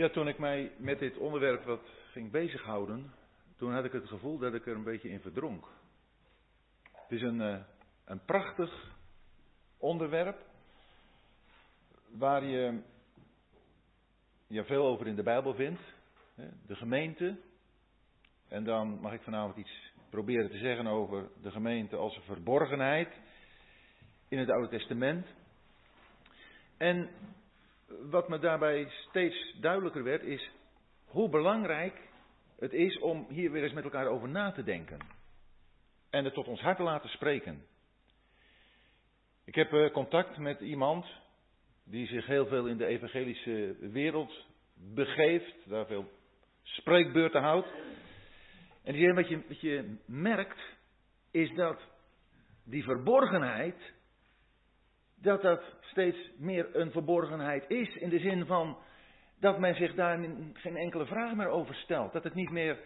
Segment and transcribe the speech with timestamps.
[0.00, 1.80] Ja, toen ik mij met dit onderwerp wat
[2.12, 3.12] ging bezighouden,
[3.56, 5.66] toen had ik het gevoel dat ik er een beetje in verdronk.
[6.92, 7.60] Het is een, eh,
[8.04, 8.92] een prachtig
[9.78, 10.38] onderwerp
[12.10, 12.82] waar je
[14.64, 15.80] veel over in de Bijbel vindt.
[16.66, 17.36] De gemeente.
[18.48, 23.20] En dan mag ik vanavond iets proberen te zeggen over de gemeente als een verborgenheid
[24.28, 25.26] in het Oude Testament.
[26.76, 27.10] En
[28.10, 30.50] wat me daarbij steeds duidelijker werd, is
[31.04, 32.08] hoe belangrijk
[32.58, 34.98] het is om hier weer eens met elkaar over na te denken.
[36.10, 37.64] En het tot ons hart te laten spreken.
[39.44, 41.06] Ik heb eh, contact met iemand
[41.84, 46.10] die zich heel veel in de evangelische wereld begeeft, daar veel
[46.62, 47.68] spreekbeurten houdt.
[48.82, 50.60] En die wat je, wat je merkt,
[51.30, 51.80] is dat
[52.64, 53.92] die verborgenheid,
[55.22, 57.96] dat dat steeds meer een verborgenheid is.
[57.96, 58.78] In de zin van
[59.40, 60.18] dat men zich daar
[60.52, 62.12] geen enkele vraag meer over stelt.
[62.12, 62.78] Dat het niet meer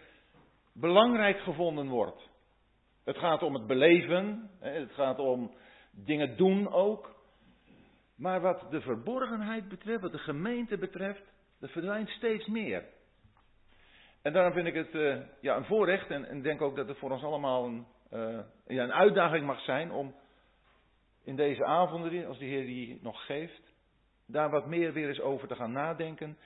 [0.73, 2.29] belangrijk gevonden wordt.
[3.03, 5.55] Het gaat om het beleven, het gaat om
[5.91, 7.13] dingen doen ook.
[8.17, 11.23] Maar wat de verborgenheid betreft, wat de gemeente betreft,
[11.59, 12.83] dat verdwijnt steeds meer.
[14.21, 16.97] En daarom vind ik het uh, ja, een voorrecht en, en, denk ook dat het
[16.97, 20.15] voor ons allemaal een, uh, ja, een uitdaging mag zijn om
[21.25, 23.73] in deze avonden, als de Heer die nog geeft,
[24.27, 26.37] daar wat meer weer eens over te gaan nadenken.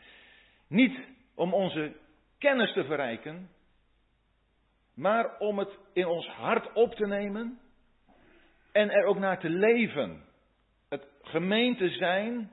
[0.68, 1.00] Niet
[1.36, 1.96] om onze
[2.38, 3.50] kennis te verrijken,
[4.96, 7.60] maar om het in ons hart op te nemen
[8.72, 10.24] en er ook naar te leven.
[10.90, 12.52] Het gemeente zijn,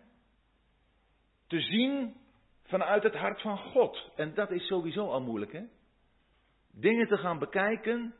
[1.47, 2.16] te zien
[2.62, 4.10] vanuit het hart van God.
[4.16, 5.62] En dat is sowieso al moeilijk, hè?
[6.72, 8.14] Dingen te gaan bekijken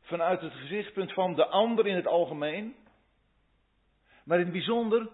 [0.00, 2.76] vanuit het gezichtspunt van de ander in het algemeen.
[4.24, 5.08] Maar in het bijzonder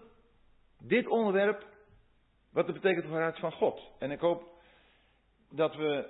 [0.79, 1.65] dit onderwerp,
[2.51, 3.81] wat het betekent voor het van God.
[3.99, 4.43] En ik hoop
[5.49, 6.09] dat we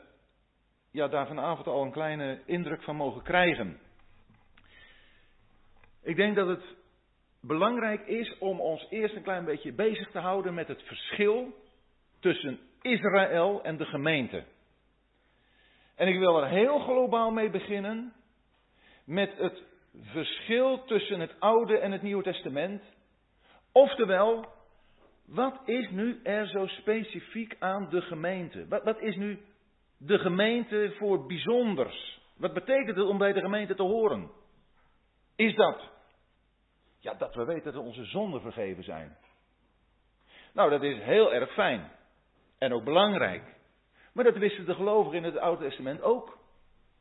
[0.92, 3.80] ja, daar vanavond al een kleine indruk van mogen krijgen.
[6.02, 6.64] Ik denk dat het
[7.42, 11.54] belangrijk is om ons eerst een klein beetje bezig te houden met het verschil
[12.20, 14.44] tussen Israël en de gemeente.
[15.96, 18.14] En ik wil er heel globaal mee beginnen
[19.04, 19.64] met het
[20.02, 22.84] verschil tussen het Oude en het Nieuwe Testament.
[23.80, 24.46] Oftewel,
[25.26, 28.68] wat is nu er zo specifiek aan de gemeente?
[28.68, 29.40] Wat, is nu
[29.98, 32.22] de gemeente voor bijzonders?
[32.38, 34.32] Wat betekent het om bij de gemeente te horen?
[35.36, 35.90] Is dat?
[37.00, 39.18] Ja, dat we weten dat onze zonden vergeven zijn.
[40.54, 41.92] Nou, dat is heel erg fijn.
[42.58, 43.44] En ook belangrijk.
[44.14, 46.38] Maar dat wisten de gelovigen in het Oude Testament ook.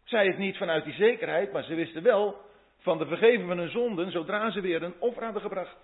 [0.05, 2.37] Zij het niet vanuit die zekerheid, maar ze wisten wel
[2.79, 5.77] van de vergeven van hun zonden zodra ze weer een offer hadden gebracht.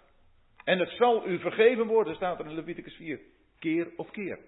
[0.65, 3.21] En het zal u vergeven worden, staat er in Leviticus 4.
[3.59, 4.39] Keer op keer.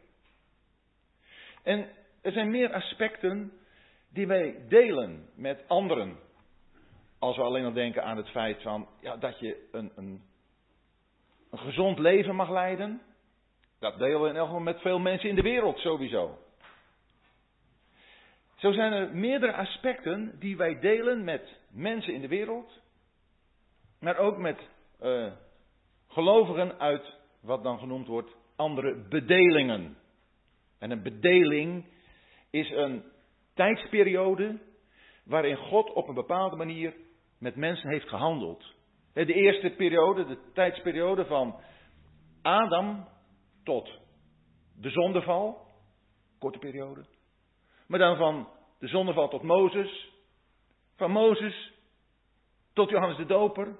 [1.62, 1.88] En
[2.22, 3.52] er zijn meer aspecten
[4.08, 6.16] die wij delen met anderen.
[7.18, 10.22] Als we alleen al denken aan het feit van, ja, dat je een, een,
[11.50, 13.02] een gezond leven mag leiden.
[13.78, 16.38] Dat delen we in elk geval met veel mensen in de wereld sowieso.
[18.56, 22.80] Zo zijn er meerdere aspecten die wij delen met mensen in de wereld,
[24.00, 24.58] maar ook met
[25.02, 25.32] uh,
[26.16, 29.96] gelovigen uit wat dan genoemd wordt andere bedelingen.
[30.78, 31.86] En een bedeling
[32.50, 33.04] is een
[33.54, 34.58] tijdsperiode
[35.24, 36.94] waarin God op een bepaalde manier
[37.38, 38.74] met mensen heeft gehandeld.
[39.12, 41.60] De eerste periode, de tijdsperiode van
[42.42, 43.08] Adam
[43.64, 43.90] tot
[44.80, 45.66] de zondeval,
[46.38, 47.04] korte periode.
[47.86, 48.48] Maar dan van
[48.78, 50.12] de zondeval tot Mozes,
[50.96, 51.72] van Mozes
[52.72, 53.76] tot Johannes de Doper.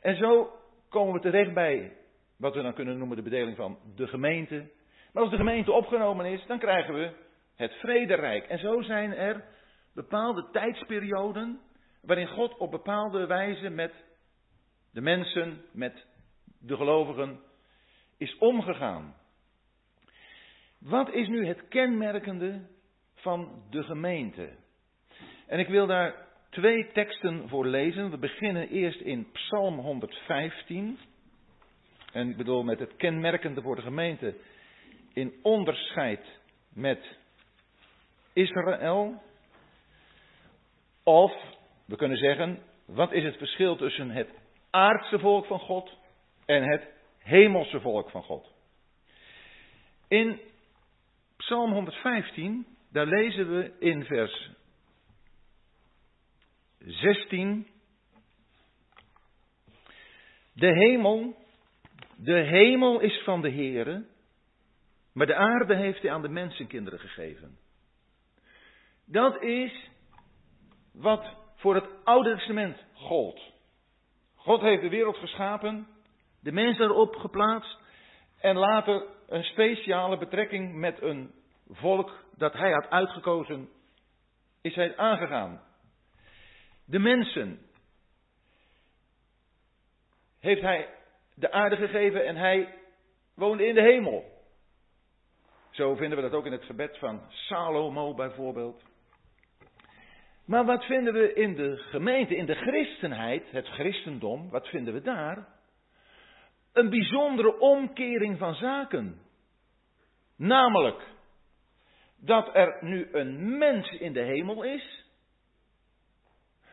[0.00, 0.58] En zo
[0.90, 1.96] komen we terecht bij
[2.36, 4.70] wat we dan kunnen noemen de bedeling van de gemeente.
[5.12, 7.12] Maar als de gemeente opgenomen is, dan krijgen we
[7.56, 8.46] het vrederijk.
[8.46, 9.44] En zo zijn er
[9.94, 11.60] bepaalde tijdsperioden
[12.02, 13.92] waarin God op bepaalde wijze met
[14.92, 16.06] de mensen, met
[16.58, 17.40] de gelovigen
[18.18, 19.14] is omgegaan.
[20.78, 22.66] Wat is nu het kenmerkende
[23.14, 24.50] van de gemeente?
[25.46, 28.10] En ik wil daar twee teksten voor lezen.
[28.10, 30.98] We beginnen eerst in Psalm 115.
[32.12, 34.34] En ik bedoel met het kenmerkende voor de gemeente
[35.12, 37.16] in onderscheid met
[38.32, 39.22] Israël.
[41.04, 41.32] Of
[41.84, 44.28] we kunnen zeggen, wat is het verschil tussen het
[44.70, 45.98] aardse volk van God
[46.46, 46.88] en het
[47.18, 48.52] hemelse volk van God.
[50.08, 50.40] In
[51.36, 54.50] Psalm 115, daar lezen we in vers
[56.84, 57.66] 16.
[60.52, 61.36] De hemel,
[62.16, 64.04] de hemel is van de Heere
[65.12, 67.58] Maar de aarde heeft hij aan de mensenkinderen gegeven.
[69.04, 69.90] Dat is
[70.92, 73.40] wat voor het Oude Testament gold.
[74.34, 75.86] God heeft de wereld geschapen,
[76.40, 77.78] de mens erop geplaatst
[78.40, 81.30] en later een speciale betrekking met een
[81.68, 83.68] volk dat hij had uitgekozen,
[84.60, 85.69] is hij aangegaan.
[86.90, 87.58] De mensen
[90.40, 90.88] heeft hij
[91.34, 92.74] de aarde gegeven en hij
[93.34, 94.24] woonde in de hemel.
[95.70, 98.82] Zo vinden we dat ook in het gebed van Salomo bijvoorbeeld.
[100.44, 105.00] Maar wat vinden we in de gemeente, in de christenheid, het christendom, wat vinden we
[105.00, 105.48] daar?
[106.72, 109.20] Een bijzondere omkering van zaken.
[110.36, 111.02] Namelijk
[112.16, 114.99] dat er nu een mens in de hemel is.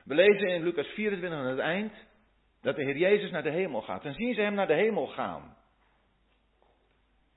[0.08, 1.94] We lezen in Lucas 24 aan het eind
[2.62, 4.06] dat de Heer Jezus naar de hemel gaat.
[4.06, 5.58] En zien ze hem naar de hemel gaan.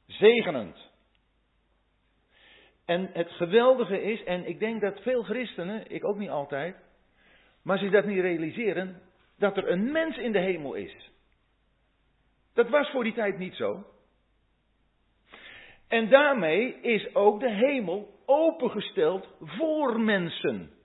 [0.07, 0.91] Zegenend.
[2.85, 6.77] En het geweldige is, en ik denk dat veel christenen, ik ook niet altijd,
[7.63, 9.03] maar ze dat niet realiseren,
[9.39, 11.11] dat er een mens in de hemel is.
[12.55, 13.85] Dat was voor die tijd niet zo.
[15.89, 20.80] En daarmee is ook de hemel opengesteld voor mensen.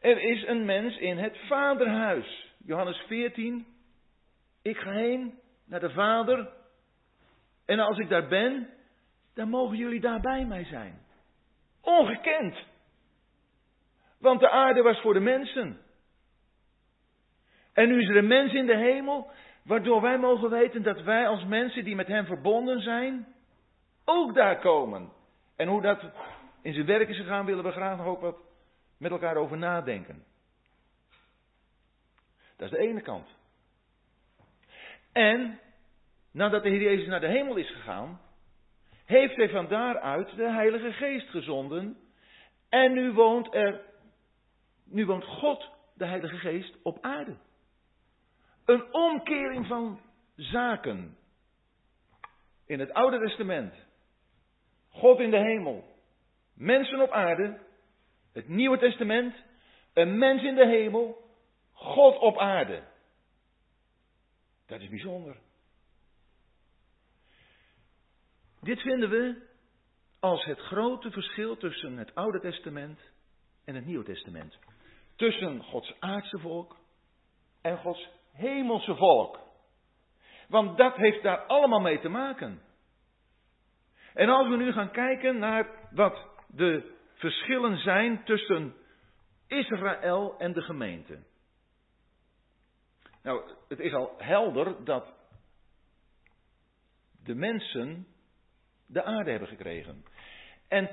[0.00, 2.54] Er is een mens in het vaderhuis.
[2.64, 3.66] Johannes 14.
[4.62, 6.48] Ik ga heen naar de vader.
[7.66, 8.68] En als ik daar ben,
[9.34, 11.00] dan mogen jullie daar bij mij zijn.
[11.80, 12.56] Ongekend.
[14.18, 15.80] Want de aarde was voor de mensen.
[17.72, 19.30] En nu is er een mens in de hemel,
[19.64, 23.34] waardoor wij mogen weten dat wij als mensen die met hem verbonden zijn,
[24.04, 25.12] ook daar komen.
[25.56, 26.02] En hoe dat
[26.62, 28.49] in zijn werk is gegaan, willen we graag nog ook wat
[29.00, 30.24] met elkaar over nadenken.
[32.56, 33.28] Dat is de ene kant.
[35.12, 35.60] En
[36.30, 38.20] nadat de Heer Jezus naar de hemel is gegaan,
[39.04, 41.96] heeft hij van daaruit de Heilige Geest gezonden.
[42.68, 43.80] En nu woont er,
[44.84, 47.36] nu woont God, de Heilige Geest, op aarde.
[48.64, 50.00] Een omkering van
[50.36, 51.16] zaken.
[52.66, 53.74] In het Oude Testament.
[54.88, 55.84] God in de hemel.
[56.54, 57.68] Mensen op aarde.
[58.32, 59.34] Het Nieuwe Testament.
[59.92, 61.24] Een mens in de hemel.
[61.72, 62.82] God op aarde.
[64.66, 65.36] Dat is bijzonder.
[68.60, 69.48] Dit vinden we
[70.20, 73.00] als het grote verschil tussen het Oude Testament
[73.64, 74.58] en het Nieuwe Testament.
[75.16, 76.76] Tussen Gods aardse volk
[77.62, 79.40] en Gods hemelse volk.
[80.48, 82.62] Want dat heeft daar allemaal mee te maken.
[84.14, 88.74] En als we nu gaan kijken naar wat de verschillen zijn tussen
[89.46, 91.18] Israël en de gemeente.
[93.22, 95.14] Nou, het is al helder dat
[97.24, 98.06] de mensen
[98.86, 100.04] de aarde hebben gekregen.
[100.68, 100.90] En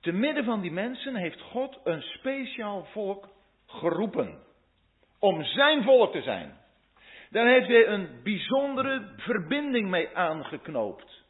[0.00, 3.28] te midden van die mensen heeft God een speciaal volk
[3.66, 4.42] geroepen.
[5.18, 6.58] Om zijn volk te zijn.
[7.30, 11.24] Daar heeft hij een bijzondere verbinding mee aangeknoopt.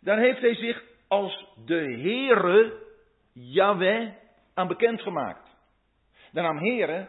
[0.00, 2.88] Daar heeft hij zich als de Heere,
[3.42, 4.08] Yahweh,
[4.54, 5.48] aan bekend gemaakt.
[6.32, 7.08] De naam Heere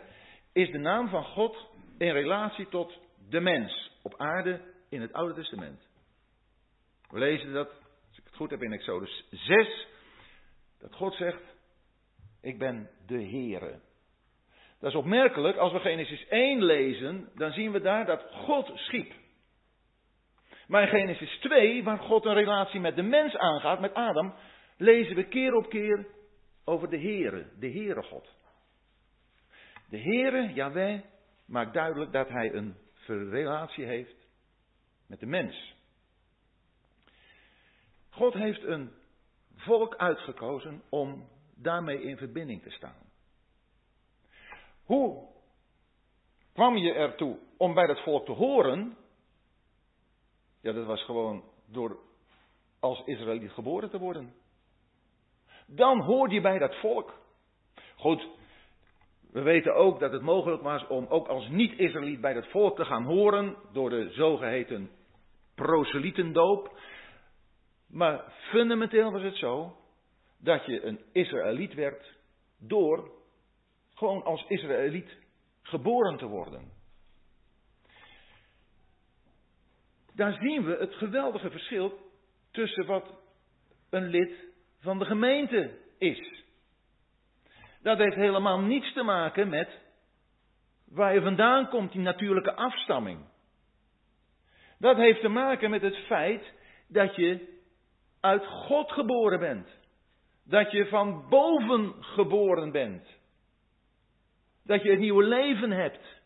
[0.54, 1.68] is de naam van God
[1.98, 3.00] in relatie tot
[3.30, 5.88] de mens op aarde in het Oude Testament.
[7.10, 7.70] We lezen dat
[8.32, 9.88] goed heb in Exodus 6,
[10.80, 11.44] dat God zegt,
[12.42, 13.80] ik ben de Heere.
[14.80, 19.14] Dat is opmerkelijk, als we Genesis 1 lezen, dan zien we daar dat God schiep.
[20.68, 24.34] Maar in Genesis 2, waar God een relatie met de mens aangaat, met Adam,
[24.78, 26.06] lezen we keer op keer
[26.72, 28.30] over de Heere, de Heere God.
[29.90, 31.02] De Heere, Yahweh,
[31.46, 32.76] maakt duidelijk dat hij een
[33.06, 34.16] relatie heeft
[35.06, 35.76] met de mens.
[38.10, 38.92] God heeft een
[39.56, 43.10] volk uitgekozen om daarmee in verbinding te staan.
[44.84, 45.28] Hoe
[46.54, 48.98] kwam je ertoe om bij dat volk te horen?
[50.62, 52.00] Ja, dat was gewoon door
[52.80, 54.41] als Israëliet geboren te worden.
[55.76, 57.14] Dan hoorde je bij dat volk.
[57.96, 58.28] Goed,
[59.32, 62.86] we weten ook dat het mogelijk was om ook als niet-Israëliet bij dat volk te
[62.86, 64.90] gaan horen door de zogeheten
[65.56, 66.80] proselietendoop.
[67.88, 69.76] Maar fundamenteel was het zo
[70.40, 72.18] dat je een Israëliet werd
[72.60, 73.12] door
[73.94, 75.18] gewoon als Israëliet
[75.62, 76.72] geboren te worden.
[80.14, 81.98] Daar zien we het geweldige verschil
[82.52, 83.14] tussen wat
[83.90, 84.51] een lid
[84.82, 86.44] van de gemeente is.
[87.82, 89.80] Dat heeft helemaal niets te maken met
[90.86, 93.30] waar je vandaan komt, die natuurlijke afstamming.
[94.80, 96.54] Dat heeft te maken met het feit
[96.88, 97.60] dat je
[98.20, 99.68] uit God geboren bent.
[100.44, 103.08] Dat je van boven geboren bent.
[104.64, 106.22] Dat je het nieuwe leven hebt.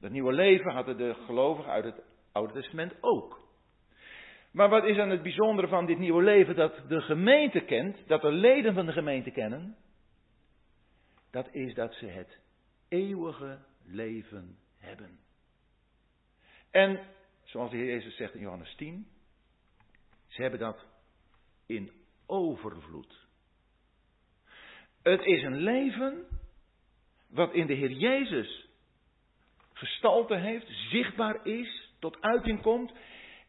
[0.00, 2.02] Dat nieuwe leven hadden de gelovigen uit het
[2.32, 3.45] Oude Testament ook.
[4.56, 8.20] Maar wat is dan het bijzondere van dit nieuwe leven dat de gemeente kent, dat
[8.20, 9.76] de leden van de gemeente kennen?
[11.30, 12.38] Dat is dat ze het
[12.88, 15.18] eeuwige leven hebben.
[16.70, 17.00] En,
[17.44, 19.06] zoals de Heer Jezus zegt in Johannes 10,
[20.26, 20.86] ze hebben dat
[21.66, 21.90] in
[22.26, 23.26] overvloed.
[25.02, 26.26] Het is een leven
[27.28, 28.68] wat in de Heer Jezus
[29.72, 32.92] gestalte heeft, zichtbaar is, tot uiting komt.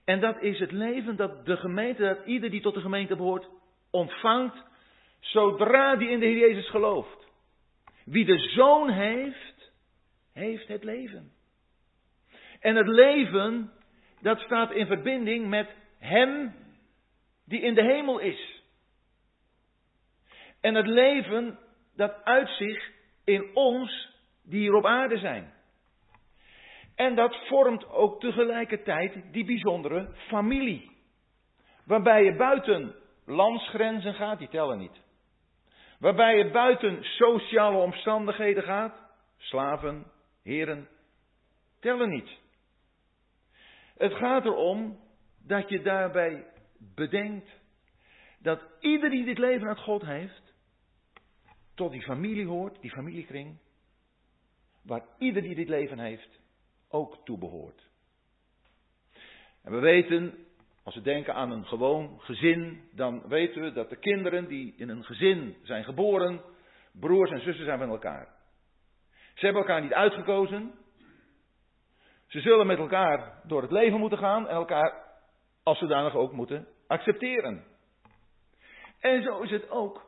[0.07, 3.49] En dat is het leven dat de gemeente, dat ieder die tot de gemeente behoort,
[3.91, 4.63] ontvangt
[5.19, 7.27] zodra die in de Heer Jezus gelooft.
[8.05, 9.71] Wie de zoon heeft,
[10.33, 11.31] heeft het leven.
[12.59, 13.71] En het leven,
[14.21, 16.55] dat staat in verbinding met Hem
[17.45, 18.63] die in de hemel is.
[20.61, 21.59] En het leven,
[21.95, 22.91] dat uit zich
[23.23, 24.09] in ons
[24.43, 25.53] die hier op aarde zijn.
[26.97, 30.91] En dat vormt ook tegelijkertijd die bijzondere familie.
[31.85, 35.01] Waarbij je buiten landsgrenzen gaat, die tellen niet.
[35.99, 38.95] Waarbij je buiten sociale omstandigheden gaat,
[39.37, 40.11] slaven,
[40.43, 40.87] heren,
[41.79, 42.29] tellen niet.
[43.97, 44.99] Het gaat erom
[45.45, 46.45] dat je daarbij
[46.95, 47.49] bedenkt
[48.39, 50.53] dat ieder die dit leven uit God heeft,
[51.75, 53.57] tot die familie hoort, die familiekring,
[54.83, 56.45] waar ieder die dit leven heeft
[56.89, 57.89] ook toe behoort.
[59.63, 60.45] En we weten,
[60.83, 64.89] als we denken aan een gewoon gezin, dan weten we dat de kinderen die in
[64.89, 66.41] een gezin zijn geboren,
[66.91, 68.35] broers en zussen zijn van elkaar.
[69.33, 70.71] Ze hebben elkaar niet uitgekozen.
[72.27, 75.05] Ze zullen met elkaar door het leven moeten gaan en elkaar
[75.63, 77.63] als zodanig ook moeten accepteren.
[78.99, 80.06] En zo is het ook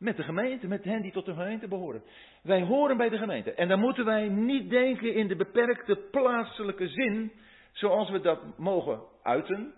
[0.00, 2.02] met de gemeente, met hen die tot de gemeente behoren.
[2.42, 3.52] Wij horen bij de gemeente.
[3.52, 7.32] En dan moeten wij niet denken in de beperkte plaatselijke zin,
[7.72, 9.74] zoals we dat mogen uiten.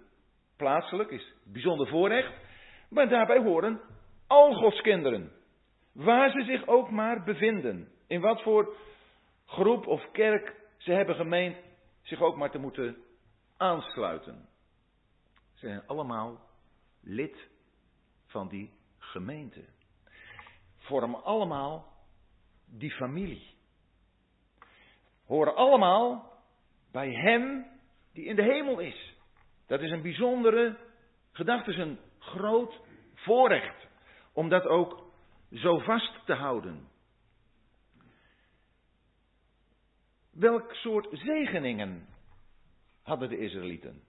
[0.56, 2.32] Plaatselijk is bijzonder voorrecht.
[2.88, 3.80] Maar daarbij horen
[4.26, 5.32] al Gods kinderen.
[5.92, 7.88] Waar ze zich ook maar bevinden.
[8.06, 8.76] In wat voor
[9.46, 11.56] groep of kerk ze hebben gemeend
[12.02, 12.96] zich ook maar te moeten
[13.56, 14.48] aansluiten.
[15.54, 16.40] Ze zijn allemaal
[17.00, 17.48] lid
[18.26, 19.64] van die gemeente
[20.82, 21.92] vormen allemaal
[22.66, 23.50] die familie.
[25.26, 26.32] Horen allemaal
[26.92, 27.66] bij Hem
[28.12, 29.14] die in de hemel is.
[29.66, 30.78] Dat is een bijzondere
[31.32, 32.80] gedachte, is een groot
[33.14, 33.86] voorrecht
[34.32, 35.12] om dat ook
[35.52, 36.88] zo vast te houden.
[40.30, 42.06] Welk soort zegeningen
[43.02, 44.02] hadden de Israëlieten?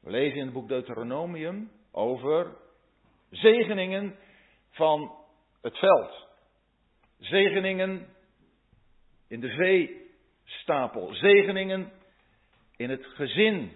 [0.00, 2.56] We lezen in het boek Deuteronomium over
[3.30, 4.16] zegeningen
[4.74, 5.14] van
[5.62, 6.26] het veld.
[7.18, 8.06] Zegeningen
[9.28, 9.48] in de
[10.44, 11.14] veestapel.
[11.14, 11.92] Zegeningen
[12.76, 13.72] in het gezin.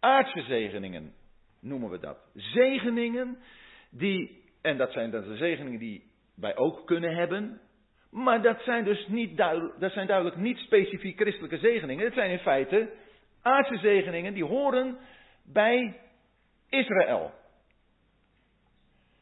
[0.00, 1.14] Aardse zegeningen
[1.60, 2.18] noemen we dat.
[2.34, 3.38] Zegeningen
[3.90, 7.60] die, en dat zijn dan de zegeningen die wij ook kunnen hebben.
[8.10, 12.04] Maar dat zijn dus niet duidelijk, dat zijn duidelijk niet specifiek christelijke zegeningen.
[12.04, 12.92] Het zijn in feite
[13.42, 14.98] aardse zegeningen die horen
[15.44, 16.00] bij
[16.68, 17.39] Israël.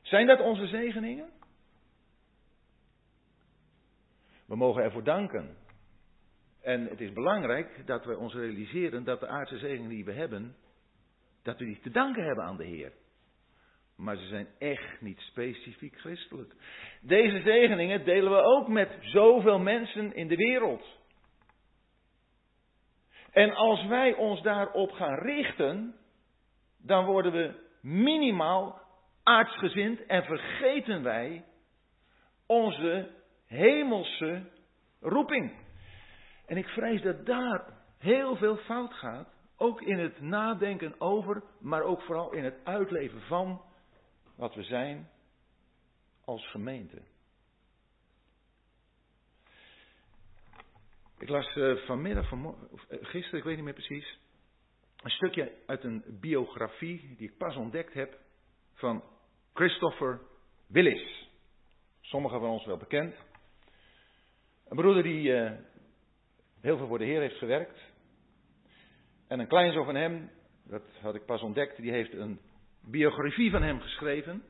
[0.08, 1.30] Zijn dat onze zegeningen?
[4.46, 5.56] We mogen ervoor danken.
[6.62, 10.56] En het is belangrijk dat we ons realiseren dat de aardse zegeningen die we hebben,
[11.42, 12.92] dat we die te danken hebben aan de Heer.
[13.96, 16.54] Maar ze zijn echt niet specifiek christelijk.
[17.00, 20.86] Deze zegeningen delen we ook met zoveel mensen in de wereld.
[23.30, 25.94] En als wij ons daarop gaan richten,
[26.78, 28.87] dan worden we minimaal
[29.28, 31.44] aardsgezind en vergeten wij
[32.46, 33.10] onze
[33.46, 34.50] hemelse
[35.00, 35.52] roeping.
[36.46, 37.64] En ik vrees dat daar
[37.98, 43.20] heel veel fout gaat, ook in het nadenken over, maar ook vooral in het uitleven
[43.20, 43.62] van
[44.36, 45.10] wat we zijn
[46.24, 47.02] als gemeente.
[51.18, 54.18] Ik las uh, vanmiddag, of uh, gisteren, ik weet niet meer precies,
[55.02, 58.18] een stukje uit een biografie die ik pas ontdekt heb
[58.74, 59.02] van
[59.58, 60.20] Christopher
[60.66, 61.28] Willis.
[62.00, 63.14] Sommigen van ons wel bekend.
[64.68, 65.50] Een broeder die uh,
[66.60, 67.78] heel veel voor de Heer heeft gewerkt.
[69.28, 70.30] En een kleinzoon van hem,
[70.64, 72.40] dat had ik pas ontdekt, die heeft een
[72.80, 74.42] biografie van hem geschreven.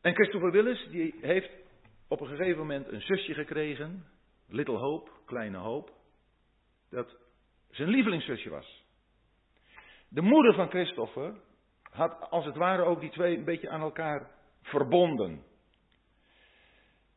[0.00, 1.50] En Christopher Willis, die heeft
[2.08, 4.04] op een gegeven moment een zusje gekregen,
[4.48, 5.92] Little Hope, kleine hoop,
[6.90, 7.16] dat
[7.70, 8.84] zijn lievelingszusje was.
[10.08, 11.34] De moeder van Christopher
[11.94, 14.30] had als het ware ook die twee een beetje aan elkaar
[14.62, 15.44] verbonden.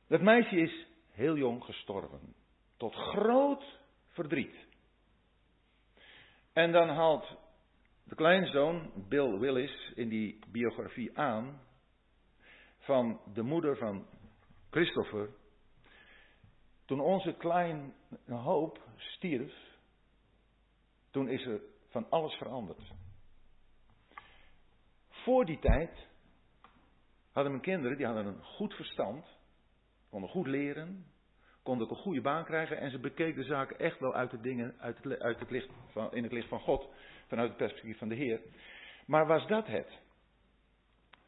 [0.07, 2.35] Dat meisje is heel jong gestorven.
[2.77, 4.67] Tot groot verdriet.
[6.53, 7.37] En dan haalt
[8.03, 11.61] de kleinzoon, Bill Willis, in die biografie aan
[12.77, 14.07] van de moeder van
[14.69, 15.29] Christopher.
[16.85, 17.91] Toen onze kleine
[18.25, 19.53] hoop stierf,
[21.11, 22.91] toen is er van alles veranderd.
[25.27, 26.07] Voor die tijd
[27.31, 29.25] hadden mijn kinderen, die hadden een goed verstand,
[30.09, 31.05] konden goed leren,
[31.63, 34.39] konden ook een goede baan krijgen en ze bekeken de zaken echt wel uit, de
[34.39, 36.89] dingen, uit, het, uit het licht van, in het licht van God,
[37.25, 38.41] vanuit het perspectief van de Heer.
[39.05, 39.99] Maar was dat het?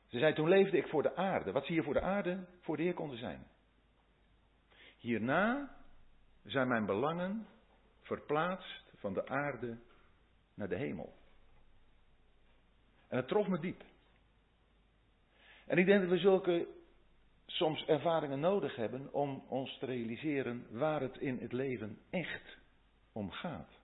[0.08, 1.52] Ze zei, toen leefde ik voor de aarde.
[1.52, 2.48] Wat zie je voor de aarde?
[2.60, 3.48] Voor de Heer konden zijn.
[4.98, 5.76] Hierna
[6.44, 7.48] zijn mijn belangen
[8.02, 9.80] verplaatst van de aarde
[10.54, 11.19] naar de hemel.
[13.10, 13.84] En het trof me diep.
[15.66, 16.68] En ik denk dat we zulke
[17.46, 22.58] soms ervaringen nodig hebben om ons te realiseren waar het in het leven echt
[23.12, 23.80] om gaat.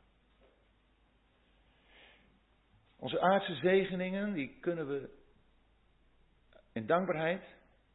[2.96, 5.10] Onze aardse zegeningen, die kunnen we
[6.72, 7.44] in dankbaarheid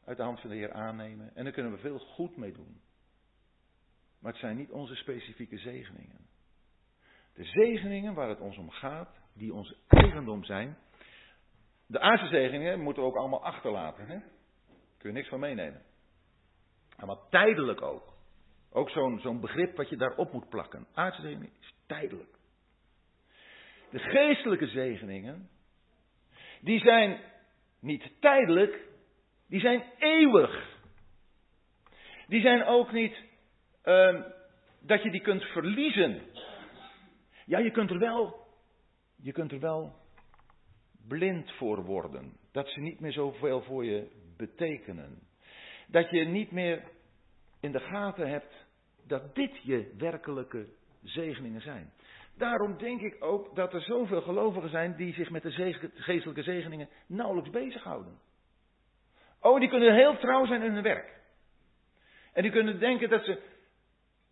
[0.04, 1.34] uit de hand van de Heer aannemen.
[1.34, 2.80] En daar kunnen we veel goed mee doen.
[4.18, 6.28] Maar het zijn niet onze specifieke zegeningen.
[7.34, 10.76] De zegeningen waar het ons om gaat, die ons eigendom zijn.
[11.90, 14.06] De aardse zegeningen moeten we ook allemaal achterlaten.
[14.06, 14.18] Hè?
[14.98, 15.82] Kun je niks van meenemen.
[17.04, 18.12] Maar tijdelijk ook.
[18.72, 20.86] Ook zo'n begrip wat je daarop moet plakken.
[20.94, 22.38] Aardse zegeningen is tijdelijk.
[23.90, 25.48] De geestelijke zegeningen,
[26.60, 27.20] die zijn
[27.80, 28.88] niet tijdelijk,
[29.48, 30.78] die zijn eeuwig.
[32.26, 33.16] Die zijn ook niet
[33.84, 34.24] uh,
[34.80, 36.22] dat je die kunt verliezen.
[37.46, 38.46] Ja, je kunt er wel,
[39.16, 39.99] je kunt er wel
[41.10, 42.36] blind voor worden.
[42.52, 45.18] Dat ze niet meer zoveel voor je betekenen.
[45.86, 46.82] Dat je niet meer
[47.60, 48.66] in de gaten hebt
[49.06, 50.66] dat dit je werkelijke
[51.02, 51.92] zegeningen zijn.
[52.36, 56.88] Daarom denk ik ook dat er zoveel gelovigen zijn die zich met de geestelijke zegeningen
[57.06, 58.18] nauwelijks bezighouden.
[59.40, 61.20] Oh, die kunnen heel trouw zijn in hun werk.
[62.32, 63.42] En die kunnen denken dat ze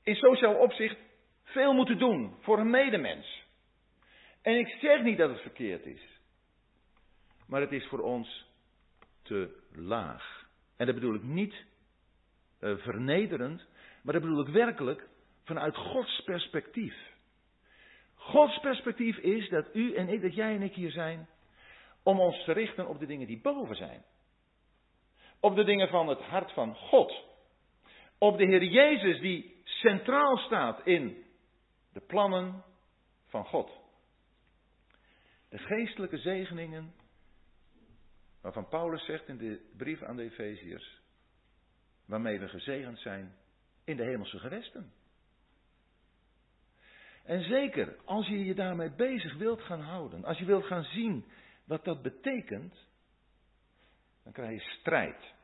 [0.03, 0.97] in sociaal opzicht
[1.43, 3.47] veel moeten doen voor een medemens.
[4.43, 6.18] En ik zeg niet dat het verkeerd is.
[7.49, 8.47] Maar het is voor ons
[9.23, 10.47] te laag.
[10.77, 11.55] En dat bedoel ik niet
[12.61, 13.67] uh, vernederend,
[14.03, 15.09] maar dat bedoel ik werkelijk
[15.45, 16.95] vanuit Gods perspectief.
[18.15, 21.29] Gods perspectief is dat u en ik, dat jij en ik hier zijn,
[22.03, 24.05] om ons te richten op de dingen die boven zijn.
[25.41, 27.25] Op de dingen van het hart van God.
[28.19, 31.25] Op de Heer Jezus die centraal staat in
[31.93, 32.65] de plannen
[33.27, 33.71] van God.
[35.49, 36.95] De geestelijke zegeningen
[38.41, 41.01] waarvan Paulus zegt in de brief aan de Efeziërs,
[42.07, 43.37] waarmee we gezegend zijn
[43.85, 44.93] in de hemelse gewesten.
[47.25, 51.25] En zeker, als je je daarmee bezig wilt gaan houden, als je wilt gaan zien
[51.65, 52.75] wat dat betekent,
[54.25, 55.37] dan krijg je strijd.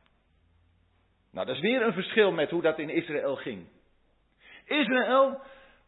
[1.31, 3.69] Nou, dat is weer een verschil met hoe dat in Israël ging.
[4.65, 5.41] Israël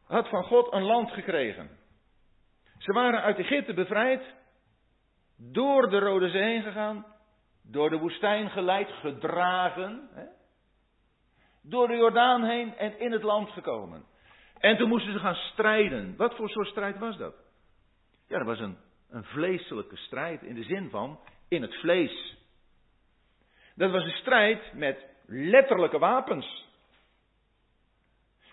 [0.04, 1.70] had van God een land gekregen.
[2.78, 4.22] Ze waren uit Egypte bevrijd,
[5.36, 7.06] door de Rode Zee heen gegaan,
[7.62, 10.24] door de woestijn geleid, gedragen, hè?
[11.62, 14.04] door de Jordaan heen en in het land gekomen.
[14.58, 16.16] En toen moesten ze gaan strijden.
[16.16, 17.34] Wat voor soort strijd was dat?
[18.28, 18.76] Ja, dat was een,
[19.10, 22.36] een vleeselijke strijd in de zin van in het vlees.
[23.74, 26.64] Dat was een strijd met letterlijke wapens.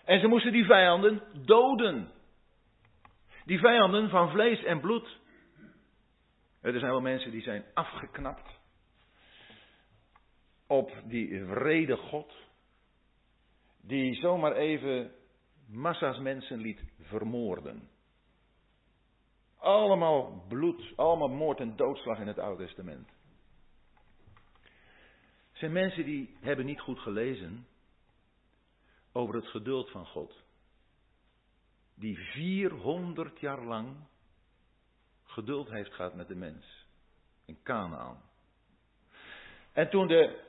[0.05, 2.11] En ze moesten die vijanden doden.
[3.45, 5.19] Die vijanden van vlees en bloed.
[6.63, 8.59] Er zijn wel mensen die zijn afgeknapt
[10.67, 12.33] op die vrede God.
[13.81, 15.11] Die zomaar even
[15.67, 17.89] massa's mensen liet vermoorden.
[19.57, 23.09] Allemaal bloed, allemaal moord en doodslag in het Oude Testament.
[25.51, 27.67] Zijn mensen die hebben niet goed gelezen
[29.11, 30.43] over het geduld van God.
[31.95, 33.95] Die 400 jaar lang
[35.33, 36.85] geduld heeft gehad met de mens.
[37.45, 38.21] In Canaan.
[39.71, 40.39] En toen de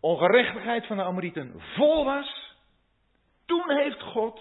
[0.00, 2.56] ongerechtigheid van de Amorieten vol was,
[3.44, 4.40] toen heeft God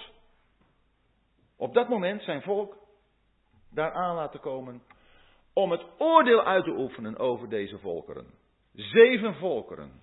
[1.55, 2.77] op dat moment zijn volk
[3.69, 4.83] daar aan laten komen
[5.53, 8.33] om het oordeel uit te oefenen over deze volkeren.
[8.73, 10.01] Zeven volkeren.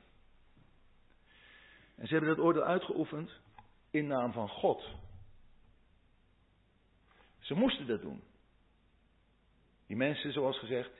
[1.96, 3.30] En ze hebben dat oordeel uitgeoefend
[3.90, 4.84] in naam van God.
[7.38, 8.22] Ze moesten dat doen.
[9.90, 10.90] Die mensen, zoals gezegd,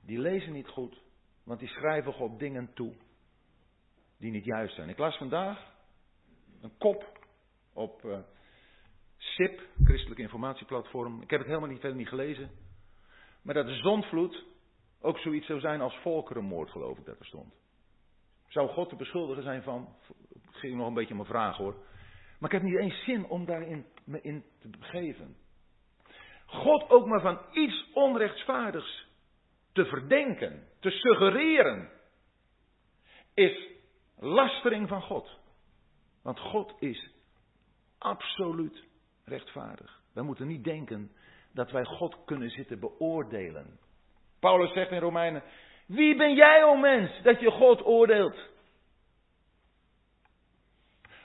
[0.00, 1.02] die lezen niet goed,
[1.44, 2.92] want die schrijven God dingen toe
[4.18, 4.88] die niet juist zijn.
[4.88, 5.72] Ik las vandaag
[6.60, 7.18] een kop
[7.72, 8.18] op uh,
[9.16, 11.22] SIP, Christelijk Informatieplatform.
[11.22, 12.50] Ik heb het helemaal niet, verder niet gelezen.
[13.42, 14.44] Maar dat de zondvloed
[15.00, 17.54] ook zoiets zou zijn als volkerenmoord, geloof ik dat er stond.
[18.48, 19.96] Zou God te beschuldigen zijn van.
[20.50, 21.74] Ging nog een beetje een vraag hoor.
[22.38, 25.36] Maar ik heb niet eens zin om daarin me in te begeven.
[26.50, 29.06] God ook maar van iets onrechtvaardigs
[29.72, 31.90] te verdenken, te suggereren,
[33.34, 33.68] is
[34.18, 35.38] lastering van God.
[36.22, 37.10] Want God is
[37.98, 38.84] absoluut
[39.24, 40.02] rechtvaardig.
[40.12, 41.12] Wij moeten niet denken
[41.52, 43.78] dat wij God kunnen zitten beoordelen.
[44.40, 45.42] Paulus zegt in Romeinen:
[45.86, 48.48] Wie ben jij, o mens, dat je God oordeelt?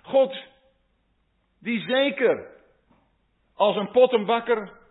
[0.02, 0.44] God,
[1.60, 2.48] die zeker
[3.54, 4.84] als een pottenbakker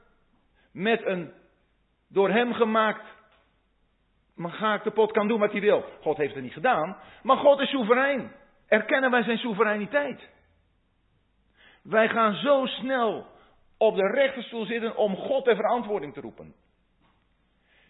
[0.75, 1.33] met een
[2.09, 3.13] door hem gemaakt
[4.37, 5.85] ga pot kan doen wat hij wil.
[6.01, 8.33] God heeft het niet gedaan, maar God is soeverein.
[8.67, 10.29] Erkennen wij zijn soevereiniteit.
[11.83, 13.27] Wij gaan zo snel
[13.77, 16.55] op de rechterstoel zitten om God ter verantwoording te roepen.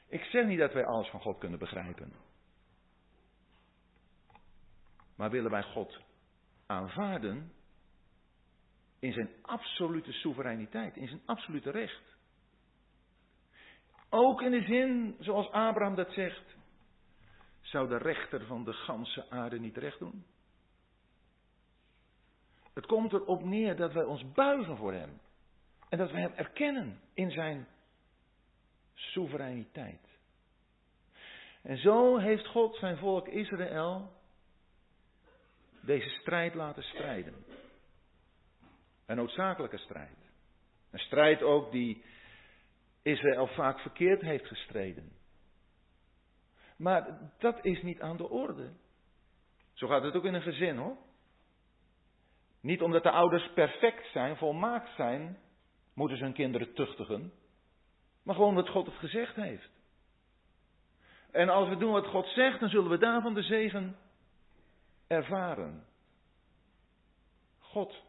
[0.09, 2.13] Ik zeg niet dat wij alles van God kunnen begrijpen.
[5.17, 6.01] Maar willen wij God
[6.67, 7.53] aanvaarden
[8.99, 12.14] in zijn absolute soevereiniteit, in zijn absolute recht.
[14.17, 16.57] Ook in de zin, zoals Abraham dat zegt,
[17.61, 20.25] zou de rechter van de ganse aarde niet recht doen?
[22.75, 25.21] Het komt erop neer dat wij ons buigen voor Hem.
[25.89, 27.67] En dat wij Hem erkennen in Zijn
[28.95, 30.19] soevereiniteit.
[31.63, 34.13] En zo heeft God zijn volk Israël
[35.81, 37.45] deze strijd laten strijden.
[39.07, 40.19] Een noodzakelijke strijd.
[40.91, 42.05] Een strijd ook die
[43.05, 45.13] Israël vaak verkeerd heeft gestreden.
[46.77, 48.73] Maar dat is niet aan de orde.
[49.73, 50.97] Zo gaat het ook in een gezin hoor.
[52.61, 55.39] Niet omdat de ouders perfect zijn, volmaakt zijn,
[55.95, 57.33] moeten ze hun kinderen tuchtigen.
[58.23, 59.71] Maar gewoon wat God het gezegd heeft.
[61.31, 63.97] En als we doen wat God zegt, dan zullen we daarvan de zegen
[65.07, 65.87] ervaren.
[67.59, 68.03] God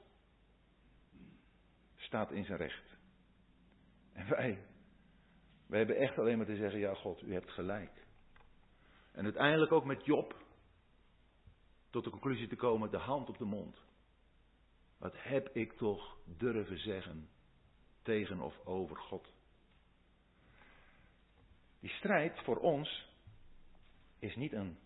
[1.96, 2.98] staat in zijn recht.
[4.14, 4.66] En wij,
[5.68, 8.06] wij hebben echt alleen maar te zeggen, ja God, u hebt gelijk.
[9.12, 10.44] En uiteindelijk ook met Job
[11.90, 13.84] tot de conclusie te komen, de hand op de mond.
[14.98, 17.30] Wat heb ik toch durven zeggen
[18.02, 19.34] tegen of over God?
[21.80, 23.10] Die strijd voor ons
[24.20, 24.78] is niet een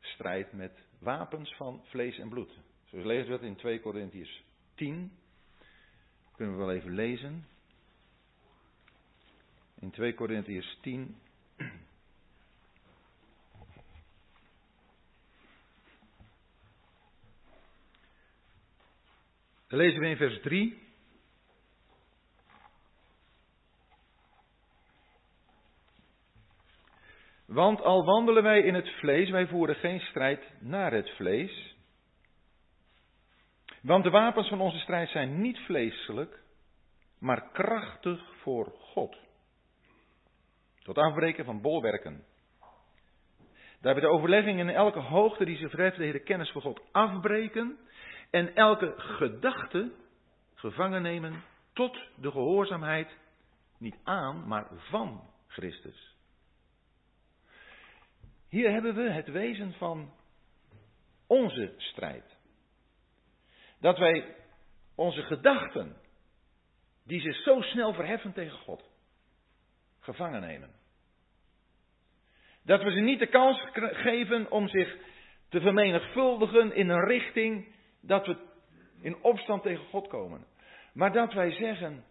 [0.00, 2.58] strijd met wapens van vlees en bloed.
[2.84, 4.44] Zoals lezen we dat in 2 Corinthiërs
[4.74, 5.12] 10.
[6.36, 7.46] Kunnen we wel even lezen.
[9.80, 11.16] In 2 Corinthiërs 10.
[19.68, 20.84] Dan lezen we in vers 3.
[27.46, 31.76] Want al wandelen wij in het vlees, wij voeren geen strijd naar het vlees.
[33.80, 36.42] Want de wapens van onze strijd zijn niet vleeselijk,
[37.18, 39.25] maar krachtig voor God.
[40.86, 42.24] Tot afbreken van bolwerken.
[43.80, 47.78] Daar we de overleggingen in elke hoogte die zich verheft, de kennis voor God afbreken.
[48.30, 49.92] En elke gedachte
[50.54, 53.18] gevangen nemen tot de gehoorzaamheid,
[53.78, 56.14] niet aan, maar van Christus.
[58.48, 60.12] Hier hebben we het wezen van
[61.26, 62.36] onze strijd.
[63.80, 64.36] Dat wij
[64.94, 65.96] onze gedachten,
[67.04, 68.90] die zich zo snel verheffen tegen God,
[70.00, 70.75] gevangen nemen.
[72.66, 74.96] Dat we ze niet de kans geven om zich
[75.48, 78.36] te vermenigvuldigen in een richting dat we
[79.00, 80.46] in opstand tegen God komen.
[80.92, 82.04] Maar dat wij zeggen,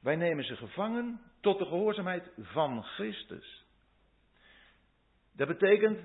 [0.00, 3.64] wij nemen ze gevangen tot de gehoorzaamheid van Christus.
[5.32, 6.00] Dat betekent,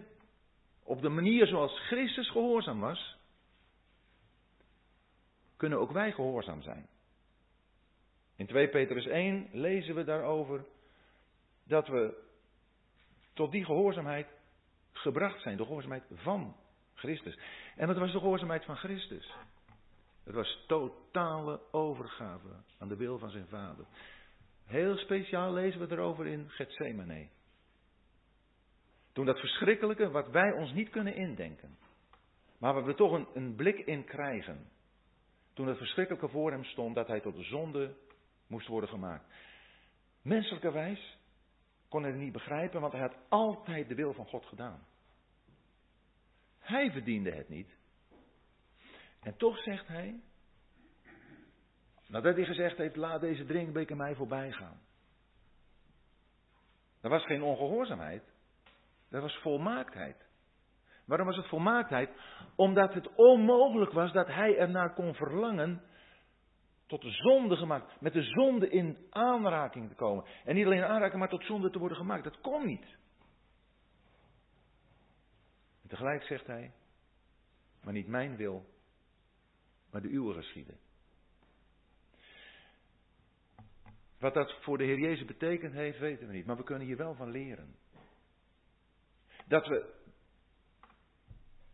[0.84, 3.18] op de manier zoals Christus gehoorzaam was,
[5.58, 6.88] kunnen ook wij gehoorzaam zijn.
[8.36, 10.66] In 2 Petrus 1 lezen we daarover
[11.64, 12.30] dat we
[13.34, 14.28] tot die gehoorzaamheid
[14.92, 16.56] gebracht zijn, de gehoorzaamheid van
[16.94, 17.40] Christus.
[17.76, 19.34] En wat was de gehoorzaamheid van Christus?
[20.24, 23.86] Het was totale overgave aan de wil van zijn vader.
[24.66, 27.28] Heel speciaal lezen we erover in Gethsemane.
[29.12, 31.78] Toen dat verschrikkelijke wat wij ons niet kunnen indenken.
[32.58, 34.70] Maar waar we toch een, een blik in krijgen.
[35.54, 37.96] Toen het verschrikkelijke voor hem stond dat hij tot de zonde
[38.48, 39.26] moest worden gemaakt.
[40.22, 41.18] Menselijkerwijs
[41.92, 44.86] kon het niet begrijpen, want hij had altijd de wil van God gedaan.
[46.60, 47.78] Hij verdiende het niet.
[49.20, 50.20] En toch zegt hij,
[52.08, 54.80] nadat hij gezegd heeft, laat deze drinkbeker mij voorbij gaan.
[57.02, 58.24] Dat was geen ongehoorzaamheid,
[59.10, 60.30] dat was volmaaktheid.
[61.06, 62.10] Waarom was het volmaaktheid?
[62.56, 65.82] Omdat het onmogelijk was dat hij ernaar kon verlangen
[66.92, 70.26] tot de zonde gemaakt, met de zonde in aanraking te komen.
[70.44, 72.24] En niet alleen in aanraking, maar tot zonde te worden gemaakt.
[72.24, 72.98] Dat kon niet.
[75.88, 76.74] Tegelijk zegt hij,
[77.84, 78.66] maar niet mijn wil,
[79.92, 80.78] maar de uwe geschieden.
[84.20, 86.46] Wat dat voor de Heer Jezus betekend heeft, weten we niet.
[86.46, 87.76] Maar we kunnen hier wel van leren.
[89.48, 89.94] Dat we,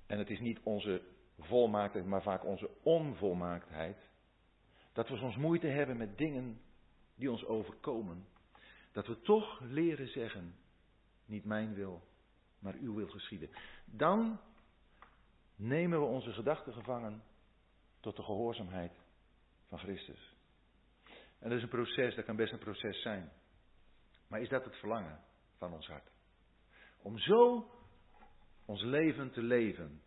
[0.06, 1.02] en het is niet onze
[1.40, 4.07] volmaaktheid, maar vaak onze onvolmaaktheid,
[4.98, 6.62] dat we soms moeite hebben met dingen
[7.16, 8.28] die ons overkomen.
[8.92, 10.56] Dat we toch leren zeggen,
[11.26, 12.02] niet mijn wil,
[12.60, 13.50] maar uw wil geschieden.
[13.86, 14.40] Dan
[15.56, 17.24] nemen we onze gedachten gevangen
[18.00, 18.92] tot de gehoorzaamheid
[19.68, 20.36] van Christus.
[21.40, 23.32] En dat is een proces, dat kan best een proces zijn.
[24.28, 25.20] Maar is dat het verlangen
[25.58, 26.12] van ons hart?
[27.02, 27.72] Om zo
[28.66, 30.02] ons leven te leven.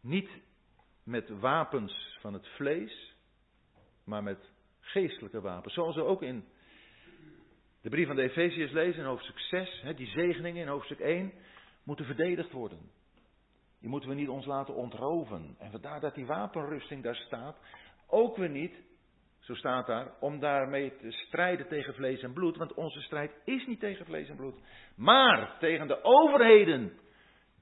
[0.00, 0.30] Niet
[1.02, 3.13] met wapens van het vlees,
[4.04, 5.74] maar met geestelijke wapens.
[5.74, 6.44] Zoals we ook in
[7.82, 11.32] de brief van de Efeziërs lezen in hoofdstuk 6, hè, die zegeningen in hoofdstuk 1,
[11.82, 12.78] moeten verdedigd worden.
[13.80, 15.56] Die moeten we niet ons laten ontroven.
[15.58, 17.56] En vandaar dat die wapenrusting daar staat.
[18.08, 18.74] Ook weer niet,
[19.38, 22.56] zo staat daar, om daarmee te strijden tegen vlees en bloed.
[22.56, 24.60] Want onze strijd is niet tegen vlees en bloed.
[24.96, 26.92] Maar tegen de overheden.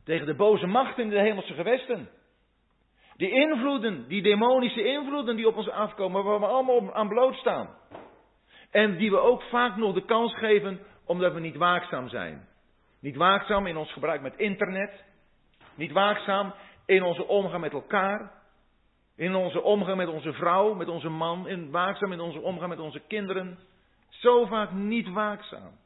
[0.04, 2.08] Tegen de boze machten in de hemelse gewesten.
[3.22, 7.68] Die invloeden, die demonische invloeden die op ons afkomen, waar we allemaal aan bloot staan.
[8.70, 12.48] En die we ook vaak nog de kans geven omdat we niet waakzaam zijn.
[13.00, 15.04] Niet waakzaam in ons gebruik met internet.
[15.74, 16.54] Niet waakzaam
[16.86, 18.32] in onze omgang met elkaar.
[19.16, 21.48] In onze omgang met onze vrouw, met onze man.
[21.48, 23.58] In waakzaam in onze omgang met onze kinderen.
[24.08, 25.78] Zo vaak niet waakzaam.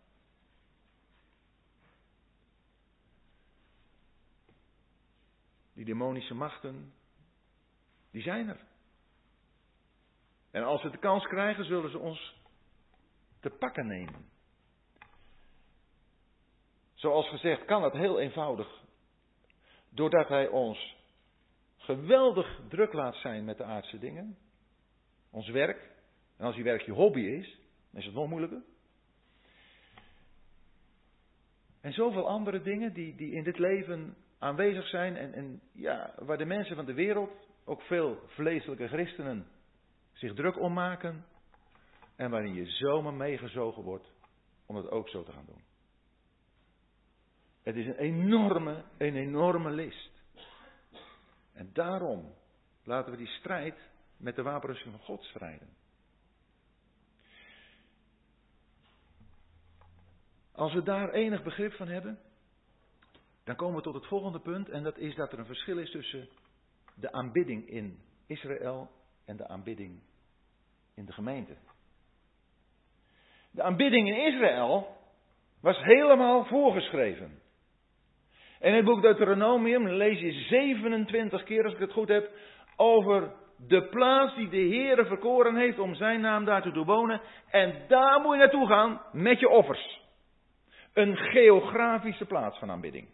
[5.75, 6.93] Die demonische machten,
[8.17, 8.61] die zijn er.
[10.51, 12.37] En als we de kans krijgen, zullen ze ons
[13.41, 14.29] te pakken nemen.
[16.95, 18.83] Zoals gezegd kan dat heel eenvoudig.
[19.89, 20.97] Doordat hij ons
[21.77, 24.39] geweldig druk laat zijn met de aardse dingen.
[25.31, 25.91] Ons werk.
[26.37, 27.59] En als die werk je hobby is,
[27.93, 28.63] is het nog moeilijker.
[31.81, 35.17] En zoveel andere dingen die, die in dit leven aanwezig zijn.
[35.17, 39.47] En, en ja, waar de mensen van de wereld, ook veel vleeselijke christenen,
[40.13, 41.25] zich druk om maken.
[42.17, 44.13] En waarin je zomaar meegezogen wordt
[44.67, 45.65] om het ook zo te gaan doen.
[47.63, 50.11] Het is een enorme, een enorme list.
[51.53, 52.35] En daarom
[52.85, 53.79] laten we die strijd
[54.17, 55.69] met de wapenrusting van God strijden.
[60.53, 62.19] Als we daar enig begrip van hebben,
[63.45, 64.69] dan komen we tot het volgende punt.
[64.69, 66.29] En dat is dat er een verschil is tussen
[66.97, 68.91] de aanbidding in Israël
[69.25, 70.01] en de aanbidding
[70.95, 71.57] in de gemeente.
[73.51, 74.97] De aanbidding in Israël
[75.61, 77.41] was helemaal voorgeschreven.
[78.61, 82.31] En in het boek Deuteronomium lees je 27 keer, als ik het goed heb,
[82.77, 87.21] over de plaats die de Heere verkoren heeft om zijn naam daar te wonen.
[87.51, 90.01] En daar moet je naartoe gaan met je offers.
[90.93, 93.09] Een geografische plaats van aanbidding.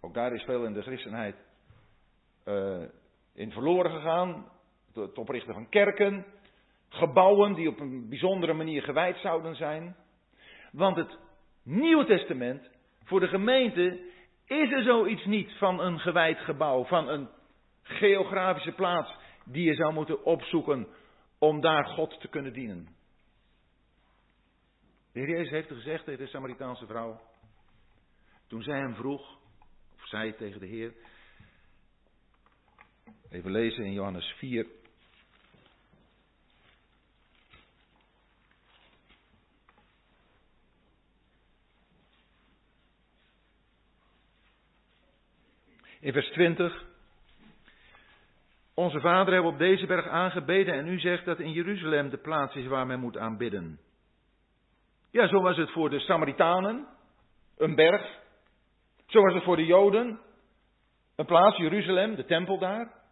[0.00, 1.45] Ook daar is veel in de christenheid
[2.46, 2.82] uh,
[3.34, 4.48] in verloren gegaan.
[4.92, 6.24] Het oprichten van kerken,
[6.88, 9.96] gebouwen die op een bijzondere manier gewijd zouden zijn.
[10.72, 11.18] Want het
[11.62, 12.70] Nieuwe Testament
[13.04, 14.00] voor de gemeente
[14.44, 17.28] is er zoiets niet van een gewijd gebouw, van een
[17.82, 20.86] geografische plaats die je zou moeten opzoeken
[21.38, 22.88] om daar God te kunnen dienen.
[25.12, 27.20] De Heer Jezus heeft gezegd tegen de Samaritaanse vrouw,
[28.46, 29.38] toen zij hem vroeg,
[29.94, 30.94] of zij tegen de Heer,
[33.36, 34.66] even lezen in Johannes 4,
[46.00, 46.84] In vers 20.
[48.74, 52.54] Onze vader hebben op deze berg aangebeden en u zegt dat in Jeruzalem de plaats
[52.54, 53.80] is waar men moet aanbidden.
[55.10, 56.86] Ja, zo was het voor de Samaritanen,
[57.56, 58.18] een berg.
[59.06, 60.20] Zo was het voor de Joden,
[61.16, 63.04] een plaats, Jeruzalem, de tempel daar.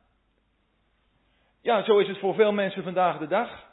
[1.64, 3.64] Ja, zo is het voor veel mensen vandaag de dag.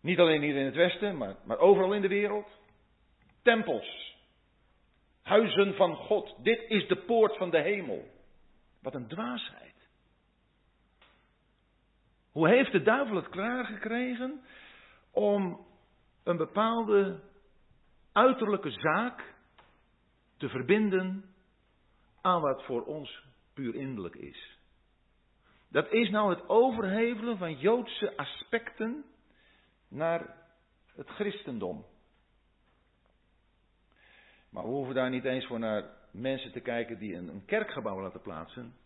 [0.00, 2.60] Niet alleen hier in het Westen, maar, maar overal in de wereld.
[3.42, 4.16] Tempels.
[5.22, 6.44] Huizen van God.
[6.44, 8.04] Dit is de poort van de hemel.
[8.82, 9.88] Wat een dwaasheid.
[12.32, 14.42] Hoe heeft de duivel het klaargekregen
[15.10, 15.66] om
[16.24, 17.20] een bepaalde
[18.12, 19.34] uiterlijke zaak
[20.36, 21.34] te verbinden
[22.20, 23.22] aan wat voor ons
[23.54, 24.57] puur innerlijk is?
[25.70, 29.04] Dat is nou het overhevelen van Joodse aspecten
[29.88, 30.36] naar
[30.94, 31.84] het christendom.
[34.50, 38.22] Maar we hoeven daar niet eens voor naar mensen te kijken die een, kerkgebouw laten
[38.22, 38.76] plaatsen.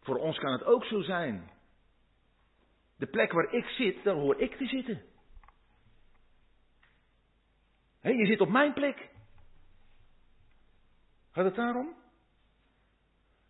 [0.00, 1.50] Voor ons kan het ook zo zijn.
[2.96, 5.02] De plek waar ik zit, daar hoor ik te zitten.
[8.00, 9.10] Hé, je zit op mijn plek.
[11.30, 11.94] Gaat het daarom?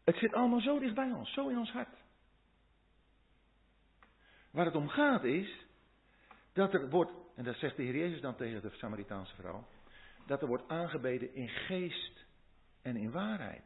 [0.05, 2.06] Het zit allemaal zo dicht bij ons, zo in ons hart.
[4.57, 5.67] Waar het om gaat is
[6.53, 9.67] dat er wordt, en dat zegt de Heer Jezus dan tegen de Samaritaanse vrouw,
[10.27, 12.27] dat er wordt aangebeden in geest
[12.83, 13.65] en in waarheid.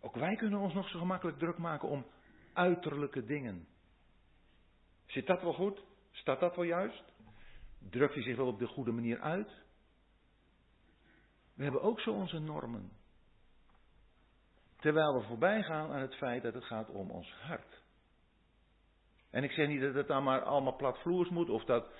[0.00, 2.06] Ook wij kunnen ons nog zo gemakkelijk druk maken om
[2.52, 3.66] uiterlijke dingen.
[5.06, 5.82] Zit dat wel goed?
[6.10, 7.04] Staat dat wel juist?
[7.90, 9.50] Drukt hij zich wel op de goede manier uit?
[11.54, 12.92] We hebben ook zo onze normen.
[14.76, 17.65] Terwijl we voorbij gaan aan het feit dat het gaat om ons hart.
[19.30, 21.90] En ik zeg niet dat het dan maar allemaal platvloers moet of dat.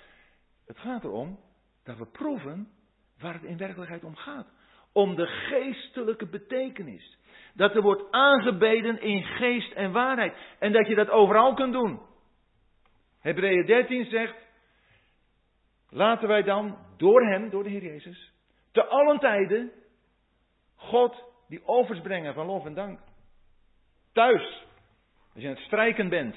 [0.65, 1.39] Het gaat erom
[1.83, 2.71] dat we proeven
[3.19, 4.47] waar het in werkelijkheid om gaat.
[4.91, 7.17] Om de geestelijke betekenis.
[7.53, 10.37] Dat er wordt aangebeden in geest en waarheid.
[10.59, 11.99] En dat je dat overal kunt doen.
[13.19, 14.35] Hebreeën 13 zegt.
[15.89, 18.31] Laten wij dan door hem, door de Heer Jezus,
[18.71, 19.71] te allen tijden
[20.75, 22.99] God die offers brengen van lof en dank.
[24.13, 24.65] Thuis,
[25.33, 26.35] als je aan het strijken bent,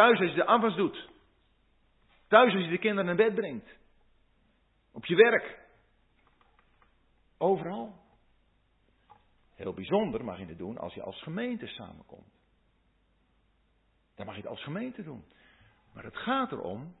[0.00, 1.08] Thuis als je de afwas doet.
[2.28, 3.78] Thuis als je de kinderen naar bed brengt.
[4.92, 5.58] Op je werk.
[7.38, 7.94] Overal.
[9.54, 12.32] Heel bijzonder mag je het doen als je als gemeente samenkomt.
[14.14, 15.24] Dan mag je het als gemeente doen.
[15.94, 16.96] Maar het gaat erom,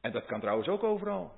[0.00, 1.32] en dat kan trouwens ook overal.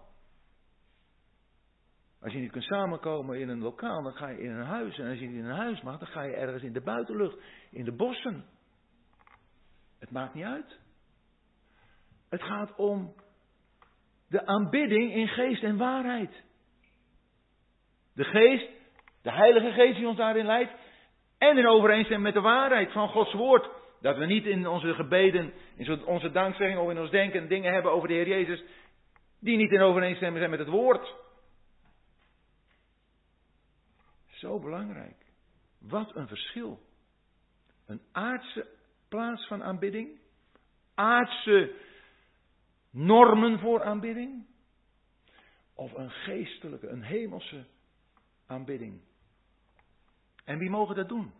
[2.20, 4.98] Als je niet kunt samenkomen in een lokaal, dan ga je in een huis.
[4.98, 7.38] En als je niet in een huis mag, dan ga je ergens in de buitenlucht,
[7.70, 8.58] in de bossen.
[10.00, 10.78] Het maakt niet uit.
[12.28, 13.14] Het gaat om
[14.28, 16.42] de aanbidding in geest en waarheid.
[18.14, 18.68] De geest,
[19.22, 20.72] de Heilige Geest die ons daarin leidt.
[21.38, 23.68] En in overeenstemming met de waarheid van Gods woord.
[24.00, 27.92] Dat we niet in onze gebeden, in onze dankzegging of in ons denken dingen hebben
[27.92, 28.64] over de Heer Jezus.
[29.40, 31.14] Die niet in overeenstemming zijn met het woord.
[34.26, 35.16] Zo belangrijk.
[35.78, 36.80] Wat een verschil.
[37.86, 38.66] Een aardse
[39.10, 40.18] plaats van aanbidding?
[40.94, 41.74] Aardse
[42.90, 44.46] normen voor aanbidding?
[45.74, 47.64] Of een geestelijke, een hemelse
[48.46, 49.00] aanbidding?
[50.44, 51.32] En wie mogen dat doen?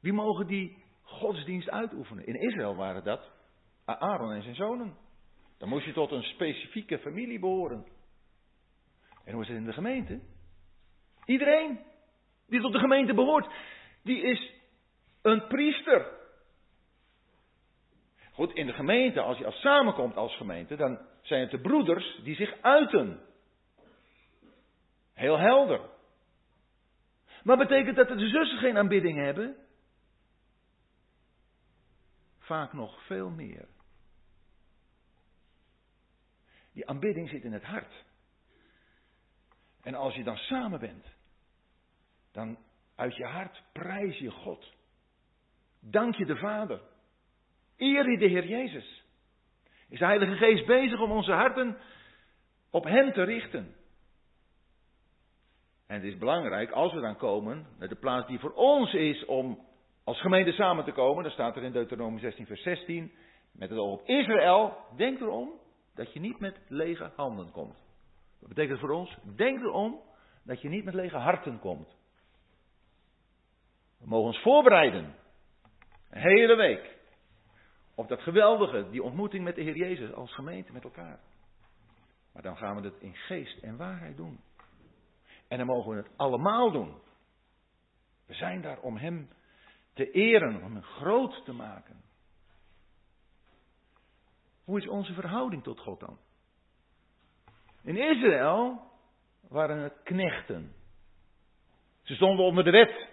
[0.00, 2.26] Wie mogen die godsdienst uitoefenen?
[2.26, 3.30] In Israël waren dat
[3.84, 4.96] Aaron en zijn zonen.
[5.58, 7.86] Dan moest je tot een specifieke familie behoren.
[9.24, 10.20] En hoe is het in de gemeente?
[11.24, 11.80] Iedereen
[12.46, 13.52] die tot de gemeente behoort,
[14.02, 14.52] die is
[15.22, 16.22] een priester.
[18.34, 22.20] Goed, in de gemeente, als je als samenkomt als gemeente, dan zijn het de broeders
[22.22, 23.20] die zich uiten.
[25.12, 25.80] Heel helder.
[27.42, 29.56] Maar betekent dat de zussen geen aanbidding hebben?
[32.38, 33.68] Vaak nog veel meer.
[36.72, 38.04] Die aanbidding zit in het hart.
[39.82, 41.06] En als je dan samen bent,
[42.32, 42.58] dan
[42.94, 44.72] uit je hart prijs je God.
[45.80, 46.92] Dank je de Vader.
[47.76, 49.04] Eer je de Heer Jezus.
[49.88, 51.78] Is de Heilige Geest bezig om onze harten
[52.70, 53.74] op Hem te richten.
[55.86, 59.24] En het is belangrijk, als we dan komen, naar de plaats die voor ons is
[59.24, 59.66] om
[60.04, 63.12] als gemeente samen te komen, dan staat er in Deuteronomie 16, vers 16,
[63.52, 65.50] met het oog op Israël, denk erom
[65.94, 67.76] dat je niet met lege handen komt.
[68.40, 70.00] Dat betekent voor ons, denk erom
[70.42, 71.96] dat je niet met lege harten komt.
[73.98, 75.14] We mogen ons voorbereiden.
[76.10, 76.93] Een hele week.
[77.94, 81.20] Op dat geweldige, die ontmoeting met de Heer Jezus als gemeente met elkaar.
[82.32, 84.40] Maar dan gaan we het in geest en waarheid doen.
[85.48, 86.94] En dan mogen we het allemaal doen.
[88.26, 89.28] We zijn daar om Hem
[89.92, 92.02] te eren, om Hem groot te maken.
[94.64, 96.18] Hoe is onze verhouding tot God dan?
[97.82, 98.90] In Israël
[99.48, 100.74] waren het knechten.
[102.02, 103.08] Ze stonden onder de wet.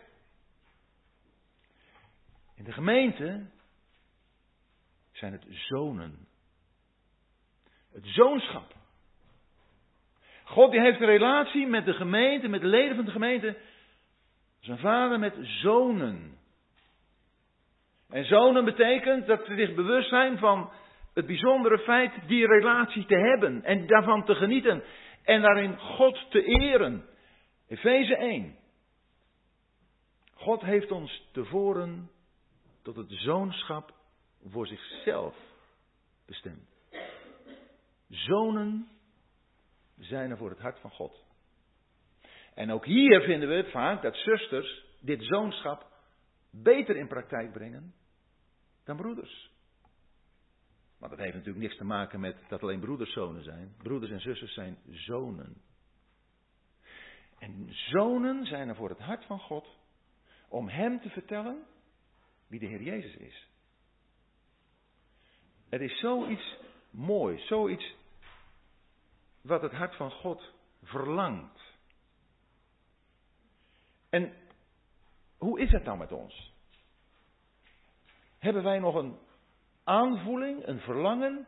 [2.56, 3.50] In de gemeente
[5.22, 6.28] zijn het zonen.
[7.94, 8.74] Het zoonschap.
[10.44, 13.58] God die heeft een relatie met de gemeente, met de leden van de gemeente.
[14.60, 16.38] Zijn vader met zonen.
[18.10, 20.72] En zonen betekent dat ze zich bewust zijn van
[21.14, 24.84] het bijzondere feit die relatie te hebben en daarvan te genieten
[25.24, 27.06] en daarin God te eren.
[27.68, 28.56] Efeze 1.
[30.34, 32.10] God heeft ons tevoren
[32.84, 34.00] tot het zoonschap
[34.46, 35.36] voor zichzelf
[36.26, 36.70] bestemd.
[38.08, 38.88] Zonen
[39.98, 41.24] zijn er voor het hart van God.
[42.54, 45.92] En ook hier vinden we vaak dat zusters dit zoonschap
[46.50, 47.94] beter in praktijk brengen
[48.84, 49.52] dan broeders.
[50.98, 53.76] Maar dat heeft natuurlijk niks te maken met dat alleen broeders zonen zijn.
[53.78, 55.62] Broeders en zusters zijn zonen.
[57.40, 59.68] En zonen zijn er voor het hart van God
[60.48, 61.66] om Hem te vertellen
[62.48, 63.50] wie de Heer Jezus is.
[65.72, 66.58] Het is zoiets
[66.90, 67.96] moois, zoiets
[69.42, 70.54] wat het hart van God
[70.84, 71.62] verlangt.
[74.10, 74.34] En
[75.38, 76.54] hoe is het nou met ons?
[78.38, 79.18] Hebben wij nog een
[79.84, 81.48] aanvoeling, een verlangen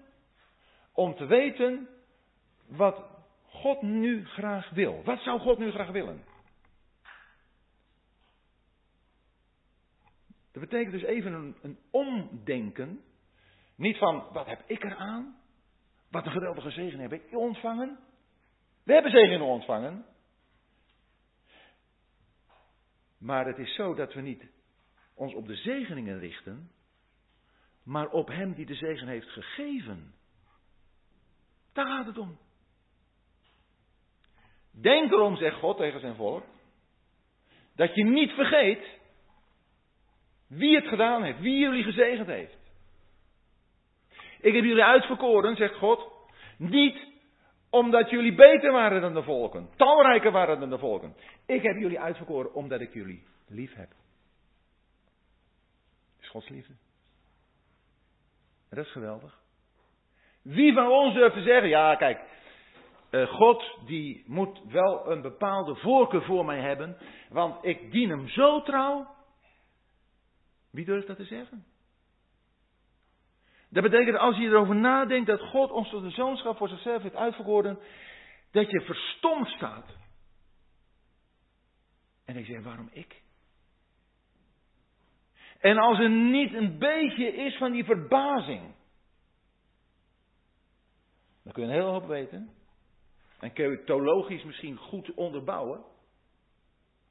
[0.91, 1.89] om te weten
[2.65, 3.05] wat
[3.45, 5.03] God nu graag wil?
[5.03, 6.23] Wat zou God nu graag willen?
[10.51, 13.03] Dat betekent dus even een, een omdenken.
[13.75, 15.35] Niet van, wat heb ik eraan?
[16.09, 17.99] Wat een geweldige zegen heb ik ontvangen?
[18.83, 20.05] We hebben zegen ontvangen.
[23.17, 24.51] Maar het is zo dat we niet
[25.13, 26.71] ons op de zegeningen richten,
[27.83, 30.13] maar op Hem die de zegen heeft gegeven.
[31.73, 32.37] Daar gaat het om.
[34.71, 36.43] Denk erom, zegt God tegen zijn volk,
[37.75, 38.99] dat je niet vergeet
[40.47, 42.62] wie het gedaan heeft, wie jullie gezegend heeft.
[44.43, 46.11] Ik heb jullie uitverkoren, zegt God,
[46.57, 47.07] niet
[47.69, 51.15] omdat jullie beter waren dan de volken, talrijker waren dan de volken.
[51.45, 53.89] Ik heb jullie uitverkoren omdat ik jullie lief heb.
[56.19, 56.73] Is Gods liefde.
[58.69, 59.39] Dat is geweldig.
[60.41, 62.21] Wie van ons durft te zeggen, ja kijk,
[63.11, 66.97] uh, God die moet wel een bepaalde voorkeur voor mij hebben,
[67.29, 69.07] want ik dien hem zo trouw.
[70.71, 71.65] Wie durft dat te zeggen?
[73.73, 77.15] Dat betekent als je erover nadenkt dat God ons tot de zoonschap voor zichzelf heeft
[77.15, 77.79] uitverkoren,
[78.51, 79.97] dat je verstomd staat.
[82.25, 83.21] En ik zeg, waarom ik?
[85.59, 88.75] En als er niet een beetje is van die verbazing,
[91.43, 92.49] dan kun je een hele hoop weten.
[93.39, 95.83] En kun je theologisch misschien goed onderbouwen,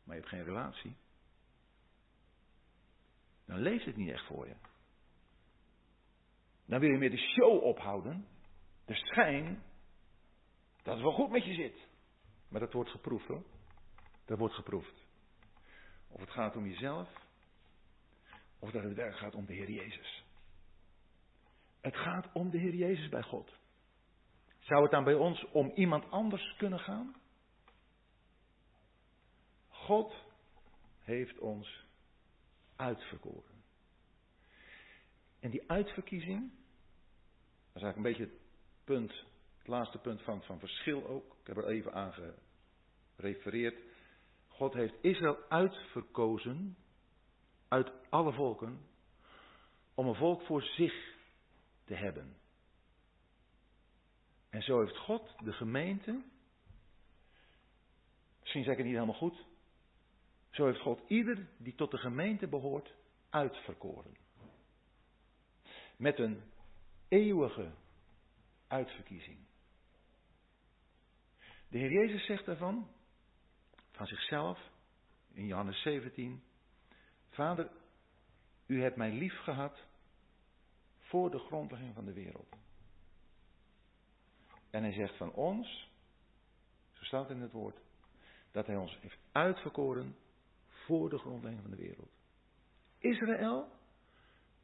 [0.04, 0.96] maar je hebt geen relatie.
[3.46, 4.54] Dan leeft het niet echt voor je.
[6.66, 8.26] Dan wil je meer de show ophouden.
[8.84, 9.62] De schijn
[10.82, 11.88] dat het wel goed met je zit.
[12.48, 13.44] Maar dat wordt geproefd hoor.
[14.24, 15.06] Dat wordt geproefd.
[16.08, 17.08] Of het gaat om jezelf.
[18.58, 20.24] Of dat het werk gaat om de Heer Jezus.
[21.80, 23.60] Het gaat om de Heer Jezus bij God.
[24.58, 27.14] Zou het dan bij ons om iemand anders kunnen gaan?
[29.68, 30.14] God
[30.98, 31.84] heeft ons
[32.76, 33.51] uitverkoren.
[35.42, 38.42] En die uitverkiezing, dat is eigenlijk een beetje het
[38.84, 39.24] punt,
[39.58, 41.36] het laatste punt van, van verschil ook.
[41.40, 42.14] Ik heb er even aan
[43.16, 43.82] gerefereerd.
[44.48, 46.76] God heeft Israël uitverkozen
[47.68, 48.80] uit alle volken
[49.94, 51.14] om een volk voor zich
[51.84, 52.36] te hebben.
[54.48, 56.22] En zo heeft God de gemeente,
[58.40, 59.44] misschien zeg ik het niet helemaal goed,
[60.50, 62.94] zo heeft God ieder die tot de gemeente behoort
[63.30, 64.21] uitverkoren.
[66.02, 66.42] Met een
[67.08, 67.70] eeuwige
[68.66, 69.38] uitverkiezing.
[71.68, 72.88] De Heer Jezus zegt daarvan,
[73.90, 74.58] van zichzelf,
[75.32, 76.42] in Johannes 17,
[77.28, 77.70] Vader,
[78.66, 79.86] u hebt mij lief gehad
[80.98, 82.56] voor de grondlegging van de wereld.
[84.70, 85.90] En hij zegt van ons,
[86.92, 87.80] zo staat in het woord,
[88.50, 90.16] dat hij ons heeft uitverkoren
[90.68, 92.10] voor de grondlegging van de wereld.
[92.98, 93.80] Israël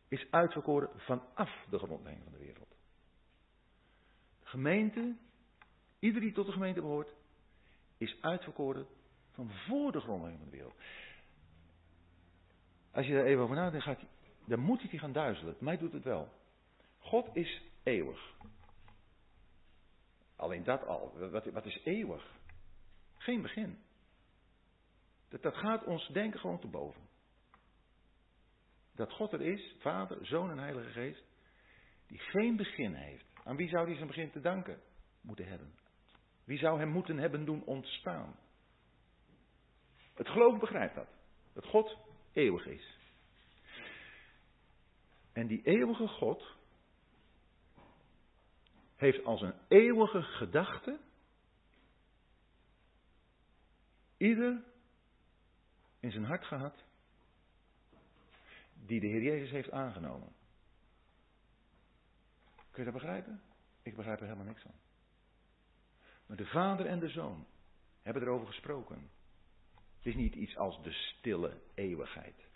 [0.08, 2.68] is uitverkoren vanaf de grondlegging van de wereld.
[4.40, 5.16] De gemeente,
[5.98, 7.14] ieder die tot de gemeente behoort,
[7.96, 8.86] is uitverkoren
[9.32, 10.74] van voor de grondlegging van de wereld.
[12.90, 14.00] Als je daar even over nadenkt, gaat,
[14.44, 15.56] dan moet je die gaan duizelen.
[15.58, 16.28] Mij doet het wel.
[16.98, 18.36] God is eeuwig.
[20.36, 21.30] Alleen dat al.
[21.30, 22.36] Wat, wat is eeuwig?
[23.16, 23.78] Geen begin.
[25.28, 27.07] Dat, dat gaat ons denken gewoon te boven.
[28.98, 31.24] Dat God er is, Vader, Zoon en Heilige Geest.
[32.06, 34.80] die geen begin heeft, aan wie zou hij zijn begin te danken
[35.20, 35.74] moeten hebben?
[36.44, 38.36] Wie zou hem moeten hebben doen ontstaan?
[40.14, 41.08] Het geloof begrijpt dat.
[41.52, 41.96] Dat God
[42.32, 42.96] eeuwig is.
[45.32, 46.56] En die eeuwige God
[48.96, 51.00] heeft als een eeuwige gedachte
[54.16, 54.64] ieder
[56.00, 56.87] in zijn hart gehad
[58.88, 60.32] die de Heer Jezus heeft aangenomen.
[62.70, 63.42] Kun je dat begrijpen?
[63.82, 64.74] Ik begrijp er helemaal niks van.
[66.26, 67.46] Maar de vader en de zoon
[68.02, 69.10] hebben erover gesproken.
[69.96, 72.46] Het is niet iets als de stille eeuwigheid.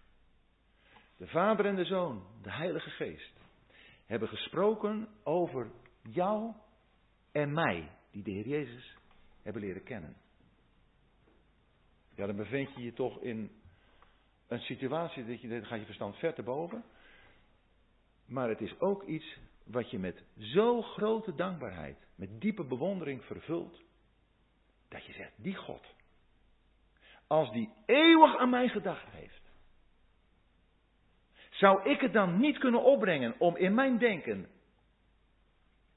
[1.17, 3.41] De vader en de zoon, de Heilige Geest,
[4.07, 5.71] hebben gesproken over
[6.03, 6.55] jou
[7.33, 8.97] en mij, die de Heer Jezus
[9.43, 10.17] hebben leren kennen.
[12.15, 13.62] Ja, dan bevind je je toch in
[14.53, 16.85] een situatie dat je dan gaat je verstand ver te boven.
[18.27, 23.83] Maar het is ook iets wat je met zo grote dankbaarheid, met diepe bewondering vervult,
[24.89, 25.95] dat je zegt, die God,
[27.27, 29.43] als die eeuwig aan mij gedacht heeft,
[31.51, 34.49] zou ik het dan niet kunnen opbrengen om in mijn denken,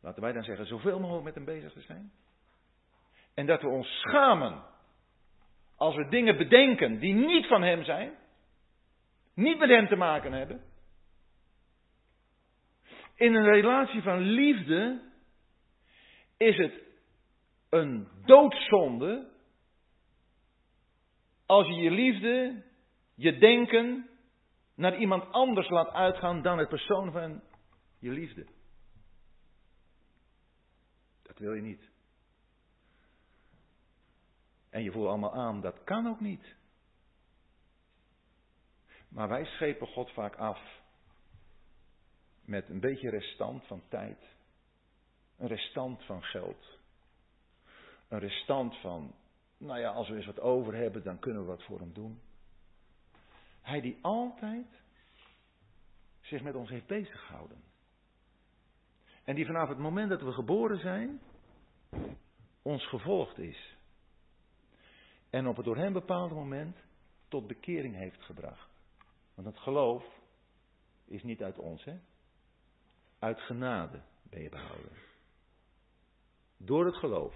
[0.01, 2.11] laten wij dan zeggen, zoveel mogelijk met hem bezig te zijn?
[3.33, 4.63] En dat we ons schamen
[5.75, 8.13] als we dingen bedenken die niet van hem zijn,
[9.35, 10.63] niet met hem te maken hebben.
[13.15, 15.01] In een relatie van liefde
[16.37, 16.83] is het
[17.69, 19.33] een doodzonde
[21.45, 22.63] als je je liefde,
[23.15, 24.09] je denken
[24.75, 27.41] naar iemand anders laat uitgaan dan het persoon van
[27.99, 28.45] je liefde.
[31.21, 31.89] Dat wil je niet.
[34.69, 36.55] En je voelt allemaal aan, dat kan ook niet.
[39.15, 40.59] Maar wij schepen God vaak af
[42.41, 44.35] met een beetje restant van tijd.
[45.37, 46.79] Een restant van geld.
[48.07, 49.15] Een restant van,
[49.57, 52.21] nou ja, als we eens wat over hebben, dan kunnen we wat voor hem doen.
[53.61, 54.67] Hij die altijd
[56.21, 57.63] zich met ons heeft bezig gehouden.
[59.23, 61.21] En die vanaf het moment dat we geboren zijn,
[62.61, 63.75] ons gevolgd is.
[65.29, 66.77] En op het door hem bepaalde moment
[67.27, 68.74] tot bekering heeft gebracht.
[69.35, 70.03] Want het geloof
[71.05, 71.99] is niet uit ons, hè?
[73.19, 74.91] Uit genade ben je behouden.
[76.57, 77.35] Door het geloof.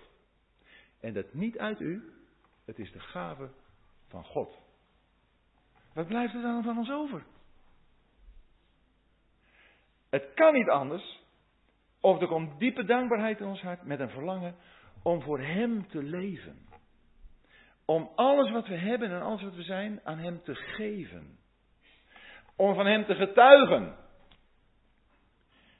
[0.99, 2.13] En dat niet uit u,
[2.65, 3.49] het is de gave
[4.07, 4.57] van God.
[5.93, 7.25] Wat blijft er dan van ons over?
[10.09, 11.19] Het kan niet anders.
[11.99, 14.55] Of er komt diepe dankbaarheid in ons hart met een verlangen
[15.03, 16.67] om voor Hem te leven.
[17.85, 21.38] Om alles wat we hebben en alles wat we zijn aan Hem te geven.
[22.59, 23.95] Om van Hem te getuigen.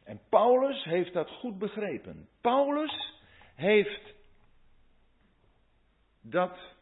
[0.03, 2.29] En Paulus heeft dat goed begrepen.
[2.41, 3.21] Paulus
[3.55, 4.15] heeft
[6.21, 6.75] dat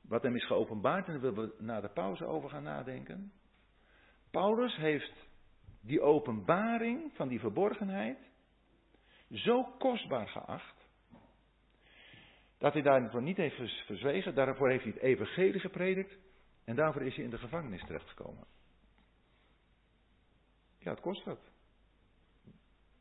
[0.00, 3.32] wat hem is geopenbaard, en daar willen we na de pauze over gaan nadenken.
[4.30, 5.28] Paulus heeft
[5.80, 8.18] die openbaring van die verborgenheid
[9.30, 10.88] zo kostbaar geacht,
[12.58, 16.16] dat hij daarvoor niet heeft verzwegen, daarvoor heeft hij het evangelie gepredikt
[16.64, 18.46] en daarvoor is hij in de gevangenis terechtgekomen.
[20.78, 21.50] Ja, het kost wat.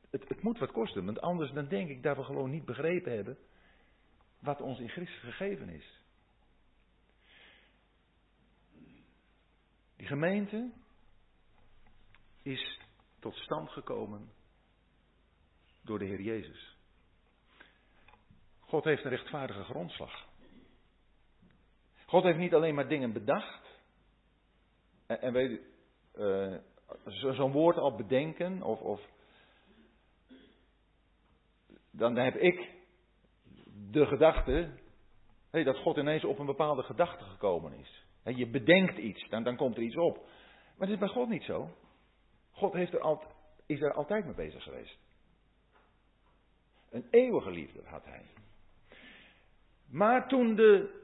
[0.09, 3.15] Het, het moet wat kosten, want anders dan denk ik dat we gewoon niet begrepen
[3.15, 3.37] hebben
[4.39, 5.99] wat ons in Christus gegeven is.
[9.95, 10.71] Die gemeente
[12.41, 12.79] is
[13.19, 14.31] tot stand gekomen
[15.81, 16.77] door de Heer Jezus.
[18.59, 20.29] God heeft een rechtvaardige grondslag.
[22.11, 23.79] God heeft niet alleen maar dingen bedacht.
[25.07, 25.61] En, en weet
[26.15, 26.55] uh,
[27.05, 29.01] zo'n woord al bedenken, of, of.
[31.91, 32.69] Dan heb ik
[33.91, 34.79] de gedachte.
[35.51, 38.05] Dat God ineens op een bepaalde gedachte gekomen is.
[38.23, 40.15] Je bedenkt iets, dan, dan komt er iets op.
[40.77, 41.69] Maar het is bij God niet zo.
[42.51, 43.23] God heeft er al,
[43.65, 44.97] is er altijd mee bezig geweest.
[46.89, 48.25] Een eeuwige liefde had hij.
[49.89, 50.99] Maar toen de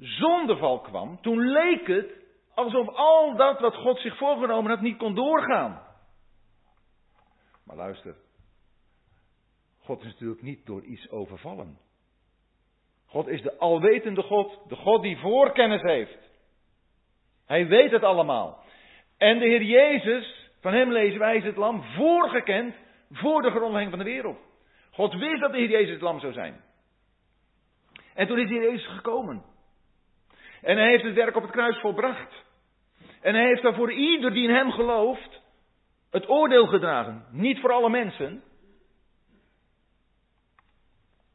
[0.00, 2.12] zondeval kwam, toen leek het
[2.54, 5.82] alsof al dat wat God zich voorgenomen had niet kon doorgaan.
[7.64, 8.14] Maar luister,
[9.78, 11.78] God is natuurlijk niet door iets overvallen.
[13.06, 16.30] God is de alwetende God, de God die voorkennis heeft.
[17.46, 18.64] Hij weet het allemaal.
[19.16, 22.74] En de Heer Jezus, van hem lezen wij, is het lam voorgekend
[23.10, 24.38] voor de grondlegging van de wereld.
[24.90, 26.60] God wist dat de Heer Jezus het lam zou zijn.
[28.14, 29.49] En toen is de Heer Jezus gekomen.
[30.62, 32.44] En hij heeft het werk op het kruis volbracht.
[33.20, 35.40] En hij heeft daarvoor ieder die in hem gelooft,
[36.10, 37.26] het oordeel gedragen.
[37.30, 38.42] Niet voor alle mensen.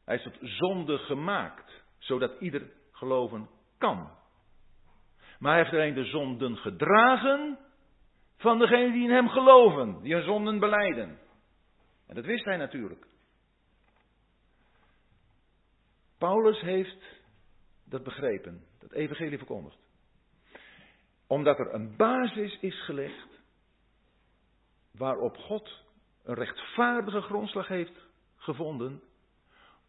[0.04, 3.48] Hij is tot zonde gemaakt, zodat ieder geloven
[3.78, 4.10] kan.
[5.38, 7.58] Maar hij heeft alleen de zonden gedragen
[8.36, 11.18] van degenen die in hem geloven, die hun zonden beleiden.
[12.06, 13.06] En dat wist hij natuurlijk.
[16.18, 17.04] Paulus heeft
[17.84, 19.78] dat begrepen, dat evangelie verkondigd.
[21.26, 23.28] Omdat er een basis is gelegd
[24.90, 25.84] waarop God
[26.24, 28.06] een rechtvaardige grondslag heeft
[28.36, 29.02] gevonden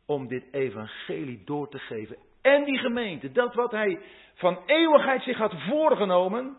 [0.06, 2.18] om dit evangelie door te geven.
[2.42, 4.02] En die gemeente, dat wat hij
[4.34, 6.58] van eeuwigheid zich had voorgenomen,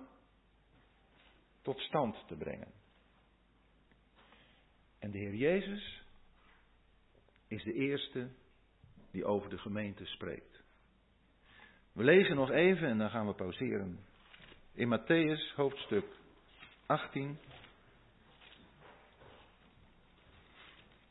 [1.63, 2.73] tot stand te brengen.
[4.99, 6.03] En de Heer Jezus
[7.49, 8.29] is de eerste
[9.11, 10.58] die over de gemeente spreekt.
[11.99, 13.99] We lezen nog even en dan gaan we pauzeren.
[14.73, 16.07] In Matthäus hoofdstuk
[16.87, 17.39] 18.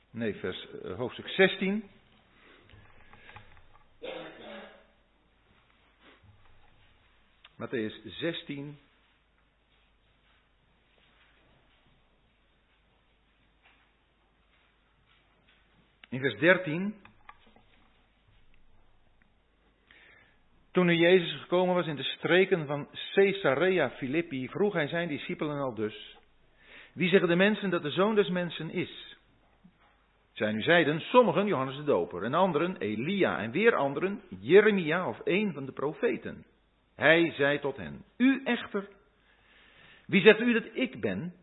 [0.09, 1.89] Nee, vers, uh, hoofdstuk 16.
[7.55, 8.79] Matthäus 16.
[16.09, 17.06] In vers 13.
[20.77, 25.59] Toen nu Jezus gekomen was in de streken van Caesarea Philippi, vroeg hij zijn discipelen
[25.59, 26.17] al dus:
[26.93, 29.17] Wie zeggen de mensen dat de zoon des mensen is?
[30.33, 35.21] Zij nu zeiden, sommigen Johannes de Doper, en anderen Elia, en weer anderen Jeremia of
[35.23, 36.45] een van de profeten.
[36.95, 38.87] Hij zei tot hen, u echter,
[40.05, 41.33] wie zegt u dat ik ben?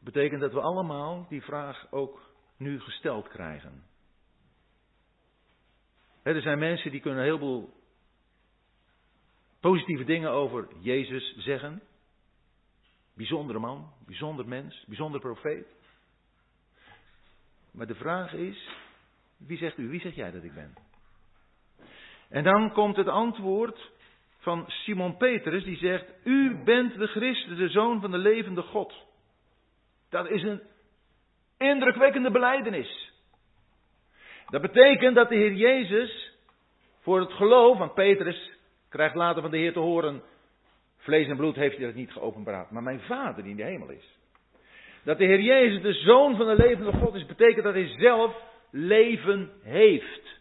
[0.00, 3.82] Betekent dat we allemaal die vraag ook nu gesteld krijgen.
[6.34, 7.74] Er zijn mensen die kunnen een heleboel
[9.60, 11.82] positieve dingen over Jezus zeggen.
[13.14, 15.66] Bijzondere man, bijzonder mens, bijzonder profeet.
[17.70, 18.68] Maar de vraag is,
[19.36, 20.74] wie zegt u, wie zeg jij dat ik ben?
[22.28, 23.90] En dan komt het antwoord
[24.38, 28.94] van Simon Petrus, die zegt, u bent de Christus, de Zoon van de levende God.
[30.08, 30.62] Dat is een
[31.56, 33.05] indrukwekkende beleidenis.
[34.50, 36.32] Dat betekent dat de Heer Jezus
[37.00, 38.50] voor het geloof, van Petrus
[38.88, 40.22] krijgt later van de Heer te horen,
[40.96, 43.90] vlees en bloed heeft hij dat niet geopenbaard, maar mijn Vader die in de hemel
[43.90, 44.18] is.
[45.04, 48.36] Dat de Heer Jezus de Zoon van de levende God is, betekent dat hij zelf
[48.70, 50.40] leven heeft.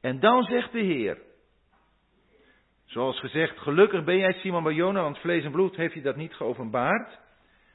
[0.00, 1.18] En dan zegt de Heer,
[2.84, 6.34] zoals gezegd, gelukkig ben jij Simon Barjona, want vlees en bloed heeft hij dat niet
[6.34, 7.18] geopenbaard,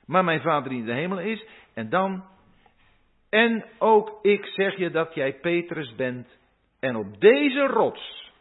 [0.05, 1.45] maar mijn Vader die in de hemel is.
[1.73, 2.23] En dan,
[3.31, 6.27] en ook ik zeg je dat jij Petrus bent,
[6.79, 8.31] en op deze rots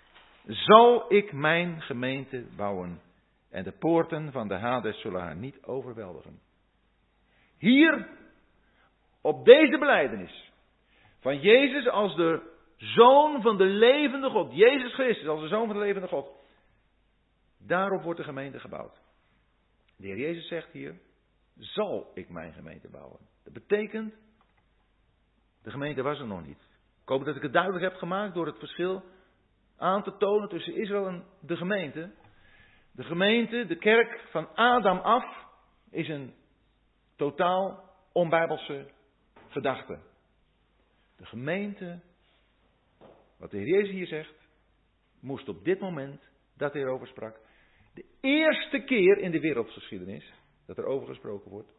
[0.47, 3.01] zal ik mijn gemeente bouwen.
[3.51, 6.41] En de poorten van de Hades zullen haar niet overweldigen.
[7.59, 8.09] Hier,
[9.21, 10.53] op deze beleidenis
[11.21, 12.43] van Jezus als de
[12.77, 16.31] zoon van de levende God, Jezus Christus als de zoon van de levende God,
[17.59, 19.01] daarop wordt de gemeente gebouwd.
[19.97, 21.01] De Heer Jezus zegt hier,
[21.59, 23.19] zal ik mijn gemeente bouwen.
[23.45, 24.15] Dat betekent,
[25.63, 26.69] de gemeente was er nog niet.
[27.03, 29.03] Ik hoop dat ik het duidelijk heb gemaakt door het verschil
[29.77, 32.13] aan te tonen tussen Israël en de gemeente.
[32.93, 35.47] De gemeente, de kerk van Adam af,
[35.91, 36.35] is een
[37.17, 38.91] Totaal onbijbelse
[39.49, 39.99] gedachte.
[41.17, 42.01] De gemeente,
[43.39, 44.35] wat de Heer Jezus hier zegt,
[45.21, 47.41] moest op dit moment, dat hij erover sprak,
[47.95, 50.33] de eerste keer in de wereldgeschiedenis
[50.67, 51.73] dat er over gesproken wordt,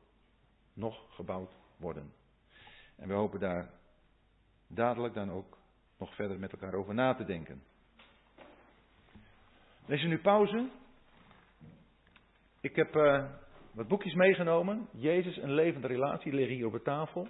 [0.74, 2.14] nog gebouwd worden.
[3.02, 3.70] En we hopen daar
[4.68, 5.58] dadelijk dan ook
[5.98, 7.64] nog verder met elkaar over na te denken.
[9.86, 10.70] Lees nu pauze.
[12.60, 13.26] Ik heb uh,
[13.72, 14.88] wat boekjes meegenomen.
[14.92, 17.28] Jezus, een levende relatie, liggen hier op de tafel.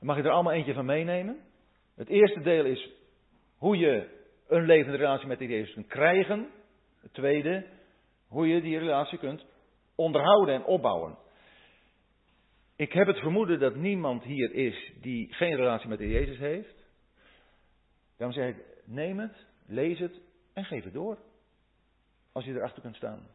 [0.00, 1.40] Mag je er allemaal eentje van meenemen.
[1.94, 2.90] Het eerste deel is
[3.56, 6.48] hoe je een levende relatie met die Jezus kunt krijgen.
[7.00, 7.66] Het tweede,
[8.28, 9.46] hoe je die relatie kunt
[9.94, 11.18] onderhouden en opbouwen.
[12.76, 16.74] Ik heb het vermoeden dat niemand hier is die geen relatie met de Jezus heeft.
[18.16, 20.20] Daarom zeg ik, neem het, lees het
[20.52, 21.18] en geef het door.
[22.32, 23.26] Als je erachter kunt staan.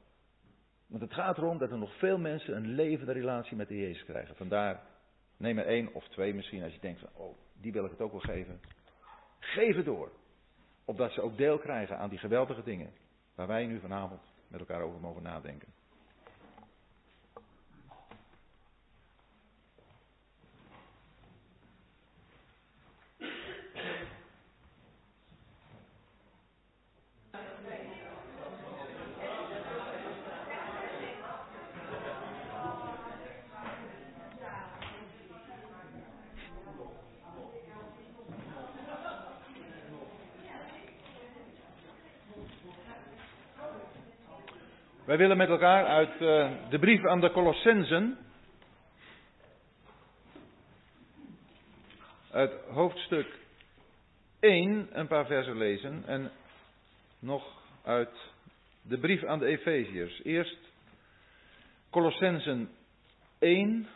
[0.87, 4.03] Want het gaat erom dat er nog veel mensen een levende relatie met de Jezus
[4.03, 4.35] krijgen.
[4.35, 4.83] Vandaar,
[5.37, 8.01] neem er één of twee misschien als je denkt van, oh, die wil ik het
[8.01, 8.59] ook wel geven.
[9.39, 10.11] Geef het door.
[10.85, 12.93] Opdat ze ook deel krijgen aan die geweldige dingen
[13.35, 15.67] waar wij nu vanavond met elkaar over mogen nadenken.
[45.12, 48.18] Wij willen met elkaar uit uh, de brief aan de Colossensen,
[52.32, 53.28] uit hoofdstuk
[54.39, 56.32] 1 een paar versen lezen en
[57.20, 57.43] nog
[57.84, 58.32] uit
[58.82, 60.22] de brief aan de Efeziërs.
[60.24, 60.57] Eerst
[61.89, 62.70] Colossensen
[63.39, 63.88] 1.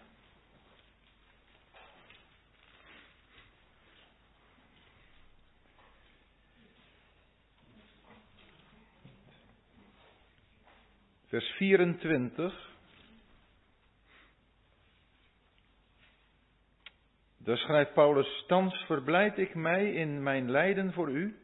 [11.36, 12.70] Vers 24.
[17.38, 21.36] Daar schrijft Paulus, thans verblijd ik mij in mijn lijden voor u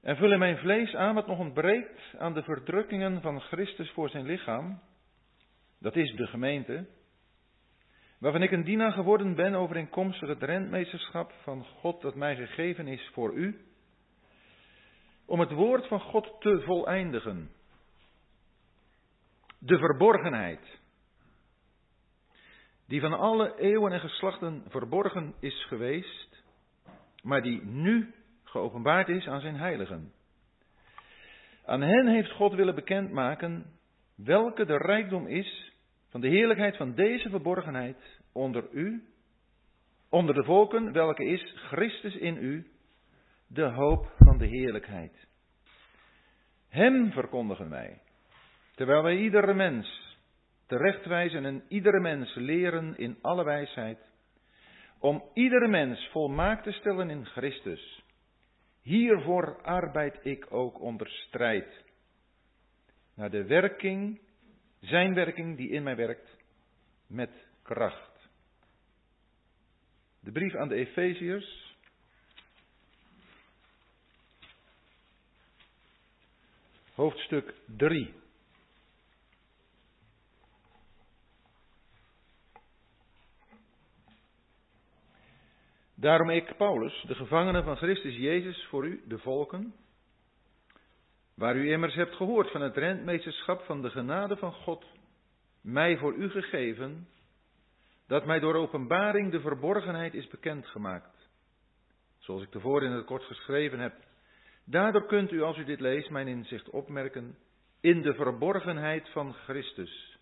[0.00, 4.08] en vul in mijn vlees aan wat nog ontbreekt aan de verdrukkingen van Christus voor
[4.08, 4.80] zijn lichaam,
[5.80, 6.86] dat is de gemeente,
[8.18, 13.10] waarvan ik een dienaar geworden ben overeenkomstig het rentmeesterschap van God dat mij gegeven is
[13.12, 13.60] voor u,
[15.26, 17.56] om het woord van God te voleindigen.
[19.58, 20.78] De verborgenheid,
[22.86, 26.44] die van alle eeuwen en geslachten verborgen is geweest,
[27.22, 30.12] maar die nu geopenbaard is aan zijn heiligen.
[31.64, 33.66] Aan hen heeft God willen bekendmaken
[34.14, 35.72] welke de rijkdom is
[36.08, 39.02] van de heerlijkheid van deze verborgenheid onder u,
[40.08, 42.70] onder de volken, welke is Christus in u,
[43.46, 45.26] de hoop van de heerlijkheid.
[46.68, 48.00] Hem verkondigen wij,
[48.78, 50.16] terwijl wij iedere mens
[50.66, 53.98] terechtwijzen en iedere mens leren in alle wijsheid,
[54.98, 58.04] om iedere mens volmaakt te stellen in Christus.
[58.82, 61.84] Hiervoor arbeid ik ook onder strijd.
[63.14, 64.20] Naar de werking,
[64.80, 66.36] zijn werking die in mij werkt,
[67.06, 68.28] met kracht.
[70.20, 71.76] De brief aan de Efeziërs.
[76.94, 78.26] Hoofdstuk 3.
[86.00, 89.74] Daarom ik, Paulus, de gevangene van Christus Jezus voor u, de volken,
[91.34, 94.84] waar u immers hebt gehoord van het rentmeesterschap van de genade van God,
[95.60, 97.08] mij voor u gegeven,
[98.06, 101.28] dat mij door openbaring de verborgenheid is bekendgemaakt.
[102.18, 103.94] Zoals ik tevoren in het kort geschreven heb.
[104.64, 107.36] Daardoor kunt u, als u dit leest, mijn inzicht opmerken
[107.80, 110.18] in de verborgenheid van Christus.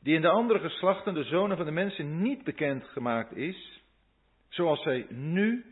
[0.00, 3.82] Die in de andere geslachten, de zonen van de mensen, niet bekendgemaakt is,
[4.54, 5.64] zoals zij nu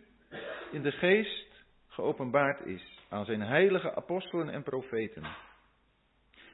[0.70, 5.22] in de geest geopenbaard is aan zijn heilige apostelen en profeten.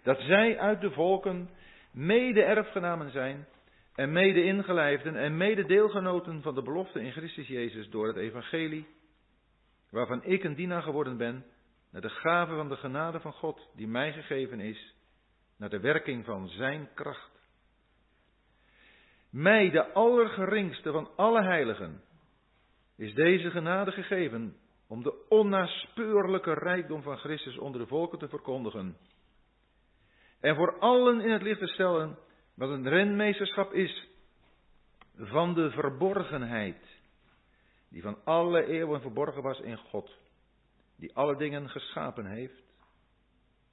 [0.03, 1.51] Dat zij uit de volken
[1.93, 3.47] mede-erfgenamen zijn
[3.95, 8.87] en mede-ingelijfden en mede-deelgenoten van de belofte in Christus Jezus door het evangelie,
[9.91, 11.45] waarvan ik een dienaar geworden ben,
[11.91, 14.95] naar de gave van de genade van God die mij gegeven is,
[15.57, 17.31] naar de werking van zijn kracht.
[19.31, 22.03] Mij, de allergeringste van alle heiligen,
[22.99, 24.57] is deze genade gegeven
[24.88, 28.96] om de onnaspeurlijke rijkdom van Christus onder de volken te verkondigen.
[30.40, 32.18] En voor allen in het licht te stellen
[32.55, 34.09] wat een renmeesterschap is
[35.16, 37.01] van de verborgenheid,
[37.90, 40.18] die van alle eeuwen verborgen was in God,
[40.96, 42.62] die alle dingen geschapen heeft.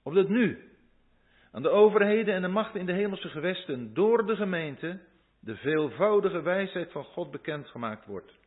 [0.04, 0.72] Opdat nu
[1.52, 5.02] aan de overheden en de machten in de hemelse gewesten door de gemeente
[5.40, 8.44] de veelvoudige wijsheid van God bekendgemaakt wordt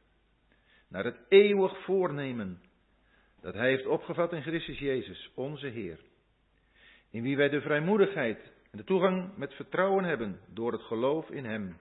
[0.88, 2.60] naar het eeuwig voornemen
[3.40, 5.98] dat Hij heeft opgevat in Christus Jezus, onze Heer,
[7.10, 11.44] in wie wij de vrijmoedigheid en de toegang met vertrouwen hebben door het geloof in
[11.44, 11.76] Hem.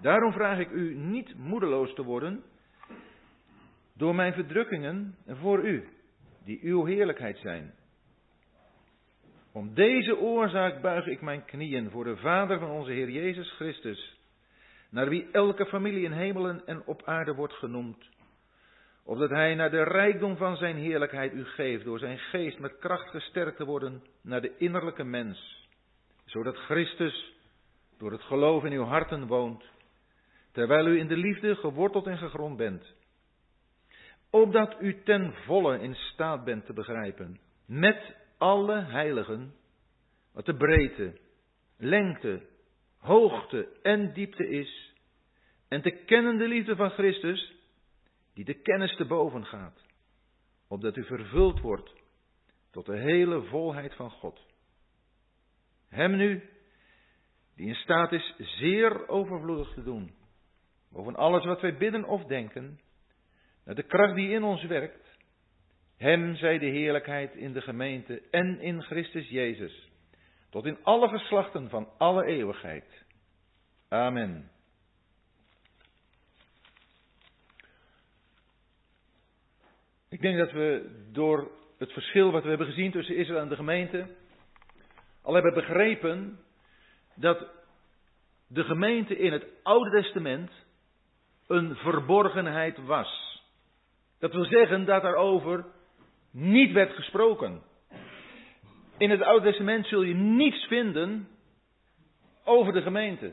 [0.00, 2.44] Daarom vraag ik u niet moedeloos te worden
[3.94, 5.88] door mijn verdrukkingen voor u,
[6.44, 7.74] die uw heerlijkheid zijn.
[9.52, 14.15] Om deze oorzaak buig ik mijn knieën voor de Vader van onze Heer Jezus Christus
[14.90, 18.08] naar wie elke familie in hemelen en op aarde wordt genoemd.
[19.04, 23.10] Opdat hij naar de rijkdom van zijn heerlijkheid u geeft, door zijn geest met kracht
[23.10, 25.68] gesterkt te worden naar de innerlijke mens.
[26.24, 27.34] Zodat Christus
[27.98, 29.64] door het geloof in uw harten woont,
[30.52, 32.94] terwijl u in de liefde geworteld en gegrond bent.
[34.30, 39.54] Opdat u ten volle in staat bent te begrijpen, met alle heiligen,
[40.32, 41.18] wat de breedte,
[41.76, 42.42] lengte,
[43.06, 44.94] hoogte en diepte is.
[45.68, 47.54] En te kennen de liefde van Christus,
[48.34, 49.84] die de kennis te boven gaat.
[50.68, 51.94] Opdat u vervuld wordt
[52.70, 54.46] tot de hele volheid van God.
[55.88, 56.42] Hem nu,
[57.56, 60.14] die in staat is zeer overvloedig te doen.
[60.90, 62.80] Boven alles wat wij bidden of denken,
[63.64, 65.18] naar de kracht die in ons werkt.
[65.96, 69.85] Hem zij de heerlijkheid in de gemeente en in Christus Jezus,
[70.56, 73.04] tot in alle geslachten van alle eeuwigheid.
[73.88, 74.50] Amen.
[80.08, 83.56] Ik denk dat we door het verschil wat we hebben gezien tussen Israël en de
[83.56, 84.06] gemeente,
[85.22, 86.38] al hebben begrepen
[87.14, 87.46] dat
[88.46, 90.50] de gemeente in het Oude Testament
[91.46, 93.42] een verborgenheid was.
[94.18, 95.64] Dat wil zeggen dat daarover
[96.30, 97.62] niet werd gesproken.
[98.98, 101.28] In het Oude Testament zul je niets vinden
[102.44, 103.32] over de gemeente.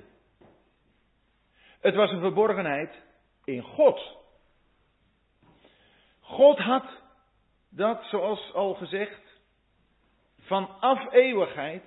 [1.80, 2.94] Het was een verborgenheid
[3.44, 4.18] in God.
[6.20, 6.86] God had
[7.70, 9.22] dat, zoals al gezegd,
[10.40, 11.84] vanaf eeuwigheid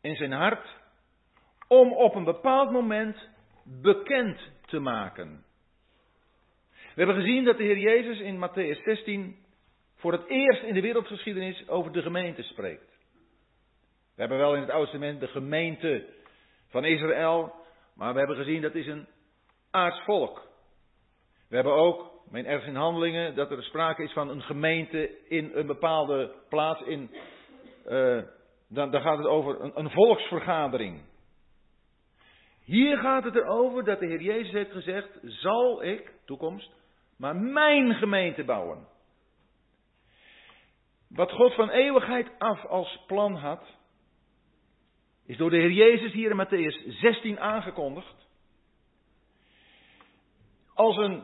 [0.00, 0.68] in zijn hart
[1.68, 3.28] om op een bepaald moment
[3.64, 5.44] bekend te maken.
[6.70, 9.36] We hebben gezien dat de Heer Jezus in Matthäus 16
[9.94, 12.89] voor het eerst in de wereldgeschiedenis over de gemeente spreekt.
[14.20, 16.04] We hebben wel in het Oude Testament de gemeente
[16.68, 17.54] van Israël,
[17.94, 19.06] maar we hebben gezien dat is een
[19.70, 20.48] aards volk.
[21.48, 25.50] We hebben ook, mijn ergens in handelingen, dat er sprake is van een gemeente in
[25.54, 26.82] een bepaalde plaats.
[26.82, 27.10] In,
[28.68, 31.02] dan, dan, gaat het over een, een volksvergadering.
[32.64, 36.70] Hier gaat het erover dat de Heer Jezus heeft gezegd: zal ik, toekomst,
[37.16, 38.86] maar mijn gemeente bouwen.
[41.08, 43.78] Wat God van eeuwigheid af als plan had,
[45.30, 48.28] is door de Heer Jezus hier in Matthäus 16 aangekondigd.
[50.74, 51.22] Als een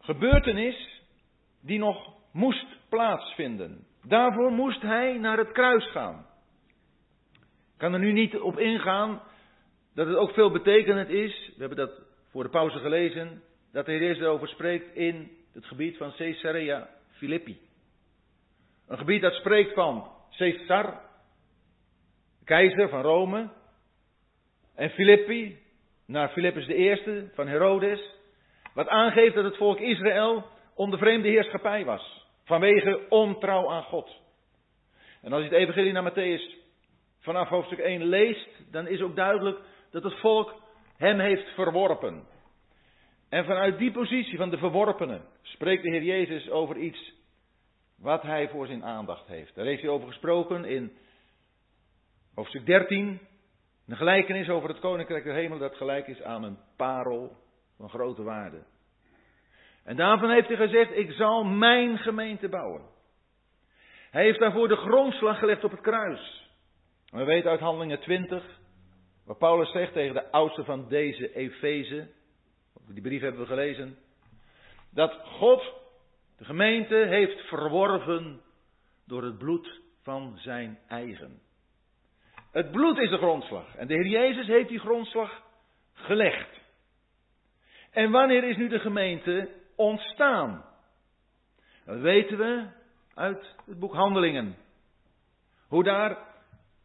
[0.00, 1.02] gebeurtenis
[1.60, 3.86] die nog moest plaatsvinden.
[4.02, 6.26] Daarvoor moest hij naar het kruis gaan.
[7.72, 9.22] Ik kan er nu niet op ingaan
[9.94, 11.46] dat het ook veel betekenend is.
[11.46, 13.42] We hebben dat voor de pauze gelezen.
[13.72, 17.60] Dat de Heer Jezus erover spreekt in het gebied van Caesarea Philippi.
[18.86, 21.07] Een gebied dat spreekt van Caesar,
[22.48, 23.48] keizer van Rome.
[24.74, 25.58] En Filippi,
[26.06, 28.14] naar Philippus I van Herodes.
[28.74, 30.44] Wat aangeeft dat het volk Israël
[30.74, 32.26] onder vreemde heerschappij was.
[32.44, 34.16] Vanwege ontrouw aan God.
[35.22, 36.56] En als je het evangelie naar Matthäus
[37.18, 39.58] vanaf hoofdstuk 1 leest, dan is ook duidelijk
[39.90, 40.54] dat het volk
[40.96, 42.26] hem heeft verworpen.
[43.28, 47.12] En vanuit die positie van de verworpenen spreekt de Heer Jezus over iets
[47.98, 49.54] wat hij voor zijn aandacht heeft.
[49.54, 50.92] Daar heeft hij over gesproken in
[52.38, 53.20] hoofdstuk 13.
[53.86, 57.36] Een gelijkenis over het koninkrijk der hemel dat gelijk is aan een parel
[57.76, 58.62] van grote waarde.
[59.84, 62.82] En daarvan heeft hij gezegd, ik zal mijn gemeente bouwen.
[64.10, 66.50] Hij heeft daarvoor de grondslag gelegd op het kruis.
[67.10, 68.58] we weten uit Handelingen 20,
[69.24, 72.08] wat Paulus zegt tegen de oudste van deze Efeze,
[72.88, 73.98] die brief hebben we gelezen,
[74.90, 75.72] dat God
[76.36, 78.40] de gemeente heeft verworven
[79.06, 81.46] door het bloed van zijn eigen.
[82.52, 83.74] Het bloed is de grondslag.
[83.76, 85.42] En de Heer Jezus heeft die grondslag
[85.92, 86.60] gelegd.
[87.90, 90.64] En wanneer is nu de gemeente ontstaan?
[91.84, 92.66] Dat weten we
[93.14, 94.56] uit het boek Handelingen.
[95.68, 96.18] Hoe daar,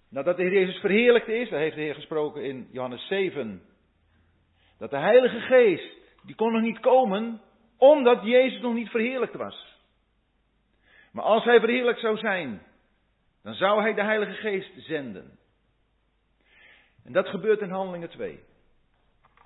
[0.10, 3.62] nadat de Heer Jezus verheerlijkt is, daar heeft de Heer gesproken in Johannes 7,
[4.78, 5.94] dat de Heilige Geest,
[6.24, 7.42] die kon nog niet komen,
[7.78, 9.78] omdat Jezus nog niet verheerlijkt was.
[11.12, 12.62] Maar als hij verheerlijkt zou zijn,
[13.44, 15.38] dan zou hij de Heilige Geest zenden.
[17.04, 18.44] En dat gebeurt in Handelingen 2.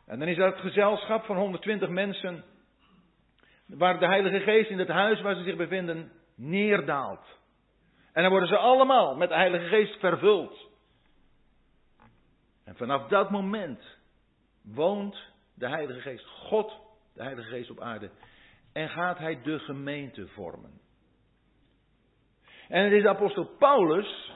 [0.06, 2.44] En dan is dat gezelschap van 120 mensen,
[3.66, 7.26] waar de Heilige Geest in het huis waar ze zich bevinden neerdaalt.
[8.14, 10.70] En dan worden ze allemaal met de Heilige Geest vervuld.
[12.64, 13.98] En vanaf dat moment
[14.64, 15.18] woont
[15.54, 16.80] de Heilige Geest, God,
[17.14, 18.10] de Heilige Geest op aarde,
[18.74, 20.82] en gaat hij de gemeente vormen.
[22.68, 24.32] En het is de apostel Paulus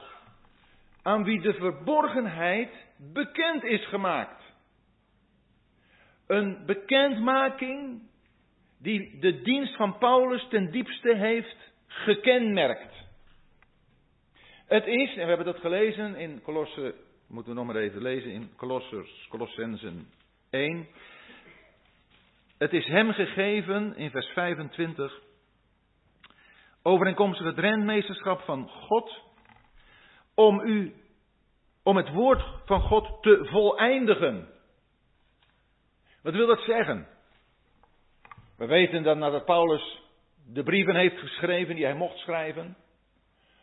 [1.02, 2.70] aan wie de verborgenheid
[3.12, 4.42] bekend is gemaakt.
[6.26, 8.02] Een bekendmaking
[8.78, 12.94] die de dienst van Paulus ten diepste heeft gekenmerkt.
[14.66, 16.94] Het is, en we hebben dat gelezen in Colosse,
[17.28, 20.08] moeten we nog maar even lezen, in Colossers, Colossensen
[20.50, 20.86] 1.
[22.58, 25.20] Het is hem gegeven, in vers 25,
[26.82, 29.20] overeenkomstig het rentmeesterschap van God,
[30.34, 30.94] om u,
[31.82, 34.48] om het woord van God te voleindigen.
[36.22, 37.06] Wat wil dat zeggen?
[38.56, 40.02] We weten dat nadat Paulus
[40.46, 42.76] de brieven heeft geschreven die hij mocht schrijven,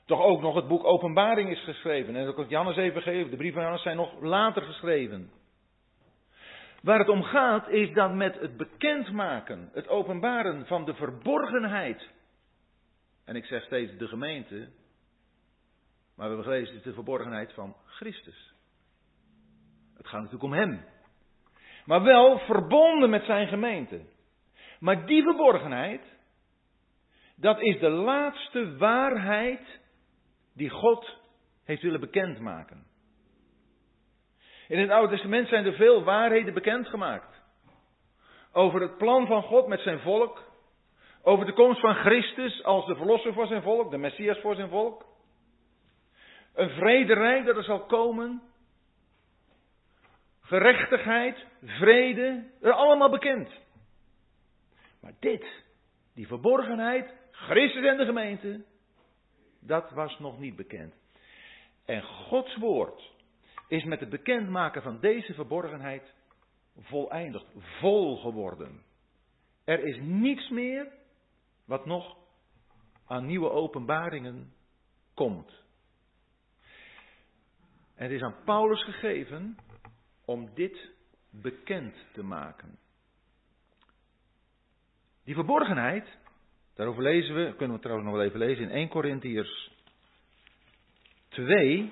[0.05, 2.15] toch ook nog het boek Openbaring is geschreven.
[2.15, 3.29] En ook het Jannes gegeven.
[3.29, 5.31] de brieven van Jannes zijn nog later geschreven.
[6.81, 12.09] Waar het om gaat is dat met het bekendmaken, het openbaren van de verborgenheid
[13.25, 14.67] En ik zeg steeds de gemeente,
[16.19, 18.53] maar we hebben gelezen, het is de verborgenheid van Christus.
[19.97, 20.85] Het gaat natuurlijk om Hem.
[21.85, 24.01] Maar wel verbonden met zijn gemeente.
[24.79, 26.01] Maar die verborgenheid,
[27.35, 29.79] dat is de laatste waarheid
[30.53, 31.17] die God
[31.63, 32.85] heeft willen bekendmaken.
[34.67, 37.41] In het Oude Testament zijn er veel waarheden bekendgemaakt.
[38.51, 40.43] Over het plan van God met zijn volk.
[41.21, 44.69] Over de komst van Christus als de verlosser voor zijn volk, de Messias voor zijn
[44.69, 45.08] volk.
[46.59, 48.41] Een vrederijk dat er zal komen.
[50.39, 53.49] Gerechtigheid, vrede, allemaal bekend.
[55.01, 55.63] Maar dit,
[56.13, 58.65] die verborgenheid, Christus en de gemeente,
[59.59, 60.93] dat was nog niet bekend.
[61.85, 63.11] En Gods woord
[63.67, 66.13] is met het bekendmaken van deze verborgenheid
[66.79, 68.83] voleindigd, vol geworden.
[69.63, 70.91] Er is niets meer
[71.65, 72.17] wat nog
[73.05, 74.53] aan nieuwe openbaringen
[75.13, 75.67] komt.
[77.99, 79.57] En het is aan Paulus gegeven
[80.25, 80.91] om dit
[81.29, 82.79] bekend te maken.
[85.23, 86.17] Die verborgenheid,
[86.75, 89.71] daarover lezen we, kunnen we trouwens nog wel even lezen in 1 Corinthiërs
[91.27, 91.91] 2.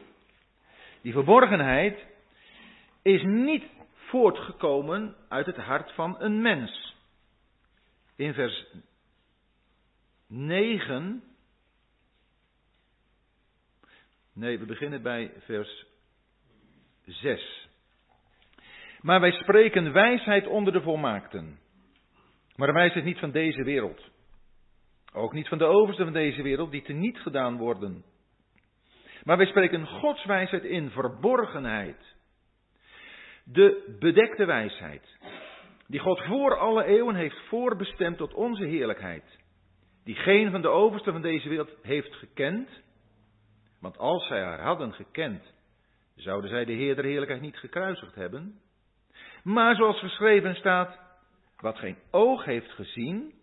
[1.01, 2.05] Die verborgenheid
[3.01, 6.95] is niet voortgekomen uit het hart van een mens.
[8.15, 8.65] In vers
[10.27, 11.23] 9.
[14.33, 15.85] Nee, we beginnen bij vers
[17.07, 17.67] 6.
[19.01, 21.59] Maar wij spreken wijsheid onder de volmaakten.
[22.55, 24.09] Maar wijsheid niet van deze wereld.
[25.13, 28.03] Ook niet van de overste van deze wereld, die teniet gedaan worden.
[29.23, 32.15] Maar wij spreken Gods wijsheid in verborgenheid.
[33.43, 35.17] De bedekte wijsheid.
[35.87, 39.39] Die God voor alle eeuwen heeft voorbestemd tot onze heerlijkheid.
[40.03, 42.69] Die geen van de oversten van deze wereld heeft gekend.
[43.79, 45.53] Want als zij haar hadden gekend,
[46.17, 48.59] zouden zij de Heer der heerlijkheid niet gekruisigd hebben.
[49.43, 50.99] Maar zoals geschreven staat,
[51.57, 53.33] wat geen oog heeft gezien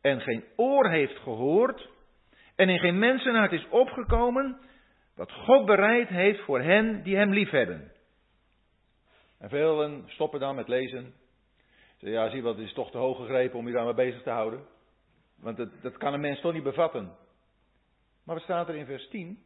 [0.00, 1.88] en geen oor heeft gehoord
[2.56, 4.58] en in geen mensenhart is opgekomen,
[5.14, 7.92] wat God bereid heeft voor hen die hem liefhebben.
[9.38, 11.14] En velen stoppen dan met lezen.
[11.98, 14.30] Zeggen, ja, zie wat, het is toch te hoog gegrepen om je daarmee bezig te
[14.30, 14.64] houden.
[15.36, 17.04] Want dat, dat kan een mens toch niet bevatten.
[18.24, 19.42] Maar wat staat er in vers 10?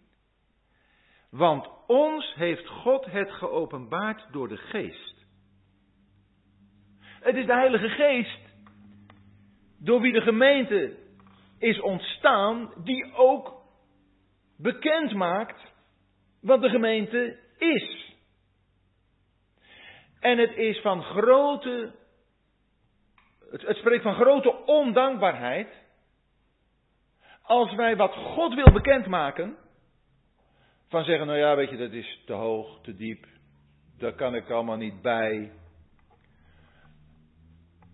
[1.37, 5.27] Want ons heeft God het geopenbaard door de geest.
[7.01, 8.41] Het is de Heilige Geest
[9.79, 10.97] door wie de gemeente
[11.59, 13.63] is ontstaan, die ook
[14.57, 15.73] bekend maakt
[16.41, 18.15] wat de gemeente is.
[20.21, 21.95] En het is van grote,
[23.51, 25.69] het, spreekt van grote ondankbaarheid
[27.43, 29.63] als wij wat God wil bekendmaken,
[30.95, 33.27] van zeggen, nou ja, weet je, dat is te hoog, te diep,
[33.99, 35.53] daar kan ik allemaal niet bij.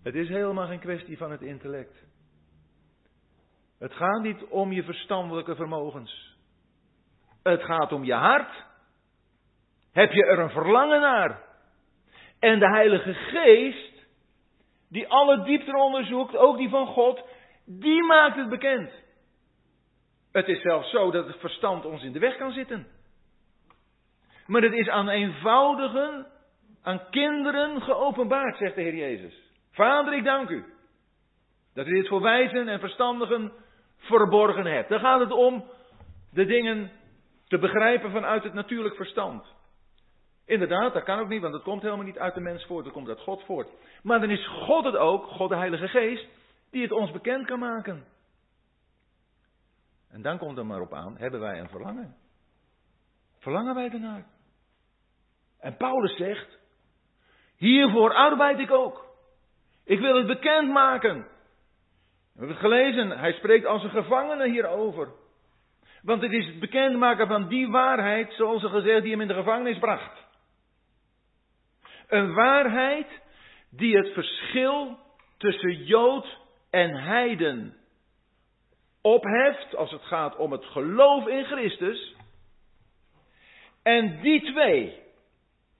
[0.03, 2.05] Het is helemaal geen kwestie van het intellect.
[3.79, 6.37] Het gaat niet om je verstandelijke vermogens.
[7.43, 8.65] Het gaat om je hart.
[9.91, 11.43] Heb je er een verlangen naar?
[12.39, 14.07] En de Heilige Geest,
[14.89, 17.23] die alle diepten onderzoekt, ook die van God,
[17.65, 18.91] die maakt het bekend.
[20.31, 22.87] Het is zelfs zo dat het verstand ons in de weg kan zitten.
[24.47, 26.27] Maar het is aan eenvoudigen,
[26.83, 29.51] aan kinderen geopenbaard, zegt de Heer Jezus.
[29.71, 30.65] Vader, ik dank u
[31.73, 33.51] dat u dit voor wijzen en verstandigen
[33.97, 34.89] verborgen hebt.
[34.89, 35.65] Dan gaat het om
[36.33, 36.91] de dingen
[37.47, 39.45] te begrijpen vanuit het natuurlijk verstand.
[40.45, 42.93] Inderdaad, dat kan ook niet, want het komt helemaal niet uit de mens voort, het
[42.93, 43.69] komt uit God voort.
[44.03, 46.27] Maar dan is God het ook, God de Heilige Geest,
[46.71, 48.05] die het ons bekend kan maken.
[50.11, 52.15] En dan komt er maar op aan, hebben wij een verlangen?
[53.39, 54.25] Verlangen wij ernaar?
[55.59, 56.59] En Paulus zegt,
[57.55, 59.05] hiervoor arbeid ik ook.
[59.83, 61.17] Ik wil het bekendmaken.
[62.33, 65.11] We hebben het gelezen, hij spreekt als een gevangene hierover.
[66.01, 69.33] Want het is het bekendmaken van die waarheid, zoals er gezegd, die hem in de
[69.33, 70.27] gevangenis bracht.
[72.07, 73.21] Een waarheid
[73.69, 74.97] die het verschil
[75.37, 76.39] tussen Jood
[76.69, 77.80] en Heiden
[79.01, 82.15] opheft als het gaat om het geloof in Christus.
[83.83, 84.99] En die twee,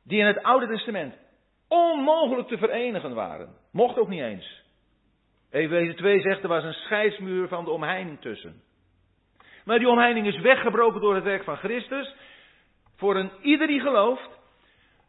[0.03, 1.15] die in het Oude Testament
[1.67, 4.63] onmogelijk te verenigen waren, mocht ook niet eens.
[5.49, 8.61] Efeze 2 zegt er was een scheidsmuur van de omheining tussen.
[9.65, 12.15] Maar die omheining is weggebroken door het werk van Christus.
[12.95, 14.39] Voor een ieder die gelooft.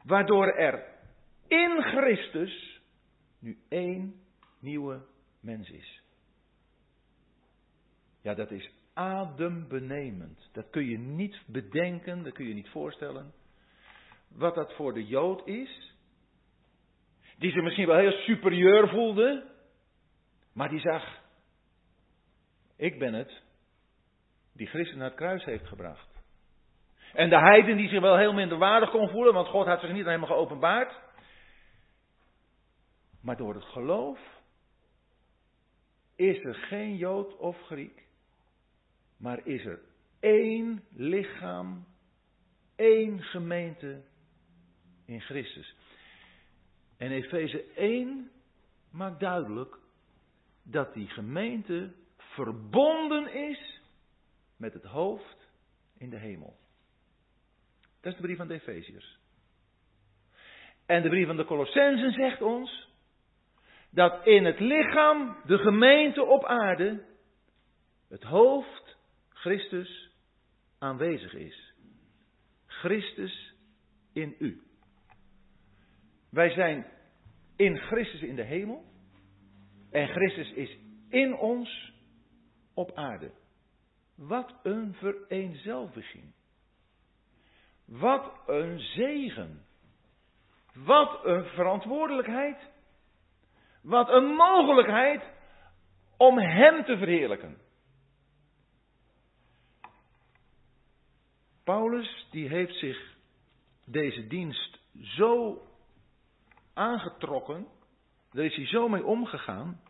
[0.04, 0.84] Waardoor er
[1.48, 2.80] in Christus
[3.40, 4.20] nu één
[4.60, 5.00] nieuwe
[5.40, 6.01] mens is.
[8.22, 10.48] Ja, dat is adembenemend.
[10.52, 13.32] Dat kun je niet bedenken, dat kun je niet voorstellen.
[14.28, 15.94] Wat dat voor de Jood is.
[17.38, 19.50] Die zich misschien wel heel superieur voelde.
[20.52, 21.20] Maar die zag,
[22.76, 23.42] ik ben het
[24.52, 26.08] die Christus naar het kruis heeft gebracht.
[27.12, 29.92] En de heiden die zich wel heel minder waardig kon voelen, want God had zich
[29.92, 31.00] niet helemaal geopenbaard.
[33.20, 34.18] Maar door het geloof
[36.16, 38.01] is er geen Jood of Griek,
[39.22, 39.80] maar is er
[40.20, 41.86] één lichaam,
[42.76, 44.02] één gemeente
[45.04, 45.74] in Christus.
[46.96, 48.30] En Efeze 1
[48.90, 49.78] maakt duidelijk
[50.62, 53.80] dat die gemeente verbonden is
[54.56, 55.48] met het hoofd
[55.98, 56.56] in de hemel.
[58.00, 59.18] Dat is de brief van de Efeziërs.
[60.86, 62.88] En de brief van de Colossensen zegt ons
[63.90, 67.04] dat in het lichaam, de gemeente op aarde,
[68.08, 68.81] het hoofd,
[69.42, 70.10] Christus,
[70.78, 71.74] aanwezig is.
[72.66, 73.54] Christus
[74.12, 74.62] in u.
[76.28, 76.86] Wij zijn
[77.56, 78.84] in Christus in de hemel
[79.90, 80.78] en Christus is
[81.08, 81.92] in ons
[82.74, 83.30] op aarde.
[84.14, 86.32] Wat een vereenzelviging.
[87.84, 89.64] Wat een zegen.
[90.74, 92.58] Wat een verantwoordelijkheid.
[93.82, 95.22] Wat een mogelijkheid
[96.16, 97.61] om Hem te verheerlijken.
[101.64, 103.14] Paulus die heeft zich
[103.84, 105.62] deze dienst zo
[106.74, 107.66] aangetrokken,
[108.32, 109.80] daar is hij zo mee omgegaan,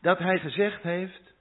[0.00, 1.34] dat hij gezegd heeft,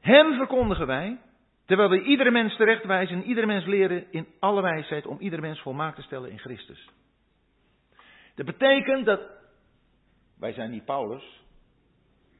[0.00, 1.20] Hem verkondigen wij,
[1.64, 5.60] terwijl we iedere mens terechtwijzen en iedere mens leren in alle wijsheid om iedere mens
[5.60, 6.88] volmaakt te stellen in Christus.
[8.34, 9.20] Dat betekent dat,
[10.38, 11.44] wij zijn niet Paulus,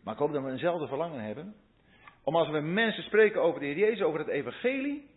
[0.04, 1.54] maar ik hoop dat we eenzelfde verlangen hebben,
[2.26, 5.10] om als we mensen spreken over de Heer Jezus, over het evangelie,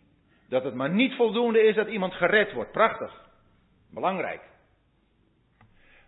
[0.48, 2.72] dat het maar niet voldoende is dat iemand gered wordt.
[2.72, 3.28] Prachtig.
[3.90, 4.42] Belangrijk.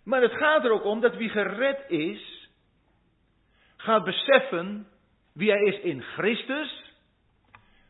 [0.04, 2.50] Maar het gaat er ook om dat wie gered is,
[3.76, 4.88] gaat beseffen
[5.32, 6.94] wie hij is in Christus.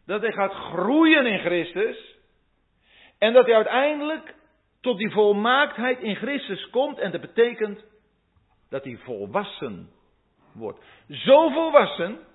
[0.06, 2.16] Dat hij gaat groeien in Christus.
[3.18, 4.34] En dat hij uiteindelijk
[4.80, 6.98] tot die volmaaktheid in Christus komt.
[6.98, 7.84] En dat betekent
[8.68, 9.90] dat hij volwassen
[10.52, 10.84] wordt.
[11.08, 12.30] Zo volwassen,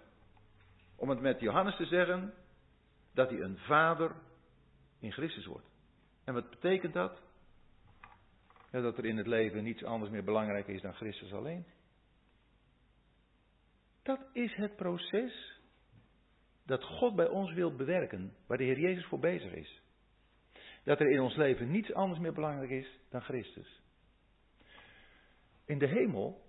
[0.98, 2.34] om het met Johannes te zeggen,
[3.14, 4.16] dat hij een vader
[5.00, 5.68] in Christus wordt.
[6.24, 7.22] En wat betekent dat?
[8.72, 11.66] Ja, dat er in het leven niets anders meer belangrijk is dan Christus alleen.
[14.04, 15.62] Dat is het proces
[16.66, 19.82] dat God bij ons wil bewerken, waar de Heer Jezus voor bezig is.
[20.84, 23.82] Dat er in ons leven niets anders meer belangrijk is dan Christus.
[25.66, 26.41] In de hemel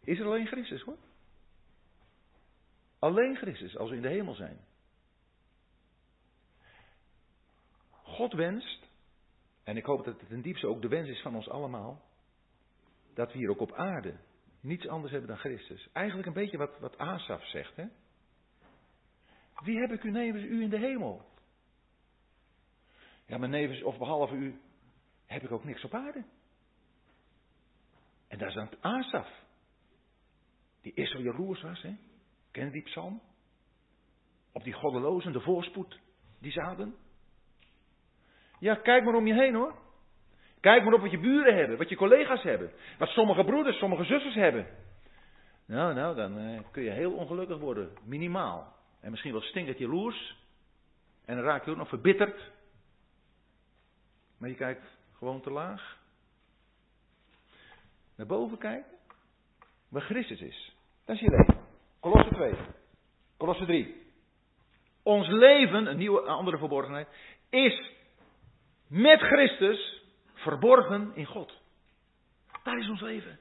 [0.00, 0.98] is er alleen Christus hoor.
[3.02, 4.58] Alleen Christus als we in de hemel zijn.
[7.90, 8.88] God wenst,
[9.62, 12.02] en ik hoop dat het ten diepste ook de wens is van ons allemaal,
[13.14, 14.16] dat we hier ook op aarde
[14.60, 15.88] niets anders hebben dan Christus.
[15.92, 17.76] Eigenlijk een beetje wat, wat Asaf zegt.
[17.76, 17.86] Hè?
[19.64, 21.24] Wie heb ik u nevens u in de hemel?
[23.26, 24.60] Ja, maar nevens of behalve u
[25.26, 26.24] heb ik ook niks op aarde.
[28.28, 29.28] En daar is dan Asaf.
[30.80, 31.94] Die is zo jaloers was, hè?
[32.52, 33.20] Ken die psalm?
[34.52, 36.00] Op die goddelozen, de voorspoed
[36.38, 36.94] die ze hadden.
[38.58, 39.74] Ja, kijk maar om je heen hoor.
[40.60, 44.04] Kijk maar op wat je buren hebben, wat je collega's hebben, wat sommige broeders, sommige
[44.04, 44.66] zusters hebben.
[45.66, 48.76] Nou, nou, dan eh, kun je heel ongelukkig worden, minimaal.
[49.00, 50.36] En misschien wel stinkend jaloers.
[51.24, 52.50] En dan raak je ook nog verbitterd.
[54.38, 56.00] Maar je kijkt gewoon te laag.
[58.14, 58.92] Naar boven kijken,
[59.88, 60.76] waar Christus is.
[61.04, 61.61] Dat is je leven.
[62.02, 62.54] Kolosse 2.
[63.36, 63.94] Kolosse 3.
[65.02, 67.08] Ons leven, een nieuwe, andere verborgenheid,
[67.50, 67.90] is
[68.88, 70.02] met Christus
[70.34, 71.60] verborgen in God.
[72.62, 73.38] Daar is ons leven.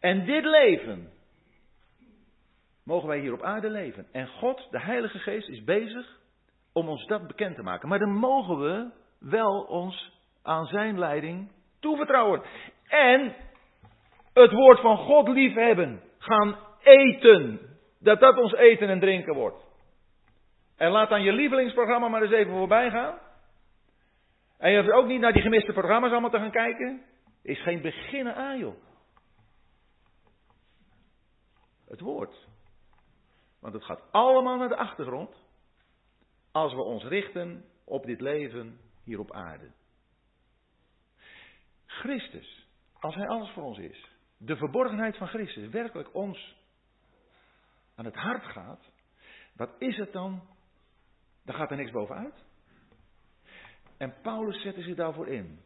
[0.00, 1.10] En dit leven
[2.84, 4.06] mogen wij hier op aarde leven.
[4.12, 6.18] En God, de Heilige Geest, is bezig
[6.72, 7.88] om ons dat bekend te maken.
[7.88, 10.12] Maar dan mogen we wel ons
[10.42, 11.50] aan zijn leiding
[11.80, 12.42] toevertrouwen.
[12.88, 13.34] En
[14.32, 16.02] het woord van God liefhebben.
[16.18, 17.60] Gaan eten.
[17.98, 19.64] Dat dat ons eten en drinken wordt.
[20.76, 23.18] En laat dan je lievelingsprogramma maar eens even voorbij gaan.
[24.58, 27.04] En je hoeft ook niet naar die gemiste programma's allemaal te gaan kijken.
[27.42, 28.74] Is geen beginnen aan, joh.
[31.88, 32.48] Het woord.
[33.60, 35.36] Want het gaat allemaal naar de achtergrond.
[36.52, 39.70] Als we ons richten op dit leven hier op aarde.
[41.86, 42.66] Christus,
[43.00, 44.08] als Hij alles voor ons is.
[44.36, 46.56] De verborgenheid van Christus, werkelijk ons
[48.00, 48.92] aan het hart gaat,
[49.54, 50.42] wat is het dan?
[51.44, 52.44] Dan gaat er niks bovenuit.
[53.96, 55.60] En Paulus zette zich daarvoor in.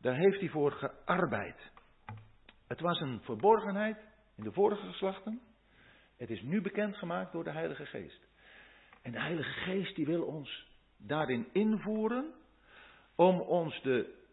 [0.00, 1.70] Daar heeft hij voor gearbeid.
[2.66, 3.96] Het was een verborgenheid
[4.36, 5.40] in de vorige geslachten.
[6.16, 8.26] Het is nu bekendgemaakt door de Heilige Geest.
[9.02, 10.66] En de Heilige Geest die wil ons
[10.96, 12.34] daarin invoeren
[13.14, 14.24] om ons de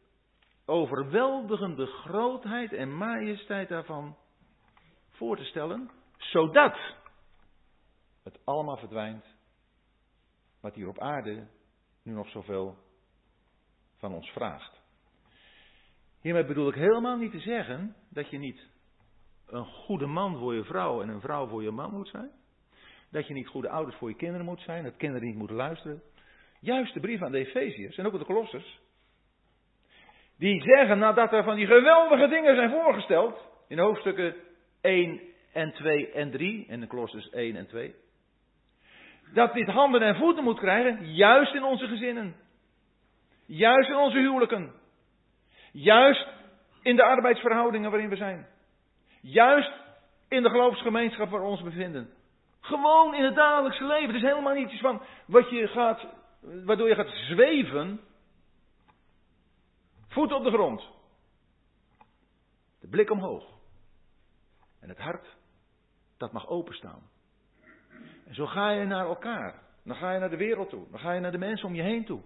[0.65, 4.17] overweldigende grootheid en majesteit daarvan
[5.09, 7.03] voor te stellen, zodat
[8.25, 9.25] het allemaal verdwijnt
[10.61, 11.47] wat hier op aarde
[12.03, 12.77] nu nog zoveel
[13.97, 14.81] van ons vraagt.
[16.21, 18.67] Hiermee bedoel ik helemaal niet te zeggen dat je niet
[19.45, 22.31] een goede man voor je vrouw en een vrouw voor je man moet zijn.
[23.11, 26.01] Dat je niet goede ouders voor je kinderen moet zijn, dat kinderen niet moeten luisteren.
[26.59, 28.79] Juist de brief aan de Efeziërs en ook de Kolossers.
[30.37, 33.47] Die zeggen nadat er van die geweldige dingen zijn voorgesteld.
[33.67, 34.35] In hoofdstukken
[34.81, 35.21] 1
[35.53, 36.65] en 2 en 3.
[36.67, 37.95] En de Kolossers 1 en 2.
[39.35, 41.13] Dat dit handen en voeten moet krijgen.
[41.13, 42.35] Juist in onze gezinnen.
[43.45, 44.73] Juist in onze huwelijken.
[45.71, 46.27] Juist
[46.81, 48.47] in de arbeidsverhoudingen waarin we zijn.
[49.21, 49.71] Juist
[50.27, 52.09] in de geloofsgemeenschap waar we ons bevinden.
[52.59, 54.07] Gewoon in het dagelijkse leven.
[54.07, 56.05] Het is helemaal niet iets van wat je gaat,
[56.41, 58.01] waardoor je gaat zweven.
[60.07, 60.89] Voet op de grond.
[62.79, 63.43] De blik omhoog.
[64.79, 65.27] En het hart,
[66.17, 67.13] dat mag openstaan.
[68.25, 69.63] En zo ga je naar elkaar.
[69.83, 70.89] Dan ga je naar de wereld toe.
[70.89, 72.21] Dan ga je naar de mensen om je heen toe.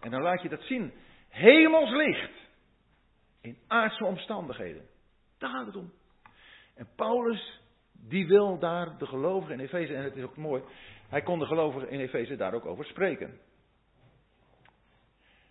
[0.00, 0.92] En dan laat je dat zien.
[1.28, 2.32] Hemels licht.
[3.40, 4.86] In aardse omstandigheden.
[5.38, 5.92] Daar gaat het om.
[6.74, 7.60] En Paulus,
[7.92, 10.62] die wil daar de gelovigen in Efeze, en het is ook mooi,
[11.08, 13.40] hij kon de gelovigen in Efeze daar ook over spreken.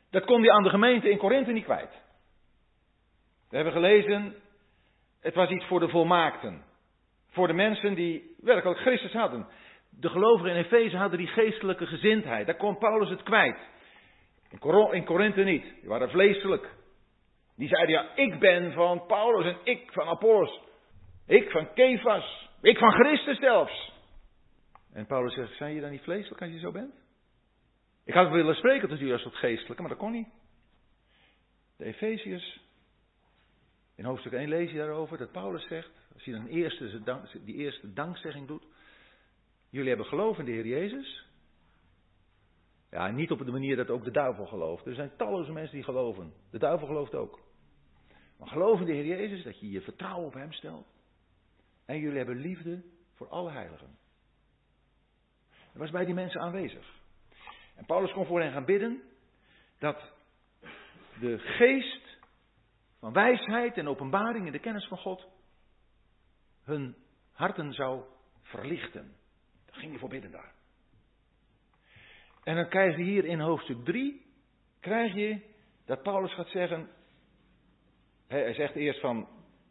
[0.09, 1.91] Dat kon hij aan de gemeente in Korinthe niet kwijt.
[3.49, 4.35] We hebben gelezen,
[5.19, 6.63] het was iets voor de volmaakten.
[7.29, 9.47] Voor de mensen die werkelijk Christus hadden.
[9.99, 12.45] De gelovigen in Efeze hadden die geestelijke gezindheid.
[12.45, 13.57] Daar kon Paulus het kwijt.
[14.91, 15.63] In Korinthe niet.
[15.79, 16.69] Die waren vleeselijk.
[17.55, 20.61] Die zeiden ja, ik ben van Paulus en ik van Apollos.
[21.27, 22.49] Ik van Kefas.
[22.61, 23.93] Ik van Christus zelfs.
[24.93, 26.93] En Paulus zegt, zijn je dan niet vleeselijk als je zo bent?
[28.05, 30.27] Ik had willen spreken tot jullie als tot geestelijke, maar dat kon niet.
[31.77, 32.59] De Efeziërs,
[33.95, 37.01] in hoofdstuk 1 lees je daarover dat Paulus zegt, als je dan eerste,
[37.43, 38.63] die eerste dankzegging doet,
[39.75, 41.25] jullie hebben geloof in de Heer Jezus.
[42.89, 44.85] Ja, niet op de manier dat ook de duivel gelooft.
[44.85, 46.33] Er zijn talloze mensen die geloven.
[46.51, 47.39] De duivel gelooft ook.
[48.37, 50.87] Maar geloof in de Heer Jezus, dat je je vertrouwen op Hem stelt.
[51.85, 52.83] En jullie hebben liefde
[53.13, 53.97] voor alle heiligen.
[55.49, 56.93] Dat was bij die mensen aanwezig.
[57.75, 59.01] En Paulus kon voor hen gaan bidden
[59.79, 60.11] dat
[61.19, 62.17] de geest
[62.99, 65.27] van wijsheid en openbaring in de kennis van God
[66.63, 66.95] hun
[67.31, 68.03] harten zou
[68.41, 69.15] verlichten.
[69.75, 70.53] Ging hij voor daar.
[72.43, 74.21] En dan krijg je hier in hoofdstuk 3,
[74.79, 75.39] krijg je
[75.85, 76.89] dat Paulus gaat zeggen,
[78.27, 79.27] hij zegt eerst van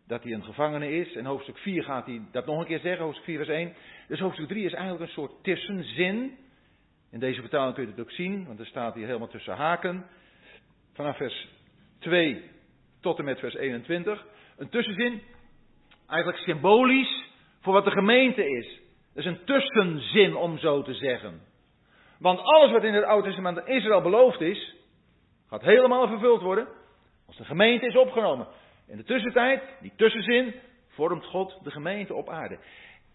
[0.06, 1.14] dat hij een gevangene is.
[1.14, 3.74] En hoofdstuk 4 gaat hij dat nog een keer zeggen, hoofdstuk 4 vers 1.
[4.08, 6.38] Dus hoofdstuk 3 is eigenlijk een soort tussenzin.
[7.10, 10.06] In deze vertaling kun je het ook zien, want er staat hier helemaal tussen haken.
[10.92, 11.48] Vanaf vers
[11.98, 12.42] 2
[13.00, 14.26] tot en met vers 21.
[14.56, 15.22] Een tussenzin,
[16.06, 17.24] eigenlijk symbolisch
[17.60, 18.80] voor wat de gemeente is.
[19.14, 21.40] Dat is een tussenzin om zo te zeggen.
[22.18, 24.76] Want alles wat in het Oude Testament aan Israël beloofd is,
[25.48, 26.68] gaat helemaal vervuld worden
[27.26, 28.46] als de gemeente is opgenomen.
[28.86, 30.54] In de tussentijd, die tussenzin,
[30.88, 32.58] vormt God de gemeente op aarde.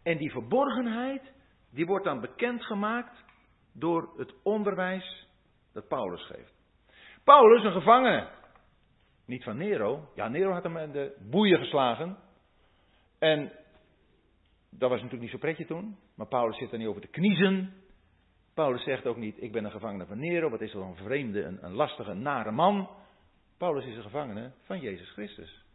[0.03, 1.33] En die verborgenheid,
[1.71, 3.23] die wordt dan bekendgemaakt
[3.73, 5.27] door het onderwijs
[5.73, 6.53] dat Paulus geeft.
[7.23, 8.27] Paulus, een gevangene,
[9.25, 10.09] niet van Nero.
[10.15, 12.17] Ja, Nero had hem in de boeien geslagen.
[13.19, 13.51] En
[14.69, 15.97] dat was natuurlijk niet zo pretje toen.
[16.15, 17.73] Maar Paulus zit er niet over te kniezen.
[18.53, 20.49] Paulus zegt ook niet, ik ben een gevangene van Nero.
[20.49, 22.89] Wat is er een vreemde, een, een lastige, nare man.
[23.57, 25.65] Paulus is een gevangene van Jezus Christus.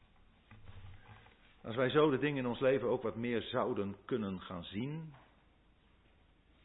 [1.62, 5.14] Als wij zo de dingen in ons leven ook wat meer zouden kunnen gaan zien,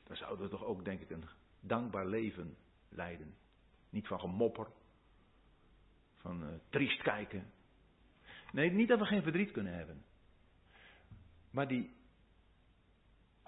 [0.03, 1.23] dan zouden we toch ook, denk ik, een
[1.59, 2.57] dankbaar leven
[2.89, 3.35] leiden.
[3.89, 4.67] Niet van gemopper,
[6.17, 7.51] van uh, triest kijken.
[8.51, 10.03] Nee, niet dat we geen verdriet kunnen hebben.
[11.51, 11.97] Maar die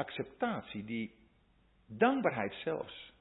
[0.02, 1.16] acceptatie, die
[1.86, 3.14] dankbaarheid zelfs,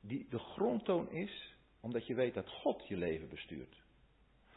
[0.00, 3.82] die de grondtoon is omdat je weet dat God je leven bestuurt.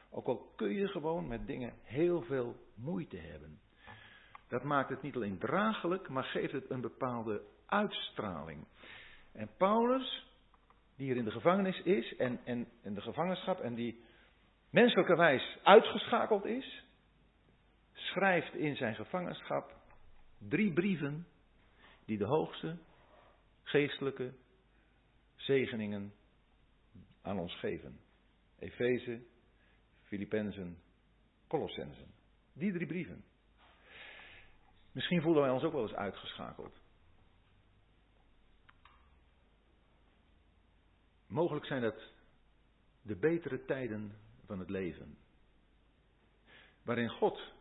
[0.09, 3.59] Ook al kun je gewoon met dingen heel veel moeite hebben.
[4.47, 8.67] Dat maakt het niet alleen draaglijk, maar geeft het een bepaalde uitstraling.
[9.31, 10.27] En Paulus,
[10.95, 14.03] die hier in de gevangenis is en, en in de gevangenschap en die
[14.69, 16.83] menselijkerwijs uitgeschakeld is,
[17.93, 19.75] schrijft in zijn gevangenschap
[20.37, 21.27] drie brieven
[22.05, 22.77] die de hoogste
[23.63, 24.33] geestelijke
[25.35, 26.13] zegeningen
[27.21, 27.99] aan ons geven.
[28.59, 29.21] Efeze,
[30.01, 30.77] Filippenzen,
[31.47, 32.13] Colossensen.
[32.53, 33.23] Die drie brieven.
[34.91, 36.81] Misschien voelen wij ons ook wel eens uitgeschakeld.
[41.27, 42.11] Mogelijk zijn dat
[43.01, 45.17] de betere tijden van het leven.
[46.83, 47.53] Waarin God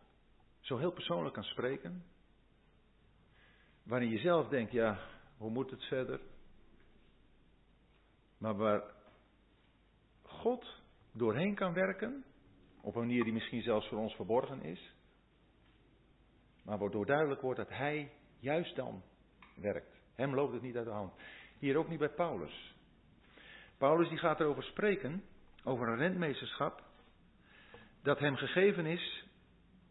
[0.60, 2.04] zo heel persoonlijk kan spreken.
[3.82, 4.98] Waarin je zelf denkt, ja,
[5.36, 6.20] hoe moet het verder?
[8.38, 8.82] Maar waar
[10.22, 10.80] God
[11.12, 12.24] doorheen kan werken,
[12.80, 14.94] op een manier die misschien zelfs voor ons verborgen is.
[16.62, 19.02] Maar waardoor duidelijk wordt dat Hij juist dan
[19.54, 20.00] werkt.
[20.14, 21.12] Hem loopt het niet uit de hand.
[21.58, 22.74] Hier ook niet bij Paulus.
[23.78, 25.24] Paulus die gaat erover spreken,
[25.64, 26.82] over een rentmeesterschap,
[28.02, 29.26] dat hem gegeven is,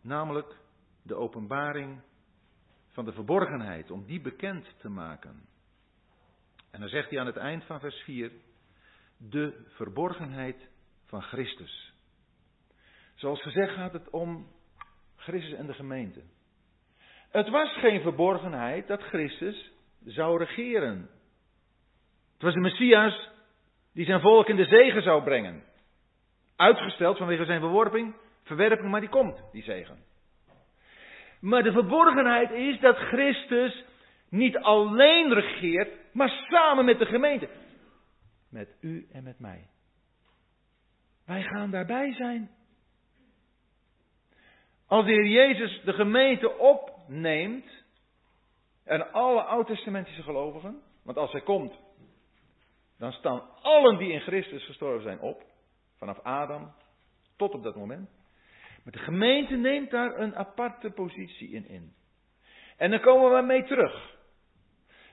[0.02, 0.56] namelijk
[1.02, 2.02] de openbaring
[2.92, 5.46] van de verborgenheid, om die bekend te maken.
[6.72, 8.32] En dan zegt hij aan het eind van vers 4,
[9.18, 10.70] de verborgenheid
[11.06, 11.94] van Christus.
[13.16, 14.48] Zoals gezegd gaat het om
[15.16, 16.22] Christus en de gemeente.
[17.30, 19.72] Het was geen verborgenheid dat Christus
[20.06, 21.10] zou regeren.
[22.34, 23.30] Het was de Messias
[23.94, 25.64] die zijn volk in de zegen zou brengen.
[26.56, 30.04] Uitgesteld vanwege zijn verworping, verwerping, maar die komt, die zegen.
[31.42, 33.84] Maar de verborgenheid is dat Christus
[34.30, 37.50] niet alleen regeert, maar samen met de gemeente.
[38.50, 39.70] Met u en met mij.
[41.26, 42.52] Wij gaan daarbij zijn.
[44.88, 47.82] Als de Heer Jezus de gemeente opneemt,
[48.84, 51.74] en alle oud-testamentische gelovigen, want als hij komt,
[52.98, 55.44] dan staan allen die in Christus gestorven zijn op,
[55.98, 56.74] vanaf Adam
[57.36, 58.10] tot op dat moment.
[58.84, 61.94] Maar de gemeente neemt daar een aparte positie in in.
[62.78, 64.20] En dan komen we mee terug.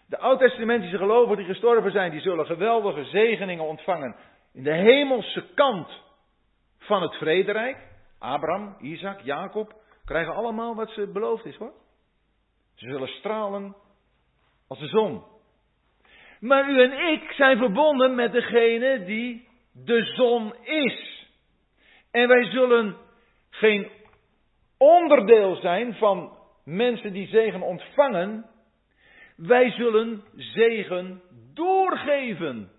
[0.07, 4.17] De oud-testamentische gelovigen die gestorven zijn, die zullen geweldige zegeningen ontvangen
[4.53, 5.89] in de hemelse kant
[6.79, 7.77] van het vrederijk.
[8.19, 9.75] Abraham, Isaac, Jacob
[10.05, 11.73] krijgen allemaal wat ze beloofd is hoor.
[12.75, 13.77] Ze zullen stralen
[14.69, 15.23] als de zon.
[16.41, 21.27] Maar u en ik zijn verbonden met degene die de zon is.
[22.11, 22.97] En wij zullen
[23.59, 23.91] geen
[24.77, 28.51] onderdeel zijn van mensen die zegen ontvangen.
[29.37, 31.23] Wij zullen zegen
[31.55, 32.71] doorgeven.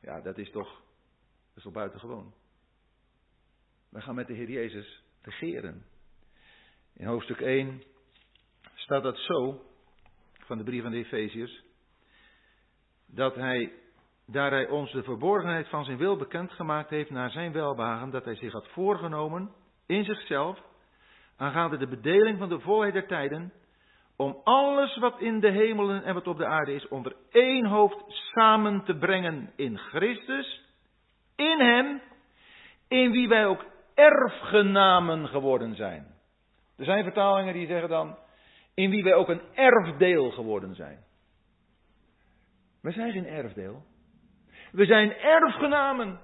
[0.00, 2.34] Ja, dat is toch, dat is toch buitengewoon.
[3.88, 5.84] Wij gaan met de Heer Jezus regeren.
[6.94, 7.82] In hoofdstuk 1
[8.74, 9.64] staat dat zo
[10.32, 11.62] van de brief van de Efeziërs.
[13.06, 13.72] Dat hij,
[14.26, 18.34] daar hij ons de verborgenheid van zijn wil bekendgemaakt heeft naar zijn welbehagen, dat hij
[18.34, 19.50] zich had voorgenomen
[19.86, 20.58] in zichzelf,
[21.36, 23.52] aangaande de bedeling van de volheid der tijden,
[24.16, 28.04] om alles wat in de hemelen en wat op de aarde is onder één hoofd
[28.06, 30.60] samen te brengen in Christus,
[31.36, 32.00] in Hem,
[32.88, 36.14] in wie wij ook erfgenamen geworden zijn.
[36.76, 38.18] Er zijn vertalingen die zeggen dan,
[38.74, 41.04] in wie wij ook een erfdeel geworden zijn.
[42.82, 43.84] We zijn geen erfdeel.
[44.72, 46.20] We zijn erfgenamen.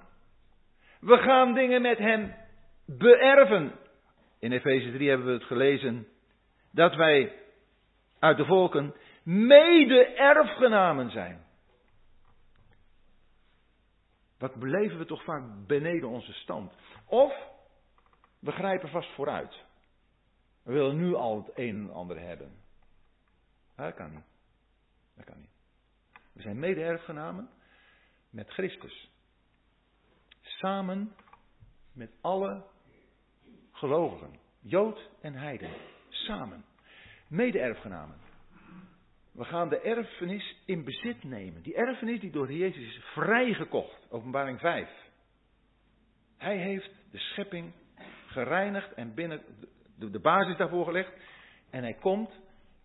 [1.01, 2.35] We gaan dingen met Hem
[2.87, 3.73] beërven.
[4.39, 6.07] In Efeze 3 hebben we het gelezen
[6.71, 7.33] dat wij
[8.19, 11.45] uit de volken mede-erfgenamen zijn.
[14.39, 16.75] Wat beleven we toch vaak beneden onze stand?
[17.07, 17.33] Of
[18.39, 19.65] we grijpen vast vooruit.
[20.63, 22.53] We willen nu al het een en ander hebben.
[23.77, 24.25] Dat kan niet.
[25.17, 25.51] Dat kan niet.
[26.33, 27.49] We zijn mede-erfgenamen
[28.33, 29.11] met Christus.
[30.41, 31.15] Samen
[31.93, 32.65] met alle
[33.73, 34.39] gelovigen.
[34.61, 35.71] Jood en heiden.
[36.09, 36.65] Samen.
[37.29, 38.17] Mede-erfgenamen.
[39.33, 41.63] We gaan de erfenis in bezit nemen.
[41.63, 44.07] Die erfenis die door Jezus is vrijgekocht.
[44.11, 44.89] Openbaring 5.
[46.37, 47.73] Hij heeft de schepping
[48.27, 49.43] gereinigd en binnen
[49.97, 51.13] de, basis daarvoor gelegd.
[51.71, 52.31] En hij komt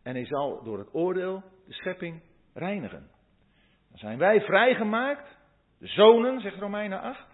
[0.03, 2.21] en hij zal door het oordeel de schepping
[2.53, 3.09] reinigen.
[3.89, 5.36] Dan zijn wij vrijgemaakt, de
[5.79, 7.27] zonen, zegt Romeinen 8.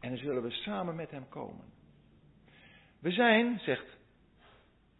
[0.00, 1.64] En dan zullen we samen met hem komen.
[3.00, 3.98] We zijn, zegt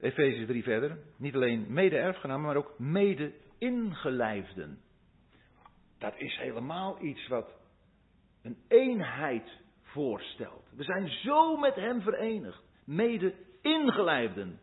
[0.01, 4.81] Efeze 3 verder, niet alleen mede-erfgenamen, maar ook mede-ingelijfden.
[5.99, 7.59] Dat is helemaal iets wat
[8.43, 9.51] een eenheid
[9.83, 10.69] voorstelt.
[10.77, 14.61] We zijn zo met hem verenigd, mede ingelijfden.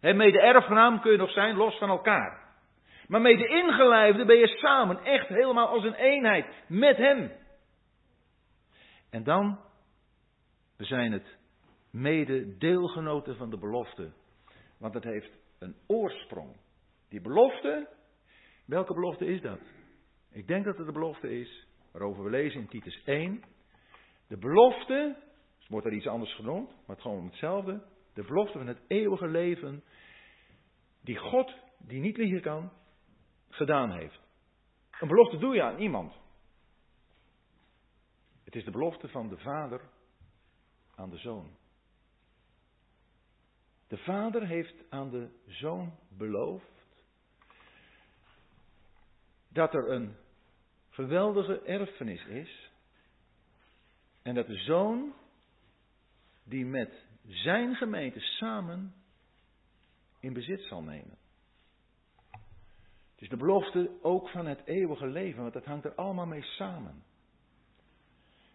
[0.00, 2.41] mede erfgenaam kun je nog zijn, los van elkaar.
[3.12, 7.32] Maar mede ingelijfde ben je samen, echt helemaal als een eenheid met hem.
[9.10, 9.58] En dan,
[10.76, 11.38] we zijn het
[11.90, 14.12] mede deelgenoten van de belofte.
[14.78, 16.56] Want het heeft een oorsprong.
[17.08, 17.88] Die belofte,
[18.66, 19.60] welke belofte is dat?
[20.30, 23.42] Ik denk dat het de belofte is waarover we lezen in Titus 1.
[24.28, 25.16] De belofte,
[25.68, 27.82] wordt er iets anders genoemd, maar het gewoon hetzelfde.
[28.14, 29.82] De belofte van het eeuwige leven,
[31.00, 32.72] die God, die niet liegen kan,
[33.52, 34.20] gedaan heeft.
[35.00, 36.14] Een belofte doe je aan iemand.
[38.44, 39.80] Het is de belofte van de vader
[40.94, 41.56] aan de zoon.
[43.88, 46.70] De vader heeft aan de zoon beloofd
[49.48, 50.16] dat er een
[50.88, 52.70] geweldige erfenis is.
[54.22, 55.14] En dat de zoon
[56.44, 58.94] die met zijn gemeente samen
[60.20, 61.18] in bezit zal nemen.
[63.22, 67.02] Is de belofte ook van het eeuwige leven, want dat hangt er allemaal mee samen.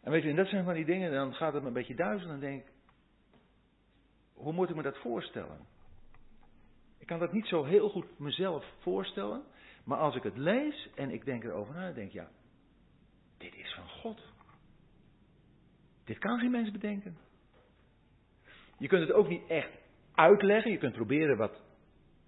[0.02, 1.96] En weet je, en dat zijn van die dingen, dan gaat het me een beetje
[1.96, 2.66] duizelen en denk
[4.34, 5.60] hoe moet ik me dat voorstellen?
[6.98, 9.44] Ik kan dat niet zo heel goed mezelf voorstellen,
[9.84, 12.30] maar als ik het lees en ik denk erover na, denk ik, ja,
[13.38, 14.22] dit is van God.
[16.04, 17.18] Dit kan geen mens bedenken.
[18.78, 19.72] Je kunt het ook niet echt
[20.14, 20.72] uitleggen.
[20.72, 21.62] Je kunt proberen wat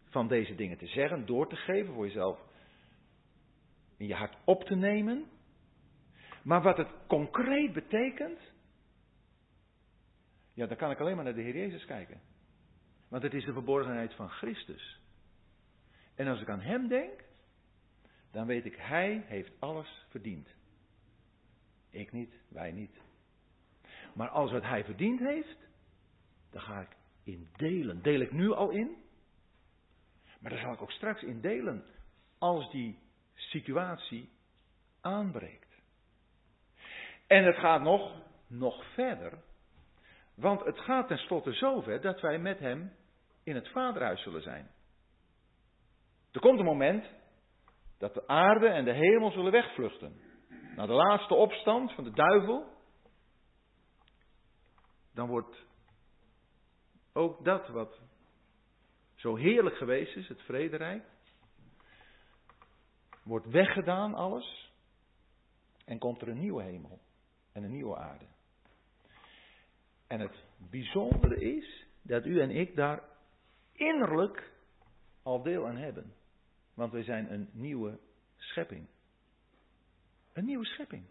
[0.10, 2.40] van deze dingen te zeggen, door te geven voor jezelf
[3.98, 5.26] in je hart op te nemen.
[6.44, 8.40] Maar wat het concreet betekent,
[10.54, 12.22] ja, dan kan ik alleen maar naar de Heer Jezus kijken.
[13.08, 15.00] Want het is de verborgenheid van Christus.
[16.16, 17.24] En als ik aan Hem denk,
[18.32, 20.48] dan weet ik, Hij heeft alles verdiend.
[21.90, 23.02] Ik niet, wij niet.
[24.14, 25.58] Maar als wat Hij verdiend heeft,
[26.50, 28.02] dan ga ik in delen.
[28.02, 28.98] Deel ik nu al in,
[30.40, 31.86] maar dan zal ik ook straks in delen
[32.38, 33.00] als die
[33.34, 34.30] situatie
[35.02, 35.82] aanbreekt.
[37.28, 38.16] En het gaat nog,
[38.48, 39.40] nog verder.
[40.36, 42.94] Want het gaat tenslotte zover dat wij met hem
[43.44, 44.72] in het vaderhuis zullen zijn.
[46.32, 47.06] Er komt een moment
[47.98, 50.22] dat de aarde en de hemel zullen wegvluchten.
[50.76, 52.66] Na de laatste opstand van de duivel,
[55.14, 55.66] dan wordt
[57.14, 58.00] ook dat wat
[59.20, 61.04] zo heerlijk geweest is, het vrederijk,
[63.24, 64.74] wordt weggedaan alles
[65.86, 67.00] en komt er een nieuwe hemel
[67.52, 68.26] en een nieuwe aarde.
[70.08, 73.04] En het bijzondere is dat u en ik daar
[73.74, 74.52] innerlijk
[75.24, 76.14] al deel aan hebben.
[76.74, 78.00] Want wij zijn een nieuwe
[78.36, 78.88] schepping.
[80.34, 81.06] Een nieuwe schepping.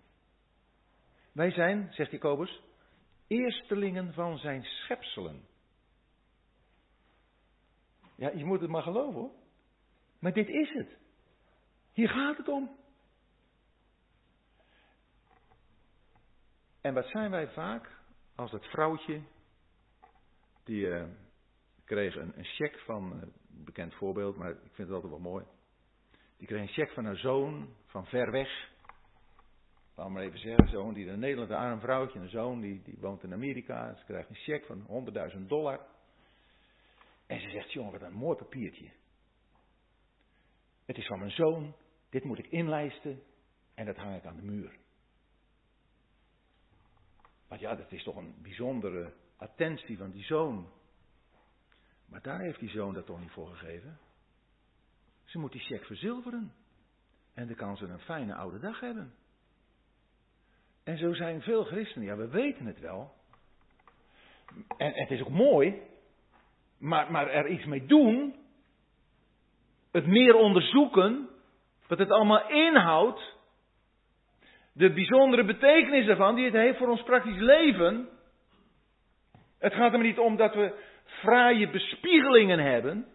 [1.33, 2.63] Wij zijn, zegt Jacobus,
[3.27, 5.48] eerstelingen van zijn schepselen.
[8.19, 9.31] Ja, je moet het maar geloven hoor.
[10.19, 10.97] Maar dit is het.
[11.93, 12.77] Hier gaat het om.
[16.81, 17.97] En wat zijn wij vaak
[18.35, 19.23] als dat vrouwtje,
[20.65, 21.05] die uh,
[21.85, 25.45] kreeg een, een cheque van, uh, bekend voorbeeld, maar ik vind het altijd wel mooi.
[26.37, 28.71] Die kreeg een cheque van haar zoon van ver weg.
[29.95, 33.33] Laat maar even zeggen, zoon die een arm vrouwtje, een zoon die, die woont in
[33.33, 33.95] Amerika.
[33.95, 35.81] Ze krijgt een cheque van 100.000 dollar.
[37.29, 38.91] En ze zegt, jongen, wat een mooi papiertje.
[40.85, 41.75] Het is van mijn zoon,
[42.11, 43.23] dit moet ik inlijsten
[43.75, 44.79] en dat hang ik aan de muur.
[47.49, 50.73] Want ja, dat is toch een bijzondere attentie van die zoon.
[52.07, 53.99] Maar daar heeft die zoon dat toch niet voor gegeven.
[55.25, 56.53] Ze moet die cheque verzilveren.
[57.35, 59.15] En dan kan ze een fijne oude dag hebben.
[60.83, 62.07] En zo zijn veel christenen.
[62.07, 63.15] Ja, we weten het wel.
[64.77, 65.88] En het is ook mooi.
[66.79, 68.35] Maar, maar er iets mee doen.
[69.93, 71.29] Het meer onderzoeken.
[71.87, 73.37] Wat het allemaal inhoudt
[74.79, 78.09] de bijzondere betekenis ervan die het heeft voor ons praktisch leven.
[79.59, 80.75] Het gaat er niet om dat we
[81.05, 83.07] fraaie bespiegelingen hebben.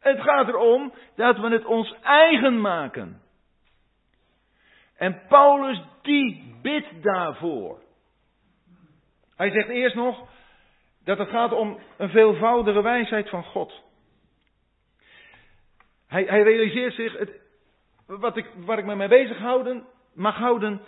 [0.00, 3.20] Het gaat erom dat we het ons eigen maken.
[4.96, 7.78] En Paulus die bidt daarvoor.
[9.36, 10.28] Hij zegt eerst nog
[11.06, 13.82] dat het gaat om een veelvoudige wijsheid van God.
[16.06, 17.30] Hij, hij realiseert zich, het,
[18.06, 20.80] wat ik, waar ik me mee bezig houden, mag houden,